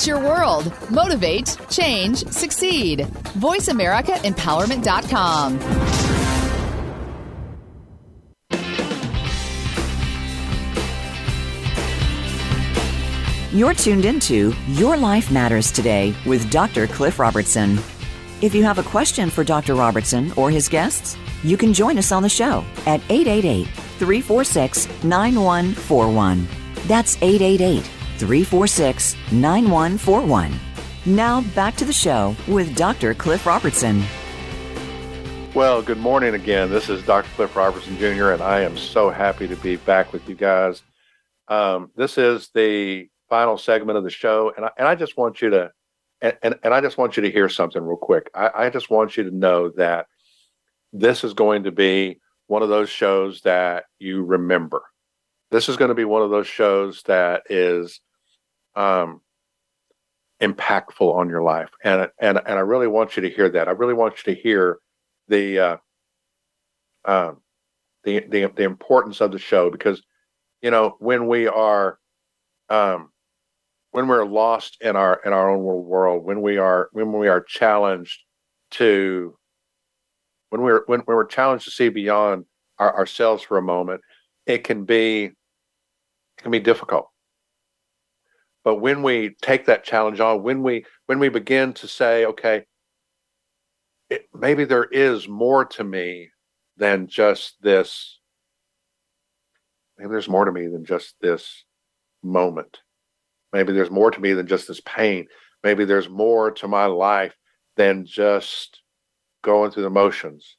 It's 0.00 0.06
your 0.06 0.18
world. 0.18 0.72
Motivate, 0.90 1.58
change, 1.68 2.26
succeed. 2.28 3.00
VoiceAmericaEmpowerment.com. 3.36 5.60
You're 13.52 13.74
tuned 13.74 14.06
into 14.06 14.54
Your 14.68 14.96
Life 14.96 15.30
Matters 15.30 15.70
Today 15.70 16.14
with 16.24 16.50
Dr. 16.50 16.86
Cliff 16.86 17.18
Robertson. 17.18 17.78
If 18.40 18.54
you 18.54 18.64
have 18.64 18.78
a 18.78 18.82
question 18.82 19.28
for 19.28 19.44
Dr. 19.44 19.74
Robertson 19.74 20.32
or 20.34 20.50
his 20.50 20.66
guests, 20.66 21.18
you 21.42 21.58
can 21.58 21.74
join 21.74 21.98
us 21.98 22.10
on 22.10 22.22
the 22.22 22.30
show 22.30 22.64
at 22.86 23.02
888 23.10 23.66
346 23.66 25.04
9141. 25.04 26.48
That's 26.86 27.18
888 27.20 27.99
346 28.20 29.16
9141. 29.32 30.58
Now 31.06 31.40
back 31.54 31.74
to 31.76 31.84
the 31.84 31.92
show 31.92 32.36
with 32.46 32.76
Dr. 32.76 33.14
Cliff 33.14 33.46
Robertson. 33.46 34.02
Well, 35.54 35.82
good 35.82 35.98
morning 35.98 36.34
again. 36.34 36.70
This 36.70 36.88
is 36.88 37.02
Dr. 37.02 37.28
Cliff 37.34 37.56
Robertson 37.56 37.96
Jr., 37.98 38.30
and 38.30 38.42
I 38.42 38.60
am 38.60 38.76
so 38.76 39.10
happy 39.10 39.48
to 39.48 39.56
be 39.56 39.76
back 39.76 40.12
with 40.12 40.28
you 40.28 40.36
guys. 40.36 40.82
Um, 41.48 41.90
this 41.96 42.18
is 42.18 42.50
the 42.54 43.08
final 43.28 43.58
segment 43.58 43.98
of 43.98 44.04
the 44.04 44.10
show, 44.10 44.52
and 44.56 44.66
I, 44.66 44.70
and 44.78 44.86
I 44.86 44.94
just 44.94 45.16
want 45.16 45.42
you 45.42 45.50
to 45.50 45.72
and, 46.20 46.36
and, 46.42 46.54
and 46.62 46.74
I 46.74 46.80
just 46.80 46.98
want 46.98 47.16
you 47.16 47.22
to 47.22 47.30
hear 47.30 47.48
something 47.48 47.82
real 47.82 47.96
quick. 47.96 48.30
I, 48.34 48.50
I 48.54 48.70
just 48.70 48.90
want 48.90 49.16
you 49.16 49.24
to 49.24 49.34
know 49.34 49.70
that 49.70 50.06
this 50.92 51.24
is 51.24 51.34
going 51.34 51.64
to 51.64 51.72
be 51.72 52.20
one 52.46 52.62
of 52.62 52.68
those 52.68 52.90
shows 52.90 53.40
that 53.42 53.84
you 53.98 54.24
remember. 54.24 54.82
This 55.50 55.68
is 55.68 55.76
going 55.76 55.88
to 55.88 55.94
be 55.94 56.04
one 56.04 56.22
of 56.22 56.30
those 56.30 56.46
shows 56.46 57.02
that 57.04 57.42
is 57.48 58.00
um, 58.74 59.20
impactful 60.40 61.14
on 61.14 61.28
your 61.28 61.42
life, 61.42 61.70
and 61.84 62.08
and 62.18 62.40
and 62.46 62.58
I 62.58 62.62
really 62.62 62.86
want 62.86 63.16
you 63.16 63.22
to 63.22 63.30
hear 63.30 63.48
that. 63.50 63.68
I 63.68 63.72
really 63.72 63.94
want 63.94 64.14
you 64.18 64.34
to 64.34 64.40
hear 64.40 64.78
the 65.28 65.58
uh, 65.58 65.76
um, 67.04 67.40
the, 68.04 68.20
the 68.28 68.46
the 68.54 68.64
importance 68.64 69.20
of 69.20 69.32
the 69.32 69.38
show 69.38 69.70
because 69.70 70.02
you 70.62 70.70
know 70.70 70.96
when 70.98 71.26
we 71.26 71.46
are 71.46 71.98
um, 72.68 73.10
when 73.90 74.08
we're 74.08 74.24
lost 74.24 74.78
in 74.80 74.96
our 74.96 75.20
in 75.24 75.32
our 75.32 75.50
own 75.50 75.62
world, 75.62 76.24
when 76.24 76.40
we 76.40 76.58
are 76.58 76.88
when 76.92 77.12
we 77.12 77.28
are 77.28 77.42
challenged 77.42 78.20
to 78.72 79.36
when 80.50 80.62
we're 80.62 80.82
when, 80.86 81.00
when 81.00 81.16
we're 81.16 81.26
challenged 81.26 81.64
to 81.64 81.70
see 81.70 81.88
beyond 81.88 82.44
our, 82.78 82.96
ourselves 82.96 83.42
for 83.42 83.58
a 83.58 83.62
moment, 83.62 84.00
it 84.46 84.64
can 84.64 84.84
be 84.84 85.24
it 85.24 86.42
can 86.42 86.52
be 86.52 86.60
difficult. 86.60 87.09
But 88.64 88.76
when 88.76 89.02
we 89.02 89.36
take 89.40 89.66
that 89.66 89.84
challenge 89.84 90.20
on, 90.20 90.42
when 90.42 90.62
we 90.62 90.84
when 91.06 91.18
we 91.18 91.28
begin 91.28 91.72
to 91.74 91.88
say, 91.88 92.26
okay, 92.26 92.64
it, 94.10 94.28
maybe 94.34 94.64
there 94.64 94.84
is 94.84 95.28
more 95.28 95.64
to 95.64 95.84
me 95.84 96.30
than 96.76 97.06
just 97.06 97.56
this. 97.62 98.18
Maybe 99.98 100.10
there's 100.10 100.28
more 100.28 100.44
to 100.44 100.52
me 100.52 100.66
than 100.66 100.84
just 100.84 101.14
this 101.20 101.64
moment 102.22 102.78
Maybe 103.52 103.72
there's 103.72 103.90
more 103.90 104.10
to 104.10 104.20
me 104.20 104.32
than 104.32 104.46
just 104.46 104.68
this 104.68 104.80
pain. 104.84 105.26
Maybe 105.62 105.84
there's 105.84 106.08
more 106.08 106.50
to 106.52 106.68
my 106.68 106.86
life 106.86 107.34
than 107.76 108.06
just 108.06 108.80
going 109.42 109.70
through 109.70 109.82
the 109.84 109.90
motions. 109.90 110.56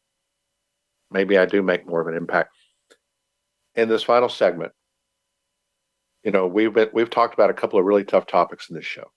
Maybe 1.10 1.38
I 1.38 1.46
do 1.46 1.62
make 1.62 1.88
more 1.88 2.02
of 2.02 2.08
an 2.08 2.16
impact. 2.16 2.54
In 3.76 3.88
this 3.88 4.04
final 4.04 4.30
segment, 4.30 4.74
you 6.24 6.32
know, 6.32 6.48
we've 6.48 6.74
been 6.74 6.90
we've 6.94 7.10
talked 7.10 7.34
about 7.34 7.50
a 7.50 7.54
couple 7.54 7.80
of 7.80 7.86
really 7.86 8.04
tough 8.04 8.28
topics 8.28 8.70
in 8.70 8.76
this 8.76 8.86
show. 8.86 9.12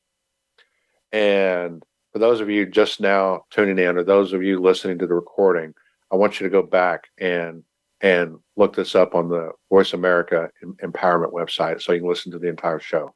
And 1.13 1.83
for 2.13 2.19
those 2.19 2.41
of 2.41 2.49
you 2.49 2.67
just 2.67 3.01
now 3.01 3.45
tuning 3.51 3.79
in, 3.79 3.97
or 3.97 4.05
those 4.05 4.33
of 4.33 4.43
you 4.43 4.61
listening 4.61 4.99
to 4.99 5.07
the 5.07 5.15
recording, 5.15 5.75
I 6.13 6.17
want 6.17 6.41
you 6.41 6.45
to 6.45 6.51
go 6.51 6.63
back 6.63 7.05
and 7.19 7.63
and 8.01 8.39
look 8.57 8.77
this 8.77 8.95
up 8.95 9.15
on 9.15 9.29
the 9.29 9.51
Voice 9.71 9.93
America 9.93 10.51
Empowerment 10.83 11.33
website 11.33 11.81
so 11.81 11.93
you 11.93 12.01
can 12.01 12.09
listen 12.09 12.33
to 12.33 12.39
the 12.39 12.49
entire 12.49 12.81
show. 12.81 13.15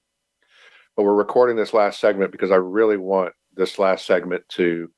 But 0.96 1.04
we're 1.04 1.14
recording 1.14 1.56
this 1.56 1.74
last 1.74 2.00
segment 2.00 2.32
because 2.32 2.50
I 2.50 2.56
really 2.56 2.96
want 2.96 3.32
this 3.54 3.78
last 3.78 4.06
segment 4.06 4.48
to 4.50 4.90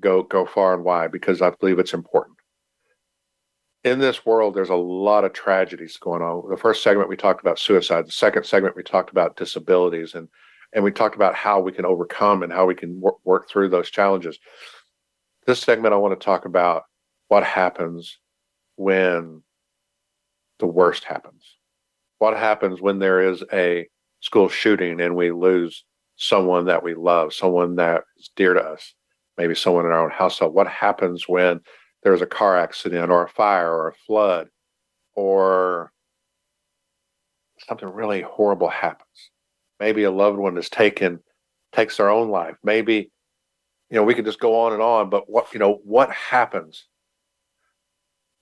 go 0.00 0.22
go 0.22 0.46
far 0.46 0.74
and 0.74 0.84
wide 0.84 1.12
because 1.12 1.40
I 1.42 1.50
believe 1.50 1.78
it's 1.78 1.94
important. 1.94 2.31
In 3.84 3.98
this 3.98 4.24
world, 4.24 4.54
there's 4.54 4.70
a 4.70 4.76
lot 4.76 5.24
of 5.24 5.32
tragedies 5.32 5.96
going 5.96 6.22
on. 6.22 6.48
The 6.48 6.56
first 6.56 6.82
segment 6.82 7.08
we 7.08 7.16
talked 7.16 7.40
about 7.40 7.58
suicide. 7.58 8.06
The 8.06 8.12
second 8.12 8.46
segment 8.46 8.76
we 8.76 8.82
talked 8.82 9.10
about 9.10 9.36
disabilities 9.36 10.14
and 10.14 10.28
and 10.74 10.82
we 10.82 10.90
talked 10.90 11.16
about 11.16 11.34
how 11.34 11.60
we 11.60 11.72
can 11.72 11.84
overcome 11.84 12.42
and 12.42 12.50
how 12.50 12.64
we 12.64 12.74
can 12.74 12.98
work, 12.98 13.16
work 13.24 13.48
through 13.48 13.68
those 13.68 13.90
challenges. 13.90 14.38
This 15.46 15.60
segment, 15.60 15.92
I 15.92 15.98
want 15.98 16.18
to 16.18 16.24
talk 16.24 16.46
about 16.46 16.84
what 17.28 17.44
happens 17.44 18.18
when 18.76 19.42
the 20.60 20.66
worst 20.66 21.04
happens. 21.04 21.56
What 22.20 22.38
happens 22.38 22.80
when 22.80 23.00
there 23.00 23.20
is 23.20 23.44
a 23.52 23.86
school 24.20 24.48
shooting 24.48 25.00
and 25.00 25.14
we 25.14 25.30
lose 25.30 25.84
someone 26.16 26.66
that 26.66 26.82
we 26.82 26.94
love, 26.94 27.34
someone 27.34 27.76
that 27.76 28.04
is 28.16 28.30
dear 28.34 28.54
to 28.54 28.60
us, 28.62 28.94
maybe 29.36 29.54
someone 29.54 29.84
in 29.84 29.92
our 29.92 30.04
own 30.04 30.10
household? 30.10 30.54
What 30.54 30.68
happens 30.68 31.28
when 31.28 31.60
there's 32.02 32.22
a 32.22 32.26
car 32.26 32.58
accident 32.58 33.10
or 33.10 33.24
a 33.24 33.28
fire 33.28 33.70
or 33.70 33.88
a 33.88 33.94
flood 34.06 34.48
or 35.14 35.92
something 37.66 37.88
really 37.88 38.22
horrible 38.22 38.68
happens? 38.68 39.30
Maybe 39.80 40.04
a 40.04 40.10
loved 40.10 40.38
one 40.38 40.56
is 40.58 40.68
taken, 40.68 41.20
takes 41.72 41.96
their 41.96 42.10
own 42.10 42.28
life. 42.30 42.56
Maybe, 42.62 43.10
you 43.90 43.96
know, 43.96 44.04
we 44.04 44.14
could 44.14 44.24
just 44.24 44.40
go 44.40 44.60
on 44.60 44.72
and 44.72 44.82
on, 44.82 45.10
but 45.10 45.28
what, 45.28 45.52
you 45.52 45.58
know, 45.58 45.80
what 45.84 46.10
happens? 46.10 46.86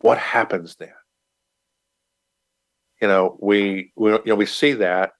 What 0.01 0.19
happens 0.19 0.77
then? 0.77 0.93
You 3.01 3.09
know, 3.09 3.39
we, 3.41 3.93
we 3.97 4.13
you 4.13 4.23
know, 4.27 4.35
we 4.35 4.47
see 4.47 4.73
that 4.75 5.13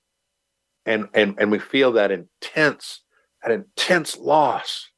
and 0.87 1.09
and 1.15 1.37
and 1.39 1.51
we 1.51 1.59
feel 1.59 1.93
that 1.93 2.11
intense 2.11 3.03
that 3.43 3.53
intense 3.53 4.17
loss 4.17 4.89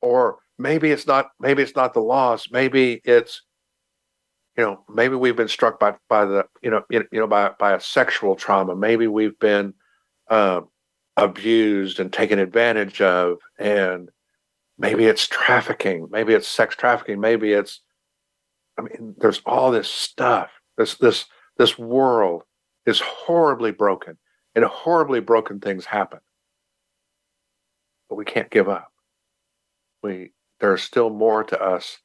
or 0.00 0.38
maybe 0.58 0.90
it's 0.90 1.06
not 1.06 1.30
maybe 1.40 1.62
it's 1.62 1.76
not 1.76 1.94
the 1.94 2.00
loss. 2.00 2.50
Maybe 2.50 3.00
it's 3.04 3.42
you 4.56 4.64
know 4.64 4.84
maybe 4.88 5.16
we've 5.16 5.36
been 5.36 5.48
struck 5.48 5.78
by 5.78 5.94
by 6.08 6.24
the 6.24 6.46
you 6.62 6.70
know 6.70 6.82
you 6.90 7.06
know 7.12 7.26
by 7.26 7.50
by 7.58 7.74
a 7.74 7.80
sexual 7.80 8.36
trauma. 8.36 8.74
Maybe 8.74 9.06
we've 9.06 9.38
been 9.38 9.74
uh, 10.28 10.62
abused 11.16 12.00
and 12.00 12.12
taken 12.12 12.38
advantage 12.38 13.00
of 13.00 13.38
and 13.58 14.10
maybe 14.78 15.04
it's 15.04 15.26
trafficking. 15.26 16.08
Maybe 16.10 16.34
it's 16.34 16.48
sex 16.48 16.76
trafficking. 16.76 17.20
Maybe 17.20 17.52
it's 17.52 17.80
i 18.78 18.82
mean 18.82 19.14
there's 19.18 19.42
all 19.46 19.70
this 19.70 19.90
stuff. 19.90 20.50
This 20.76 20.96
this 20.96 21.26
this 21.58 21.78
world 21.78 22.42
is 22.84 23.00
horribly 23.00 23.72
broken 23.72 24.18
and 24.54 24.64
horribly 24.64 25.20
broken 25.20 25.60
things 25.60 25.84
happen. 25.84 26.20
But 28.08 28.16
we 28.16 28.24
can't 28.24 28.50
give 28.50 28.68
up. 28.68 28.92
We 30.02 30.32
there's 30.60 30.82
still 30.82 31.10
more 31.10 31.44
to 31.44 31.60
us 31.60 31.98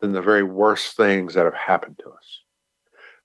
than 0.00 0.12
the 0.12 0.22
very 0.22 0.42
worst 0.42 0.96
things 0.96 1.34
that 1.34 1.44
have 1.44 1.54
happened 1.54 1.98
to 1.98 2.10
us. 2.10 2.40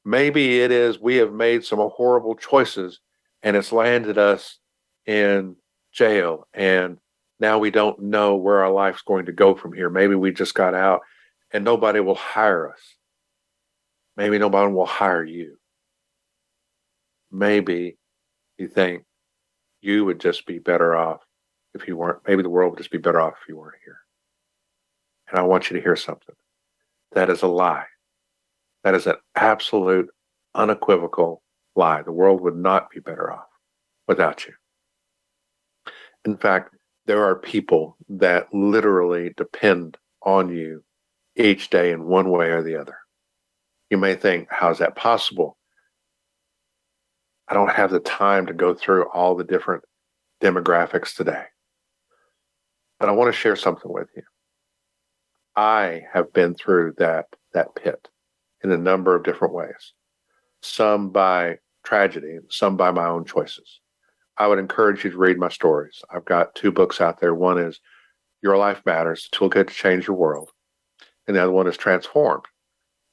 Maybe 0.03 0.59
it 0.59 0.71
is 0.71 0.99
we 0.99 1.15
have 1.17 1.33
made 1.33 1.63
some 1.63 1.79
horrible 1.79 2.35
choices 2.35 2.99
and 3.41 3.55
it's 3.55 3.71
landed 3.71 4.17
us 4.17 4.59
in 5.05 5.55
jail 5.91 6.47
and 6.53 6.97
now 7.39 7.57
we 7.57 7.71
don't 7.71 8.01
know 8.01 8.35
where 8.35 8.63
our 8.63 8.71
life's 8.71 9.01
going 9.01 9.25
to 9.25 9.31
go 9.31 9.55
from 9.55 9.73
here. 9.73 9.89
Maybe 9.89 10.15
we 10.15 10.31
just 10.31 10.53
got 10.53 10.73
out 10.73 11.01
and 11.51 11.63
nobody 11.63 11.99
will 11.99 12.15
hire 12.15 12.69
us. 12.69 12.79
Maybe 14.15 14.37
nobody 14.37 14.71
will 14.71 14.85
hire 14.85 15.23
you. 15.23 15.57
Maybe 17.31 17.97
you 18.57 18.67
think 18.67 19.03
you 19.81 20.05
would 20.05 20.19
just 20.19 20.45
be 20.45 20.59
better 20.59 20.95
off 20.95 21.21
if 21.73 21.87
you 21.87 21.97
weren't, 21.97 22.19
maybe 22.25 22.41
the 22.41 22.49
world 22.49 22.71
would 22.71 22.77
just 22.77 22.91
be 22.91 22.97
better 22.97 23.19
off 23.19 23.33
if 23.41 23.49
you 23.49 23.57
weren't 23.57 23.75
here. 23.83 23.99
And 25.35 25.41
I 25.41 25.47
want 25.47 25.69
you 25.69 25.75
to 25.75 25.83
hear 25.83 25.97
something. 25.97 26.33
That 27.11 27.29
is 27.29 27.41
a 27.41 27.47
lie. 27.47 27.87
That 28.85 28.95
is 28.95 29.05
an 29.05 29.15
absolute, 29.35 30.07
unequivocal 30.53 31.43
lie. 31.75 32.03
The 32.03 32.13
world 32.13 32.39
would 32.39 32.55
not 32.55 32.89
be 32.89 33.01
better 33.01 33.33
off 33.33 33.49
without 34.07 34.45
you. 34.45 34.53
In 36.23 36.37
fact, 36.37 36.73
there 37.05 37.21
are 37.21 37.35
people 37.35 37.97
that 38.07 38.47
literally 38.53 39.33
depend 39.35 39.97
on 40.21 40.55
you 40.55 40.85
each 41.35 41.69
day 41.69 41.91
in 41.91 42.05
one 42.05 42.29
way 42.29 42.47
or 42.47 42.63
the 42.63 42.79
other. 42.79 42.95
You 43.89 43.97
may 43.97 44.15
think, 44.15 44.47
how 44.49 44.69
is 44.69 44.77
that 44.77 44.95
possible? 44.95 45.57
I 47.49 47.55
don't 47.55 47.71
have 47.71 47.91
the 47.91 47.99
time 47.99 48.45
to 48.45 48.53
go 48.53 48.73
through 48.73 49.09
all 49.09 49.35
the 49.35 49.43
different 49.43 49.83
demographics 50.41 51.13
today. 51.13 51.43
But 53.01 53.09
I 53.09 53.11
want 53.11 53.33
to 53.33 53.37
share 53.37 53.57
something 53.57 53.91
with 53.91 54.07
you. 54.15 54.23
I 55.55 56.03
have 56.13 56.33
been 56.33 56.55
through 56.55 56.95
that 56.97 57.27
that 57.53 57.75
pit 57.75 58.09
in 58.63 58.71
a 58.71 58.77
number 58.77 59.15
of 59.15 59.23
different 59.23 59.53
ways. 59.53 59.93
Some 60.61 61.09
by 61.09 61.59
tragedy, 61.83 62.39
some 62.49 62.75
by 62.75 62.91
my 62.91 63.05
own 63.05 63.25
choices. 63.25 63.79
I 64.37 64.47
would 64.47 64.59
encourage 64.59 65.03
you 65.03 65.11
to 65.11 65.17
read 65.17 65.37
my 65.37 65.49
stories. 65.49 66.01
I've 66.13 66.25
got 66.25 66.55
two 66.55 66.71
books 66.71 66.99
out 66.99 67.21
there. 67.21 67.33
One 67.33 67.57
is 67.57 67.79
Your 68.41 68.57
Life 68.57 68.81
Matters, 68.85 69.29
Toolkit 69.31 69.67
to 69.67 69.73
Change 69.73 70.07
Your 70.07 70.17
World. 70.17 70.49
And 71.27 71.35
the 71.35 71.43
other 71.43 71.51
one 71.51 71.67
is 71.67 71.77
Transformed. 71.77 72.43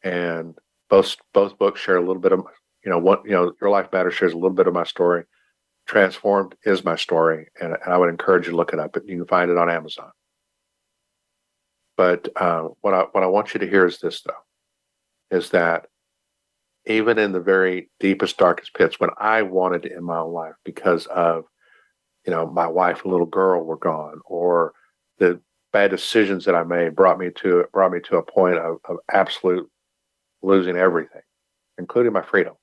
And 0.03 0.59
both 0.91 1.17
both 1.33 1.59
books 1.59 1.81
share 1.81 1.97
a 1.97 2.01
little 2.05 2.21
bit 2.21 2.33
of 2.33 2.45
you 2.85 2.91
know, 2.91 2.99
what 2.99 3.25
you 3.25 3.31
know, 3.33 3.53
Your 3.61 3.71
Life 3.71 3.89
Matters 3.93 4.15
shares 4.15 4.33
a 4.33 4.37
little 4.37 4.51
bit 4.51 4.67
of 4.67 4.75
my 4.75 4.85
story. 4.85 5.25
Transformed 5.87 6.55
is 6.65 6.85
my 6.85 6.97
story, 6.97 7.49
and, 7.61 7.77
and 7.85 7.93
I 7.93 7.99
would 7.99 8.09
encourage 8.09 8.47
you 8.47 8.53
to 8.53 8.57
look 8.57 8.73
it 8.73 8.79
up. 8.79 8.97
You 9.05 9.19
can 9.19 9.27
find 9.27 9.51
it 9.51 9.59
on 9.59 9.71
Amazon. 9.71 10.11
But 11.97 12.29
uh, 12.37 12.69
what 12.81 12.95
I 12.95 13.03
what 13.13 13.25
I 13.25 13.27
want 13.29 13.55
you 13.55 13.61
to 13.61 13.69
hear 13.69 13.87
is 13.87 13.99
this, 14.01 14.23
though, 14.23 15.37
is 15.37 15.51
that 15.51 15.87
even 16.87 17.19
in 17.19 17.33
the 17.33 17.41
very 17.41 17.91
deepest, 18.01 18.39
darkest 18.39 18.75
pits, 18.75 18.99
when 18.99 19.11
I 19.19 19.43
wanted 19.43 19.83
to 19.85 19.93
end 19.93 20.05
my 20.05 20.19
own 20.19 20.33
life 20.33 20.55
because 20.65 21.07
of, 21.07 21.45
you 22.27 22.33
know, 22.33 22.47
my 22.47 22.67
wife 22.67 23.03
and 23.03 23.13
little 23.13 23.27
girl 23.27 23.63
were 23.65 23.77
gone, 23.77 24.21
or 24.27 24.73
the 25.19 25.41
bad 25.73 25.91
decisions 25.91 26.45
that 26.45 26.55
I 26.55 26.65
made 26.65 26.97
brought 26.97 27.19
me 27.19 27.31
to 27.37 27.65
brought 27.73 27.93
me 27.93 28.01
to 28.05 28.17
a 28.17 28.23
point 28.23 28.59
of, 28.59 28.79
of 28.89 28.97
absolute 29.13 29.69
losing 30.43 30.77
everything, 30.77 31.23
including 31.79 32.13
my 32.13 32.23
freedom. 32.23 32.55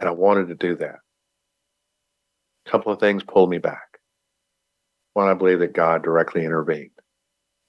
And 0.00 0.08
I 0.08 0.12
wanted 0.12 0.48
to 0.48 0.54
do 0.54 0.76
that. 0.76 0.96
a 2.66 2.70
couple 2.70 2.92
of 2.92 3.00
things 3.00 3.22
pulled 3.22 3.50
me 3.50 3.58
back. 3.58 3.98
One, 5.14 5.28
I 5.28 5.34
believe 5.34 5.60
that 5.60 5.72
God 5.74 6.02
directly 6.02 6.44
intervened. 6.44 6.90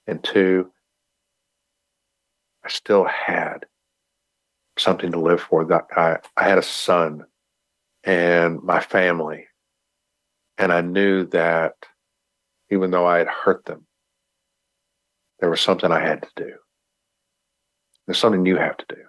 And 0.08 0.24
two, 0.24 0.72
I 2.64 2.70
still 2.70 3.06
had 3.06 3.66
something 4.78 5.12
to 5.12 5.20
live 5.20 5.42
for. 5.42 5.66
That 5.66 5.86
I, 5.96 6.18
I 6.38 6.48
had 6.48 6.58
a 6.58 6.64
son 6.64 7.26
and 8.04 8.62
my 8.62 8.80
family. 8.80 9.48
And 10.58 10.72
I 10.72 10.82
knew 10.82 11.26
that 11.28 11.74
even 12.72 12.92
though 12.92 13.06
I 13.06 13.18
had 13.18 13.28
hurt 13.28 13.66
them, 13.66 13.86
there 15.40 15.50
was 15.50 15.62
something 15.62 15.92
I 15.92 16.00
had 16.00 16.22
to 16.22 16.30
do. 16.36 16.54
There's 18.06 18.18
something 18.18 18.46
you 18.46 18.58
have 18.58 18.78
to 18.78 18.86
do. 18.88 19.02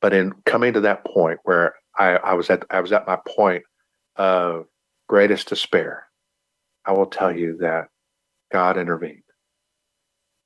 But 0.00 0.12
in 0.12 0.32
coming 0.44 0.72
to 0.74 0.80
that 0.82 1.04
point 1.04 1.40
where 1.44 1.74
I, 1.96 2.16
I 2.16 2.34
was 2.34 2.50
at 2.50 2.64
I 2.70 2.80
was 2.80 2.92
at 2.92 3.06
my 3.06 3.18
point 3.26 3.64
of 4.16 4.66
greatest 5.08 5.48
despair, 5.48 6.06
I 6.84 6.92
will 6.92 7.06
tell 7.06 7.36
you 7.36 7.56
that 7.58 7.88
God 8.52 8.76
intervened. 8.76 9.21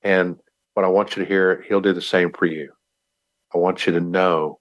And 0.07 0.36
what 0.74 0.84
I 0.84 0.88
want 0.88 1.16
you 1.16 1.24
to 1.24 1.28
hear, 1.28 1.64
he'll 1.66 1.80
do 1.80 1.92
the 1.92 2.00
same 2.00 2.30
for 2.30 2.46
you. 2.46 2.72
I 3.52 3.59
want 3.59 3.86
you 3.86 3.92
to 3.94 4.00
know 4.00 4.61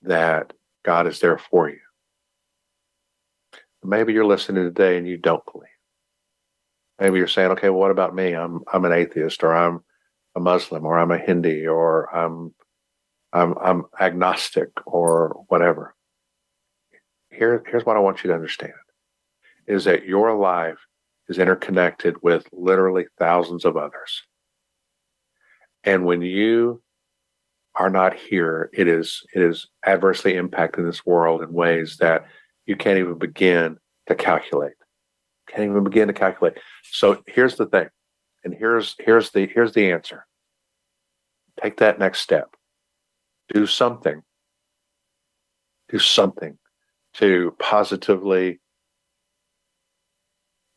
that 0.00 0.54
God 0.86 1.06
is 1.06 1.20
there 1.20 1.36
for 1.36 1.68
you. 1.68 1.80
Maybe 3.84 4.14
you're 4.14 4.24
listening 4.24 4.64
today 4.64 4.96
and 4.96 5.06
you 5.06 5.18
don't 5.18 5.44
believe. 5.52 5.68
Maybe 6.98 7.18
you're 7.18 7.28
saying, 7.28 7.50
okay, 7.50 7.68
well, 7.68 7.80
what 7.80 7.90
about 7.90 8.14
me? 8.14 8.34
I'm 8.34 8.62
I'm 8.72 8.86
an 8.86 8.92
atheist 8.92 9.44
or 9.44 9.54
I'm 9.54 9.80
a 10.34 10.40
Muslim 10.40 10.86
or 10.86 10.98
I'm 10.98 11.10
a 11.10 11.18
Hindi 11.18 11.66
or 11.66 12.08
I'm 12.16 12.54
I'm 13.34 13.54
I'm 13.58 13.84
agnostic 14.00 14.70
or 14.86 15.44
whatever. 15.48 15.94
Here, 17.30 17.62
here's 17.66 17.84
what 17.84 17.98
I 17.98 18.00
want 18.00 18.24
you 18.24 18.28
to 18.28 18.34
understand 18.34 18.72
is 19.66 19.84
that 19.84 20.06
your 20.06 20.34
life 20.34 20.78
is 21.28 21.38
interconnected 21.38 22.16
with 22.22 22.46
literally 22.50 23.04
thousands 23.18 23.66
of 23.66 23.76
others. 23.76 24.22
And 25.86 26.04
when 26.04 26.20
you 26.20 26.82
are 27.76 27.88
not 27.88 28.14
here, 28.14 28.68
it 28.72 28.88
is 28.88 29.22
it 29.32 29.40
is 29.40 29.68
adversely 29.86 30.34
impacting 30.34 30.84
this 30.84 31.06
world 31.06 31.42
in 31.42 31.52
ways 31.52 31.98
that 31.98 32.26
you 32.66 32.76
can't 32.76 32.98
even 32.98 33.16
begin 33.18 33.78
to 34.08 34.14
calculate. 34.16 34.74
Can't 35.48 35.70
even 35.70 35.84
begin 35.84 36.08
to 36.08 36.14
calculate. 36.14 36.58
So 36.90 37.22
here's 37.28 37.54
the 37.56 37.66
thing, 37.66 37.88
and 38.44 38.52
here's 38.52 38.96
here's 38.98 39.30
the 39.30 39.46
here's 39.46 39.72
the 39.72 39.92
answer. 39.92 40.26
Take 41.62 41.76
that 41.78 42.00
next 42.00 42.20
step. 42.20 42.56
Do 43.54 43.66
something. 43.66 44.22
Do 45.88 46.00
something 46.00 46.58
to 47.14 47.54
positively 47.60 48.60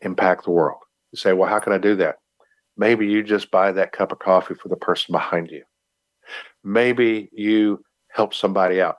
impact 0.01 0.43
the 0.43 0.51
world. 0.51 0.79
You 1.11 1.17
say, 1.17 1.33
well, 1.33 1.49
how 1.49 1.59
can 1.59 1.73
I 1.73 1.79
do 1.79 1.95
that? 1.95 2.17
Maybe 2.79 3.07
you 3.07 3.23
just 3.23 3.51
buy 3.51 3.73
that 3.73 3.91
cup 3.91 4.13
of 4.13 4.19
coffee 4.19 4.53
for 4.53 4.69
the 4.69 4.77
person 4.77 5.11
behind 5.11 5.51
you. 5.51 5.63
Maybe 6.63 7.29
you 7.33 7.83
help 8.07 8.33
somebody 8.33 8.79
out. 8.79 8.95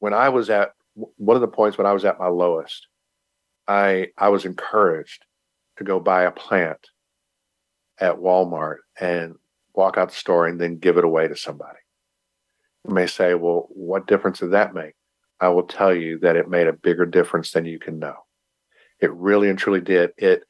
When 0.00 0.12
I 0.12 0.28
was 0.28 0.50
at 0.50 0.72
one 0.94 1.34
of 1.34 1.40
the 1.40 1.48
points 1.48 1.78
when 1.78 1.86
I 1.86 1.94
was 1.94 2.04
at 2.04 2.18
my 2.18 2.28
lowest, 2.28 2.88
I 3.66 4.08
I 4.18 4.28
was 4.28 4.44
encouraged 4.44 5.24
to 5.78 5.84
go 5.84 5.98
buy 5.98 6.24
a 6.24 6.30
plant 6.30 6.90
at 7.98 8.16
Walmart 8.16 8.78
and 9.00 9.36
walk 9.74 9.96
out 9.96 10.10
the 10.10 10.14
store 10.14 10.46
and 10.46 10.60
then 10.60 10.76
give 10.76 10.98
it 10.98 11.04
away 11.04 11.26
to 11.26 11.34
somebody. 11.34 11.78
You 12.86 12.92
may 12.92 13.06
say, 13.06 13.32
well, 13.32 13.66
what 13.70 14.06
difference 14.06 14.40
did 14.40 14.50
that 14.50 14.74
make? 14.74 14.92
I 15.40 15.48
will 15.48 15.62
tell 15.62 15.94
you 15.94 16.18
that 16.18 16.36
it 16.36 16.50
made 16.50 16.66
a 16.66 16.74
bigger 16.74 17.06
difference 17.06 17.52
than 17.52 17.64
you 17.64 17.78
can 17.78 17.98
know. 17.98 18.16
It 19.00 19.10
really 19.14 19.48
and 19.48 19.58
truly 19.58 19.80
did. 19.80 20.10
It 20.18 20.44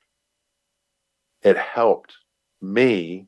it 1.42 1.56
helped 1.56 2.16
me, 2.62 3.26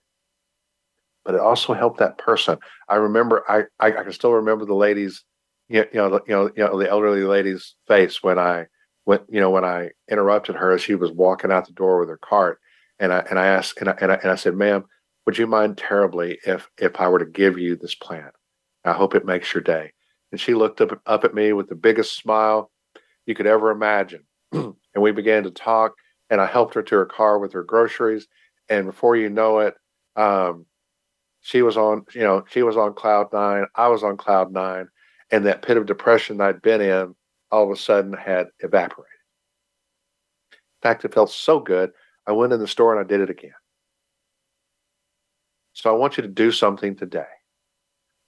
but 1.24 1.34
it 1.34 1.40
also 1.40 1.72
helped 1.72 1.98
that 1.98 2.18
person. 2.18 2.58
I 2.88 2.96
remember 2.96 3.44
I 3.48 3.64
I, 3.80 3.88
I 3.98 4.02
can 4.02 4.12
still 4.12 4.32
remember 4.32 4.64
the 4.64 4.74
ladies, 4.74 5.24
you 5.68 5.86
know, 5.94 6.20
you 6.26 6.34
know, 6.34 6.50
you 6.56 6.64
know, 6.64 6.78
the 6.78 6.90
elderly 6.90 7.24
lady's 7.24 7.74
face 7.86 8.22
when 8.22 8.38
I 8.38 8.66
when 9.04 9.20
you 9.28 9.40
know 9.40 9.50
when 9.50 9.64
I 9.64 9.90
interrupted 10.10 10.56
her 10.56 10.72
as 10.72 10.82
she 10.82 10.94
was 10.94 11.12
walking 11.12 11.50
out 11.52 11.66
the 11.66 11.72
door 11.72 12.00
with 12.00 12.08
her 12.08 12.18
cart, 12.18 12.58
and 12.98 13.12
I 13.12 13.20
and 13.30 13.38
I 13.38 13.46
asked 13.46 13.78
and 13.80 13.88
I 13.88 13.96
and 14.00 14.12
I, 14.12 14.16
and 14.16 14.30
I 14.30 14.34
said, 14.36 14.54
"Ma'am, 14.54 14.84
would 15.26 15.38
you 15.38 15.46
mind 15.46 15.78
terribly 15.78 16.38
if 16.46 16.68
if 16.78 17.00
I 17.00 17.08
were 17.08 17.18
to 17.18 17.26
give 17.26 17.58
you 17.58 17.76
this 17.76 17.94
plant? 17.94 18.34
I 18.84 18.92
hope 18.92 19.14
it 19.14 19.26
makes 19.26 19.52
your 19.54 19.62
day." 19.62 19.92
And 20.32 20.40
she 20.40 20.54
looked 20.54 20.80
up 20.80 21.00
up 21.06 21.24
at 21.24 21.34
me 21.34 21.52
with 21.52 21.68
the 21.68 21.74
biggest 21.74 22.16
smile 22.16 22.70
you 23.26 23.34
could 23.34 23.46
ever 23.46 23.70
imagine, 23.70 24.24
and 24.52 24.74
we 24.98 25.12
began 25.12 25.44
to 25.44 25.50
talk. 25.50 25.94
And 26.30 26.40
I 26.40 26.46
helped 26.46 26.74
her 26.74 26.82
to 26.82 26.94
her 26.96 27.06
car 27.06 27.38
with 27.38 27.52
her 27.52 27.62
groceries, 27.62 28.26
and 28.68 28.86
before 28.86 29.16
you 29.16 29.28
know 29.30 29.58
it, 29.60 29.74
um, 30.16 30.66
she 31.40 31.62
was 31.62 31.76
on 31.76 32.04
you 32.14 32.22
know 32.22 32.44
she 32.50 32.62
was 32.62 32.76
on 32.76 32.94
cloud 32.94 33.32
nine. 33.32 33.66
I 33.74 33.88
was 33.88 34.02
on 34.02 34.16
cloud 34.16 34.52
nine, 34.52 34.88
and 35.30 35.44
that 35.46 35.62
pit 35.62 35.76
of 35.76 35.86
depression 35.86 36.40
I'd 36.40 36.62
been 36.62 36.80
in 36.80 37.14
all 37.50 37.64
of 37.64 37.70
a 37.70 37.80
sudden 37.80 38.12
had 38.12 38.48
evaporated. 38.60 39.10
In 40.52 40.88
fact, 40.88 41.04
it 41.04 41.14
felt 41.14 41.30
so 41.30 41.60
good. 41.60 41.92
I 42.26 42.32
went 42.32 42.52
in 42.52 42.60
the 42.60 42.66
store 42.66 42.96
and 42.96 43.04
I 43.04 43.08
did 43.08 43.20
it 43.20 43.30
again. 43.30 43.52
So 45.74 45.90
I 45.90 45.96
want 45.96 46.16
you 46.16 46.22
to 46.22 46.28
do 46.28 46.50
something 46.50 46.96
today. 46.96 47.24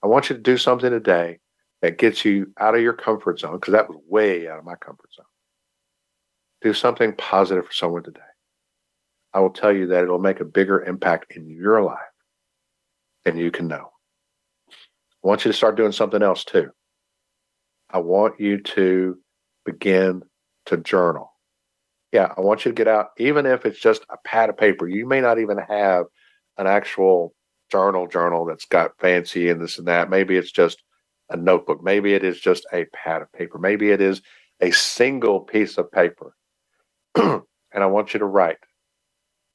I 0.03 0.07
want 0.07 0.29
you 0.29 0.37
to 0.37 0.43
do 0.43 0.57
something 0.59 0.91
today 0.91 1.39
that 1.83 1.99
gets 1.99 2.25
you 2.25 2.53
out 2.59 2.75
of 2.75 2.83
your 2.83 2.93
comfort 2.93 3.41
zone, 3.41 3.55
because 3.55 3.73
that 3.73 3.89
was 3.89 3.99
way 4.09 4.49
out 4.49 4.59
of 4.59 4.65
my 4.65 4.75
comfort 4.77 5.13
zone. 5.15 5.27
Do 6.63 6.73
something 6.73 7.15
positive 7.17 7.67
for 7.67 7.73
someone 7.73 8.03
today. 8.03 8.21
I 9.37 9.41
will 9.41 9.51
tell 9.51 9.71
you 9.71 9.89
that 9.89 10.03
it'll 10.03 10.19
make 10.19 10.41
a 10.41 10.47
bigger 10.47 10.83
impact 10.83 11.37
in 11.37 11.47
your 11.47 11.83
life 11.83 11.99
than 13.27 13.37
you 13.37 13.51
can 13.51 13.69
know. 13.69 13.91
I 14.71 15.29
want 15.29 15.45
you 15.45 15.53
to 15.53 15.57
start 15.57 15.77
doing 15.77 15.93
something 15.93 16.23
else 16.23 16.43
too. 16.43 16.71
I 17.91 17.99
want 17.99 18.41
you 18.41 18.63
to 18.63 19.19
begin 19.67 20.23
to 20.67 20.79
journal. 20.79 21.35
Yeah, 22.13 22.33
I 22.35 22.41
want 22.41 22.65
you 22.65 22.71
to 22.71 22.75
get 22.75 22.89
out, 22.89 23.09
even 23.19 23.45
if 23.45 23.67
it's 23.67 23.79
just 23.79 24.07
a 24.09 24.17
pad 24.25 24.49
of 24.49 24.57
paper. 24.57 24.89
You 24.89 25.07
may 25.07 25.21
not 25.21 25.39
even 25.39 25.59
have 25.59 26.07
an 26.57 26.67
actual 26.67 27.35
journal 27.71 28.07
journal 28.07 28.47
that's 28.47 28.65
got 28.65 28.99
fancy 29.01 29.51
and 29.51 29.61
this 29.61 29.77
and 29.77 29.87
that. 29.87 30.09
Maybe 30.09 30.39
it's 30.39 30.51
just 30.51 30.83
a 31.29 31.37
notebook. 31.37 31.85
Maybe 31.85 32.15
it 32.15 32.25
is 32.25 32.41
just 32.41 32.65
a 32.73 32.87
pad 32.87 33.21
of 33.21 33.31
paper. 33.35 33.59
Maybe 33.59 33.91
it 33.91 34.01
is 34.01 34.23
a 34.63 34.71
single 34.71 35.41
piece 35.41 35.77
of 35.77 35.93
paper. 35.93 36.35
and 37.17 37.43
I 37.75 37.85
want 37.85 38.15
you 38.15 38.21
to 38.21 38.25
write. 38.25 38.57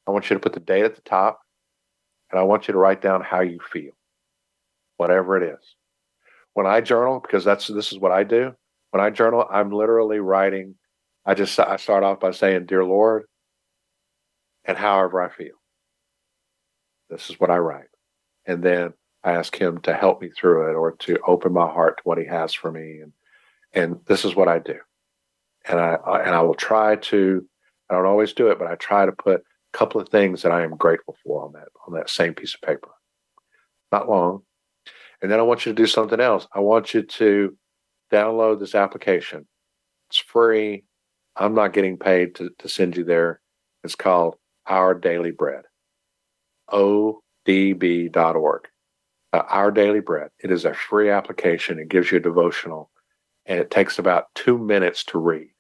I 0.08 0.12
want 0.12 0.30
you 0.30 0.36
to 0.36 0.40
put 0.40 0.54
the 0.54 0.60
date 0.60 0.84
at 0.84 0.96
the 0.96 1.02
top, 1.02 1.42
and 2.32 2.40
I 2.40 2.44
want 2.44 2.68
you 2.68 2.74
to 2.74 2.78
write 2.78 3.02
down 3.02 3.22
how 3.22 3.42
you 3.42 3.60
feel, 3.72 3.92
whatever 4.98 5.38
it 5.38 5.54
is 5.54 5.76
when 6.54 6.66
I 6.66 6.82
journal, 6.82 7.20
because 7.20 7.44
that's 7.44 7.68
this 7.68 7.92
is 7.92 8.00
what 8.00 8.12
I 8.12 8.24
do. 8.24 8.54
When 8.92 9.02
I 9.02 9.10
journal, 9.10 9.46
I'm 9.50 9.72
literally 9.72 10.20
writing. 10.20 10.76
I 11.26 11.34
just 11.34 11.58
I 11.60 11.78
start 11.78 12.04
off 12.04 12.20
by 12.20 12.32
saying, 12.32 12.66
"Dear 12.66 12.84
Lord," 12.84 13.24
and 14.66 14.78
however 14.78 15.22
I 15.22 15.30
feel. 15.30 15.56
This 17.10 17.30
is 17.30 17.40
what 17.40 17.52
I 17.52 17.58
write, 17.58 17.90
and 18.46 18.64
then 18.64 18.94
I 19.24 19.34
ask 19.34 19.56
Him 19.56 19.80
to 19.82 19.94
help 19.94 20.22
me 20.22 20.30
through 20.30 20.72
it 20.72 20.76
or 20.76 20.94
to 20.94 21.20
open 21.26 21.54
my 21.54 21.68
heart 21.68 21.98
to 21.98 22.04
what 22.04 22.18
He 22.18 22.26
has 22.26 22.54
for 22.54 22.72
me, 22.72 23.00
and 23.02 23.14
and 23.74 24.00
this 24.08 24.26
is 24.26 24.36
what 24.36 24.48
I 24.48 24.60
do. 24.60 24.80
And 25.66 25.80
I, 25.80 25.96
I 26.06 26.22
and 26.24 26.36
I 26.36 26.42
will 26.42 26.56
try 26.56 26.96
to. 26.98 27.46
I 27.90 27.96
don't 27.96 28.06
always 28.06 28.34
do 28.34 28.50
it, 28.52 28.58
but 28.58 28.68
I 28.68 28.76
try 28.76 29.06
to 29.06 29.12
put 29.12 29.44
couple 29.74 30.02
of 30.02 30.10
things 30.10 30.42
that 30.42 30.52
I 30.52 30.64
am 30.64 30.76
grateful 30.78 31.16
for 31.24 31.46
on 31.46 31.54
that 31.54 31.70
on 31.88 31.94
that 31.96 32.10
same 32.10 32.34
piece 32.34 32.54
of 32.54 32.62
paper. 32.62 32.90
Not 33.92 34.10
long, 34.10 34.44
and 35.22 35.32
then 35.32 35.40
I 35.40 35.44
want 35.44 35.66
you 35.66 35.72
to 35.72 35.76
do 35.76 35.88
something 35.88 36.20
else. 36.20 36.48
I 36.54 36.60
want 36.60 36.94
you 36.94 37.04
to 37.04 37.58
download 38.12 38.60
this 38.60 38.76
application. 38.76 39.48
It's 40.10 40.18
free. 40.20 40.84
I'm 41.36 41.56
not 41.56 41.74
getting 41.74 41.98
paid 41.98 42.36
to, 42.36 42.50
to 42.60 42.70
send 42.70 42.98
you 42.98 43.04
there. 43.04 43.40
It's 43.84 43.96
called 43.96 44.36
Our 44.68 44.94
Daily 44.94 45.32
Bread. 45.32 45.64
ODB.org. 46.70 48.68
Uh, 49.34 49.44
Our 49.48 49.72
Daily 49.72 50.02
Bread. 50.02 50.30
It 50.44 50.52
is 50.52 50.66
a 50.66 50.74
free 50.74 51.10
application. 51.10 51.80
It 51.80 51.88
gives 51.88 52.12
you 52.12 52.18
a 52.18 52.22
devotional 52.22 52.92
and 53.46 53.60
it 53.60 53.72
takes 53.72 53.98
about 53.98 54.26
two 54.36 54.58
minutes 54.58 55.04
to 55.06 55.18
read. 55.18 55.51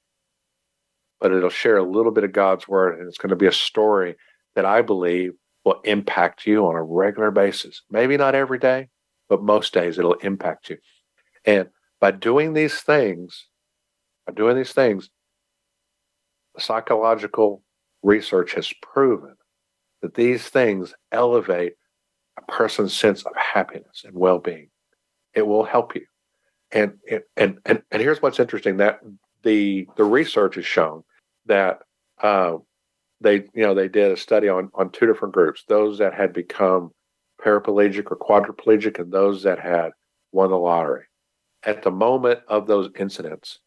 But 1.22 1.32
it'll 1.32 1.50
share 1.50 1.78
a 1.78 1.84
little 1.84 2.12
bit 2.12 2.24
of 2.24 2.34
God's 2.34 2.68
word 2.68 3.00
and 3.00 3.08
it's 3.08 3.18
going 3.18 3.30
to 3.30 3.36
be 3.36 3.48
a 3.48 3.52
story 3.54 4.16
that 4.56 4.66
I 4.66 4.82
believe 4.82 5.34
will 5.64 5.80
impact 5.84 6.48
you 6.48 6.66
on 6.66 6.76
a 6.76 6.84
regular 6.84 7.32
basis. 7.32 7.84
Maybe 7.90 8.18
not 8.18 8.36
every 8.36 8.58
day, 8.58 8.90
but 9.30 9.44
most 9.44 9.74
days 9.74 10.00
it'll 10.00 10.16
impact 10.16 10.70
you. 10.70 10.78
And 11.46 11.70
by 12.00 12.12
doing 12.12 12.54
these 12.54 12.82
things, 12.82 13.48
by 14.26 14.34
doing 14.34 14.58
these 14.58 14.74
things, 14.74 15.10
psychological 16.58 17.64
research 18.04 18.54
has 18.56 18.74
proven 18.82 19.36
that 20.02 20.16
these 20.16 20.48
things 20.50 20.94
elevate 21.12 21.74
a 22.38 22.52
person's 22.52 22.94
sense 22.94 23.24
of 23.24 23.34
happiness 23.36 24.04
and 24.04 24.16
well-being. 24.16 24.70
It 25.36 25.46
will 25.46 25.64
help 25.64 25.96
you. 25.96 26.06
And 26.72 26.94
and 27.38 27.60
and 27.66 27.84
and 27.92 28.02
here's 28.02 28.22
what's 28.22 28.40
interesting 28.40 28.78
that 28.78 29.02
the 29.44 29.88
the 29.98 30.04
research 30.04 30.56
has 30.56 30.66
shown 30.66 31.04
that 31.46 31.80
uh, 32.22 32.58
they 33.20 33.36
you 33.54 33.64
know 33.64 33.74
they 33.74 33.88
did 33.88 34.12
a 34.12 34.18
study 34.18 34.50
on 34.50 34.70
on 34.74 34.92
two 34.92 35.06
different 35.06 35.34
groups: 35.34 35.64
those 35.68 35.98
that 36.00 36.14
had 36.14 36.34
become 36.34 36.92
paraplegic 37.44 38.12
or 38.12 38.18
quadriplegic, 38.18 39.00
and 39.00 39.12
those 39.12 39.44
that 39.44 39.60
had 39.60 39.92
won 40.32 40.50
the 40.50 40.58
lottery. 40.58 41.04
At 41.64 41.84
the 41.84 41.92
moment 41.92 42.40
of 42.48 42.68
those 42.68 42.90
incidents, 42.98 43.60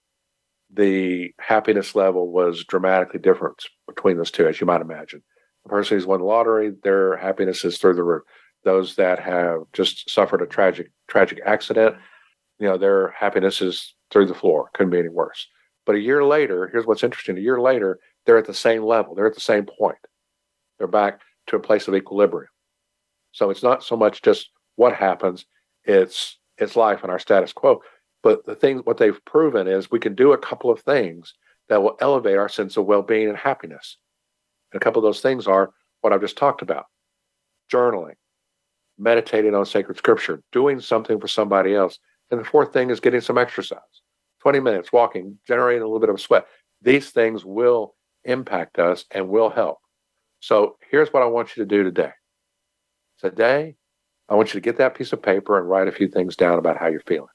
the 0.73 1.33
happiness 1.39 1.95
level 1.95 2.33
was 2.33 2.65
dramatically 2.65 3.21
different 3.21 3.65
between 3.87 4.17
those 4.17 4.31
two, 4.31 4.49
as 4.49 4.61
you 4.61 4.67
might 4.67 4.81
imagine. 4.81 5.23
The 5.65 5.71
person 5.71 5.97
who's 5.97 6.07
won 6.07 6.21
the 6.21 6.27
lottery, 6.27 6.73
their 6.83 7.17
happiness 7.17 7.65
is 7.65 7.79
through 7.79 7.95
the 7.95 8.03
roof. 8.03 8.23
Those 8.65 8.97
that 8.97 9.19
have 9.21 9.61
just 9.73 10.11
suffered 10.11 10.43
a 10.43 10.47
tragic 10.47 10.91
tragic 11.09 11.41
accident, 11.45 11.97
you 12.59 12.67
know, 12.67 12.79
their 12.79 13.11
happiness 13.11 13.61
is 13.61 13.95
through 14.11 14.27
the 14.27 14.35
floor. 14.35 14.71
Couldn't 14.75 14.91
be 14.91 14.99
any 14.99 15.09
worse. 15.09 15.47
But 15.87 15.97
a 15.97 16.01
year 16.01 16.25
later, 16.25 16.69
here's 16.69 16.87
what's 16.87 17.05
interesting: 17.05 17.37
a 17.37 17.41
year 17.41 17.61
later, 17.61 17.99
they're 18.25 18.39
at 18.39 18.47
the 18.47 18.55
same 18.55 18.83
level. 18.83 19.15
They're 19.15 19.27
at 19.27 19.35
the 19.35 19.41
same 19.41 19.67
point. 19.67 19.99
They're 20.79 20.87
back 20.87 21.21
to 21.49 21.57
a 21.57 21.61
place 21.61 21.89
of 21.89 21.95
equilibrium. 21.95 22.51
So 23.33 23.51
it's 23.51 23.63
not 23.63 23.83
so 23.85 23.97
much 23.97 24.23
just 24.23 24.51
what 24.77 24.95
happens; 24.95 25.45
it's 25.85 26.39
it's 26.57 26.77
life 26.77 27.03
and 27.03 27.11
our 27.11 27.19
status 27.19 27.53
quo. 27.53 27.83
But 28.23 28.47
the 28.47 28.55
thing, 28.55 28.79
what 28.79 28.97
they've 28.97 29.25
proven 29.27 29.69
is 29.69 29.91
we 29.91 30.01
can 30.01 30.15
do 30.15 30.33
a 30.33 30.39
couple 30.39 30.71
of 30.71 30.81
things 30.81 31.35
that 31.69 31.83
will 31.83 31.97
elevate 32.01 32.39
our 32.39 32.49
sense 32.49 32.77
of 32.77 32.87
well-being 32.87 33.29
and 33.29 33.37
happiness. 33.37 33.99
And 34.73 34.81
a 34.81 34.85
couple 34.85 35.01
of 35.01 35.05
those 35.05 35.21
things 35.21 35.47
are 35.47 35.71
what 36.01 36.13
I've 36.13 36.23
just 36.23 36.39
talked 36.39 36.63
about: 36.63 36.87
journaling, 37.71 38.15
meditating 38.97 39.55
on 39.55 39.67
sacred 39.67 39.99
scripture, 39.99 40.43
doing 40.53 40.81
something 40.81 41.21
for 41.21 41.29
somebody 41.29 41.75
else, 41.75 41.99
and 42.31 42.41
the 42.41 42.45
fourth 42.45 42.73
thing 42.73 42.89
is 42.89 43.01
getting 43.01 43.21
some 43.21 43.37
exercise. 43.37 43.79
20 44.45 44.61
minutes 44.61 44.93
walking, 44.93 45.39
generating 45.49 45.83
a 45.83 45.87
little 45.87 46.01
bit 46.01 46.11
of 46.11 46.21
sweat. 46.21 46.47
These 46.83 47.11
things 47.11 47.47
will 47.47 47.95
impact 48.25 48.79
us 48.79 49.07
and 49.11 49.31
will 49.31 49.49
help. 49.49 49.79
So 50.41 50.77
here's 50.91 51.09
what 51.15 51.23
I 51.23 51.27
want 51.27 51.57
you 51.57 51.63
to 51.63 51.67
do 51.67 51.83
today. 51.83 52.13
Today, 53.19 53.75
I 54.29 54.35
want 54.35 54.53
you 54.53 54.61
to 54.61 54.65
get 54.65 54.77
that 54.77 54.95
piece 54.95 55.15
of 55.15 55.23
paper 55.23 55.59
and 55.59 55.67
write 55.67 55.89
a 55.89 55.93
few 55.93 56.09
things 56.09 56.37
down 56.37 56.59
about 56.59 56.77
how 56.77 56.89
you're 56.89 57.01
feeling. 57.07 57.31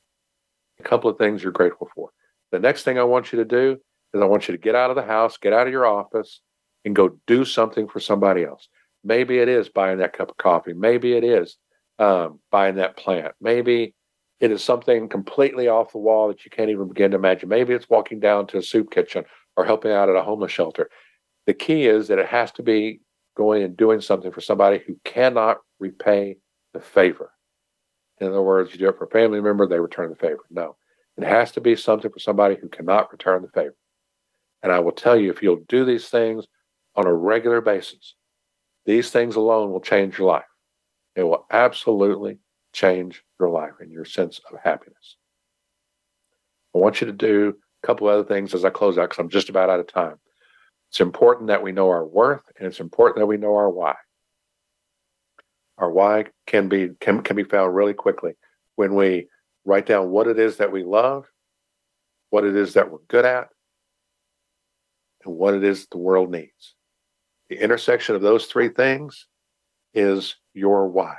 A 0.80 0.84
couple 0.84 1.10
of 1.10 1.18
things 1.18 1.42
you're 1.42 1.52
grateful 1.52 1.90
for. 1.96 2.12
The 2.52 2.60
next 2.60 2.84
thing 2.84 3.00
I 3.00 3.04
want 3.04 3.34
you 3.34 3.40
to 3.40 3.46
do 3.46 3.80
is 4.14 4.22
I 4.22 4.26
want 4.26 4.48
you 4.48 4.52
to 4.52 4.62
get 4.62 4.76
out 4.76 4.92
of 4.92 4.96
the 4.96 5.02
house, 5.02 5.36
get 5.36 5.52
out 5.52 5.66
of 5.66 5.74
your 5.74 5.88
office, 5.88 6.42
and 6.86 6.96
go 6.96 7.18
do 7.26 7.44
something 7.44 7.88
for 7.88 8.00
somebody 8.00 8.44
else. 8.44 8.70
Maybe 9.04 9.40
it 9.40 9.50
is 9.50 9.68
buying 9.68 9.98
that 9.98 10.14
cup 10.14 10.30
of 10.30 10.38
coffee. 10.38 10.74
Maybe 10.74 11.14
it 11.14 11.24
is 11.24 11.58
um, 11.98 12.40
buying 12.52 12.76
that 12.76 12.98
plant. 12.98 13.34
Maybe 13.42 13.96
it 14.40 14.52
is 14.52 14.64
something 14.64 15.10
completely 15.10 15.68
off 15.68 15.92
the 15.92 15.98
wall 15.98 16.28
that 16.30 16.46
you 16.46 16.52
can't 16.52 16.70
even 16.70 16.88
begin 16.88 17.12
to 17.12 17.18
imagine. 17.18 17.50
Maybe 17.50 17.74
it's 17.74 17.90
walking 17.90 18.20
down 18.20 18.48
to 18.48 18.58
a 18.58 18.64
soup 18.64 18.92
kitchen 18.92 19.26
or 19.58 19.66
helping 19.66 19.92
out 19.92 20.10
at 20.10 20.16
a 20.16 20.24
homeless 20.24 20.52
shelter. 20.52 20.90
The 21.46 21.54
key 21.54 21.88
is 21.88 22.08
that 22.08 22.20
it 22.20 22.28
has 22.28 22.52
to 22.54 22.64
be 22.64 23.02
going 23.36 23.64
and 23.64 23.76
doing 23.76 24.02
something 24.02 24.32
for 24.32 24.42
somebody 24.42 24.82
who 24.86 24.98
cannot 25.04 25.58
repay 25.80 26.38
the 26.74 26.80
favor. 26.80 27.32
In 28.20 28.28
other 28.28 28.42
words, 28.42 28.72
you 28.72 28.80
do 28.80 28.90
it 28.90 28.98
for 28.98 29.06
a 29.06 29.10
family 29.10 29.42
member, 29.42 29.66
they 29.66 29.80
return 29.80 30.10
the 30.10 30.16
favor. 30.16 30.44
No, 30.50 30.76
it 31.18 31.24
has 31.24 31.52
to 31.54 31.62
be 31.62 31.76
something 31.76 32.12
for 32.12 32.20
somebody 32.20 32.56
who 32.56 32.70
cannot 32.70 33.12
return 33.12 33.42
the 33.42 33.50
favor. 33.50 33.76
And 34.62 34.72
I 34.72 34.80
will 34.80 34.92
tell 34.92 35.18
you, 35.18 35.32
if 35.32 35.42
you'll 35.42 35.64
do 35.68 35.86
these 35.86 36.10
things 36.10 36.46
on 36.96 37.08
a 37.08 37.14
regular 37.14 37.62
basis, 37.62 38.16
these 38.86 39.10
things 39.10 39.36
alone 39.36 39.72
will 39.72 39.80
change 39.80 40.18
your 40.18 40.28
life. 40.28 40.44
It 41.16 41.24
will 41.24 41.46
absolutely 41.52 42.40
change 42.80 43.24
your 43.40 43.50
life 43.50 43.74
and 43.80 43.92
your 43.92 44.06
sense 44.06 44.40
of 44.52 44.60
happiness. 44.64 45.18
I 46.74 46.78
want 46.78 47.02
you 47.02 47.08
to 47.08 47.14
do 47.14 47.56
a 47.84 47.88
couple 47.88 48.08
other 48.08 48.24
things 48.24 48.54
as 48.54 48.64
I 48.64 48.70
close 48.70 48.98
out 48.98 49.10
because 49.10 49.20
I'm 49.20 49.30
just 49.30 49.50
about 49.50 49.70
out 49.70 49.80
of 49.80 49.88
time. 49.88 50.16
It's 50.90 51.02
important 51.02 51.48
that 51.48 51.62
we 51.62 51.72
know 51.72 51.90
our 51.90 52.06
worth 52.06 52.44
and 52.58 52.68
it's 52.68 52.80
important 52.80 53.18
that 53.18 53.26
we 53.26 53.38
know 53.38 53.56
our 53.56 53.70
why. 53.70 53.96
Our 55.78 55.92
why 55.92 56.26
can 56.48 56.70
be 56.70 56.90
can, 57.00 57.22
can 57.22 57.36
be 57.36 57.44
found 57.44 57.76
really 57.76 57.94
quickly 57.94 58.34
when 58.76 58.96
we 58.96 59.28
write 59.66 59.86
down 59.86 60.10
what 60.10 60.28
it 60.28 60.40
is 60.40 60.58
that 60.58 60.72
we 60.72 60.84
love, 60.84 61.26
what 62.30 62.46
it 62.46 62.56
is 62.56 62.74
that 62.74 62.90
we're 62.90 63.00
good 63.08 63.26
at, 63.26 63.48
and 65.26 65.36
what 65.36 65.54
it 65.54 65.64
is 65.64 65.88
the 65.92 65.98
world 65.98 66.32
needs. 66.32 66.76
The 67.50 67.62
intersection 67.62 68.16
of 68.16 68.22
those 68.22 68.46
three 68.46 68.70
things 68.70 69.28
is 69.94 70.36
your 70.54 70.88
why. 70.88 71.16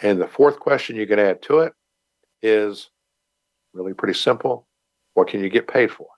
And 0.00 0.20
the 0.20 0.28
fourth 0.28 0.58
question 0.58 0.96
you 0.96 1.06
can 1.06 1.18
add 1.18 1.42
to 1.42 1.60
it 1.60 1.72
is 2.42 2.90
really 3.72 3.94
pretty 3.94 4.14
simple. 4.14 4.66
What 5.14 5.28
can 5.28 5.42
you 5.42 5.48
get 5.48 5.68
paid 5.68 5.90
for? 5.90 6.08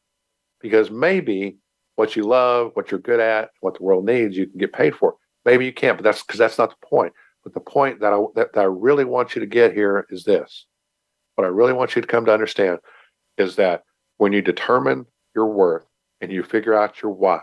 Because 0.61 0.91
maybe 0.91 1.59
what 1.97 2.17
you 2.17 2.25
love, 2.25 2.73
what 2.75 2.91
you're 2.91 3.01
good 3.01 3.21
at, 3.21 3.51
what 3.61 3.77
the 3.77 3.83
world 3.83 4.05
needs, 4.05 4.37
you 4.37 4.47
can 4.47 4.59
get 4.59 4.73
paid 4.73 4.95
for. 4.95 5.15
Maybe 5.45 5.65
you 5.65 5.73
can't, 5.73 5.97
but 5.97 6.05
that's 6.05 6.23
because 6.23 6.39
that's 6.39 6.59
not 6.59 6.71
the 6.71 6.87
point. 6.87 7.13
But 7.45 7.55
the 7.55 7.61
point 7.61 8.01
that 8.01 8.13
I 8.13 8.23
that, 8.35 8.53
that 8.53 8.61
I 8.61 8.65
really 8.65 9.05
want 9.05 9.35
you 9.35 9.41
to 9.41 9.47
get 9.47 9.73
here 9.73 10.07
is 10.11 10.25
this. 10.25 10.67
What 11.37 11.45
I 11.45 11.49
really 11.49 11.73
want 11.73 11.95
you 11.95 12.03
to 12.03 12.09
come 12.09 12.25
to 12.27 12.33
understand 12.33 12.81
is 13.37 13.57
that 13.57 13.85
when 14.17 14.33
you 14.33 14.43
determine 14.43 15.07
your 15.35 15.47
worth 15.47 15.87
and 16.21 16.33
you 16.33 16.43
figure 16.43 16.75
out 16.75 17.01
your 17.01 17.13
why, 17.13 17.41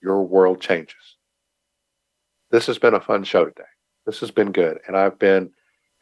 your 0.00 0.22
world 0.22 0.60
changes. 0.60 1.16
This 2.50 2.66
has 2.66 2.78
been 2.78 2.94
a 2.94 3.00
fun 3.00 3.24
show 3.24 3.46
today. 3.46 3.64
This 4.06 4.20
has 4.20 4.30
been 4.30 4.52
good. 4.52 4.78
And 4.86 4.96
I've 4.96 5.18
been, 5.18 5.50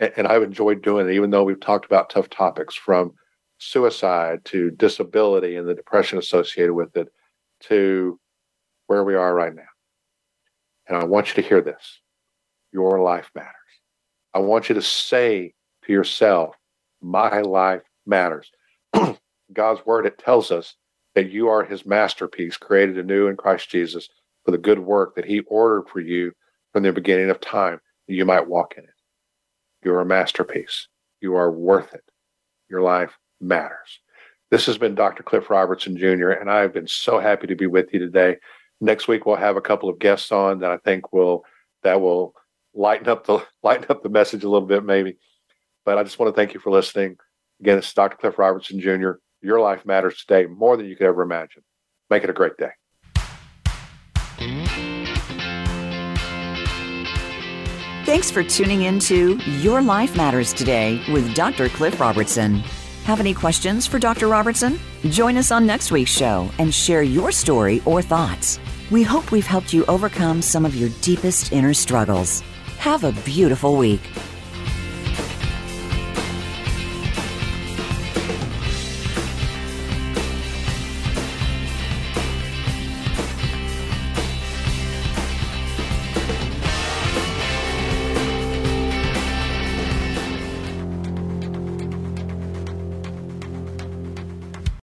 and 0.01 0.27
I've 0.27 0.43
enjoyed 0.43 0.83
doing 0.83 1.09
it, 1.09 1.13
even 1.13 1.31
though 1.31 1.45
we've 1.45 1.61
talked 1.61 1.87
about 1.87 2.11
tough 2.11 2.29
topics 2.29 2.75
from 2.75 3.13
suicide 3.59 4.45
to 4.47 4.71
disability 4.73 5.57
and 5.57 5.69
the 5.69 5.75
depression 5.75 6.19
associated 6.19 6.73
with 6.73 6.97
it 6.97 7.09
to 7.61 8.19
where 8.89 9.05
we 9.05 9.15
are 9.15 9.35
right 9.35 9.55
now. 9.55 9.63
And 10.89 10.99
I 10.99 11.05
want 11.05 11.29
you 11.29 11.43
to 11.43 11.49
hear 11.49 11.61
this 11.61 12.01
your 12.73 13.01
life 13.01 13.31
matters. 13.35 13.53
I 14.35 14.39
want 14.39 14.69
you 14.69 14.75
to 14.75 14.83
say 14.83 15.53
to 15.85 15.93
yourself, 15.93 16.57
my 17.03 17.43
life 17.43 17.83
matters. 18.07 18.51
God's 19.53 19.85
word, 19.85 20.07
it 20.07 20.19
tells 20.19 20.51
us 20.51 20.75
that 21.15 21.31
you 21.31 21.49
are 21.49 21.63
his 21.63 21.85
masterpiece, 21.85 22.57
created 22.57 22.99
anew 22.99 23.27
in 23.27 23.37
Christ 23.37 23.69
Jesus 23.69 24.09
for 24.45 24.51
the 24.51 24.59
good 24.59 24.79
work 24.79 25.15
that 25.15 25.27
he 25.27 25.41
ordered 25.41 25.89
for 25.89 26.01
you 26.01 26.33
from 26.73 26.83
the 26.83 26.93
beginning 26.93 27.31
of 27.31 27.41
time 27.41 27.81
you 28.07 28.25
might 28.25 28.49
walk 28.49 28.75
in 28.77 28.85
it. 28.85 28.91
You're 29.85 30.01
a 30.01 30.07
masterpiece. 30.07 30.89
You 31.21 31.37
are 31.37 31.51
worth 31.51 31.95
it. 31.95 32.05
Your 32.69 32.83
life 32.83 33.19
matters. 33.41 34.01
This 34.51 34.67
has 34.67 34.79
been 34.79 34.95
Dr. 34.95 35.23
Cliff 35.23 35.49
Robertson 35.51 35.97
Jr., 35.97 36.31
and 36.31 36.51
I've 36.51 36.73
been 36.73 36.87
so 36.87 37.19
happy 37.19 37.47
to 37.47 37.57
be 37.57 37.67
with 37.67 37.93
you 37.93 37.99
today. 37.99 38.37
Next 38.81 39.09
week 39.09 39.25
we'll 39.25 39.37
have 39.37 39.57
a 39.57 39.63
couple 39.63 39.89
of 39.89 39.99
guests 39.99 40.31
on 40.33 40.61
that 40.61 40.71
I 40.71 40.77
think 40.79 41.13
will 41.13 41.45
that 41.83 42.01
will 42.01 42.35
lighten 42.75 43.09
up 43.09 43.27
the 43.27 43.45
lighten 43.63 43.87
up 43.89 44.03
the 44.03 44.09
message 44.09 44.45
a 44.45 44.49
little 44.49 44.67
bit, 44.67 44.85
maybe. 44.85 45.17
But 45.85 45.99
I 45.99 46.03
just 46.03 46.19
want 46.19 46.35
to 46.35 46.39
thank 46.39 46.55
you 46.55 46.61
for 46.61 46.71
listening. 46.71 47.17
Again, 47.61 47.79
it's 47.79 47.93
Dr. 47.93 48.17
Cliff 48.17 48.39
Robertson 48.39 48.81
Jr. 48.81 49.13
Your 49.41 49.61
life 49.61 49.85
matters 49.85 50.25
today 50.25 50.47
more 50.47 50.77
than 50.77 50.87
you 50.87 50.97
could 50.97 51.07
ever 51.07 51.23
imagine. 51.23 51.63
Make 52.11 52.25
it 52.25 52.31
a 52.31 52.35
great 52.35 52.57
day. 52.57 52.71
Thanks 58.13 58.31
for 58.31 58.45
tuning 58.45 58.83
in 58.83 58.99
to 59.09 59.37
Your 59.63 59.81
Life 59.81 60.19
Matters 60.19 60.53
Today 60.53 61.03
with 61.11 61.35
Dr. 61.35 61.71
Cliff 61.71 61.99
Robertson. 61.99 62.57
Have 63.05 63.21
any 63.21 63.33
questions 63.33 63.87
for 63.87 63.99
Dr. 63.99 64.29
Robertson? 64.29 64.79
Join 65.05 65.39
us 65.39 65.51
on 65.51 65.65
next 65.65 65.91
week's 65.91 66.11
show 66.11 66.51
and 66.59 66.75
share 66.75 67.03
your 67.03 67.33
story 67.33 67.81
or 67.87 68.03
thoughts. 68.03 68.61
We 68.91 69.03
hope 69.03 69.33
we've 69.33 69.47
helped 69.47 69.73
you 69.73 69.87
overcome 69.87 70.43
some 70.43 70.67
of 70.67 70.77
your 70.77 70.91
deepest 71.01 71.53
inner 71.53 71.73
struggles. 71.73 72.43
Have 72.77 73.03
a 73.03 73.13
beautiful 73.25 73.79
week. 73.79 74.03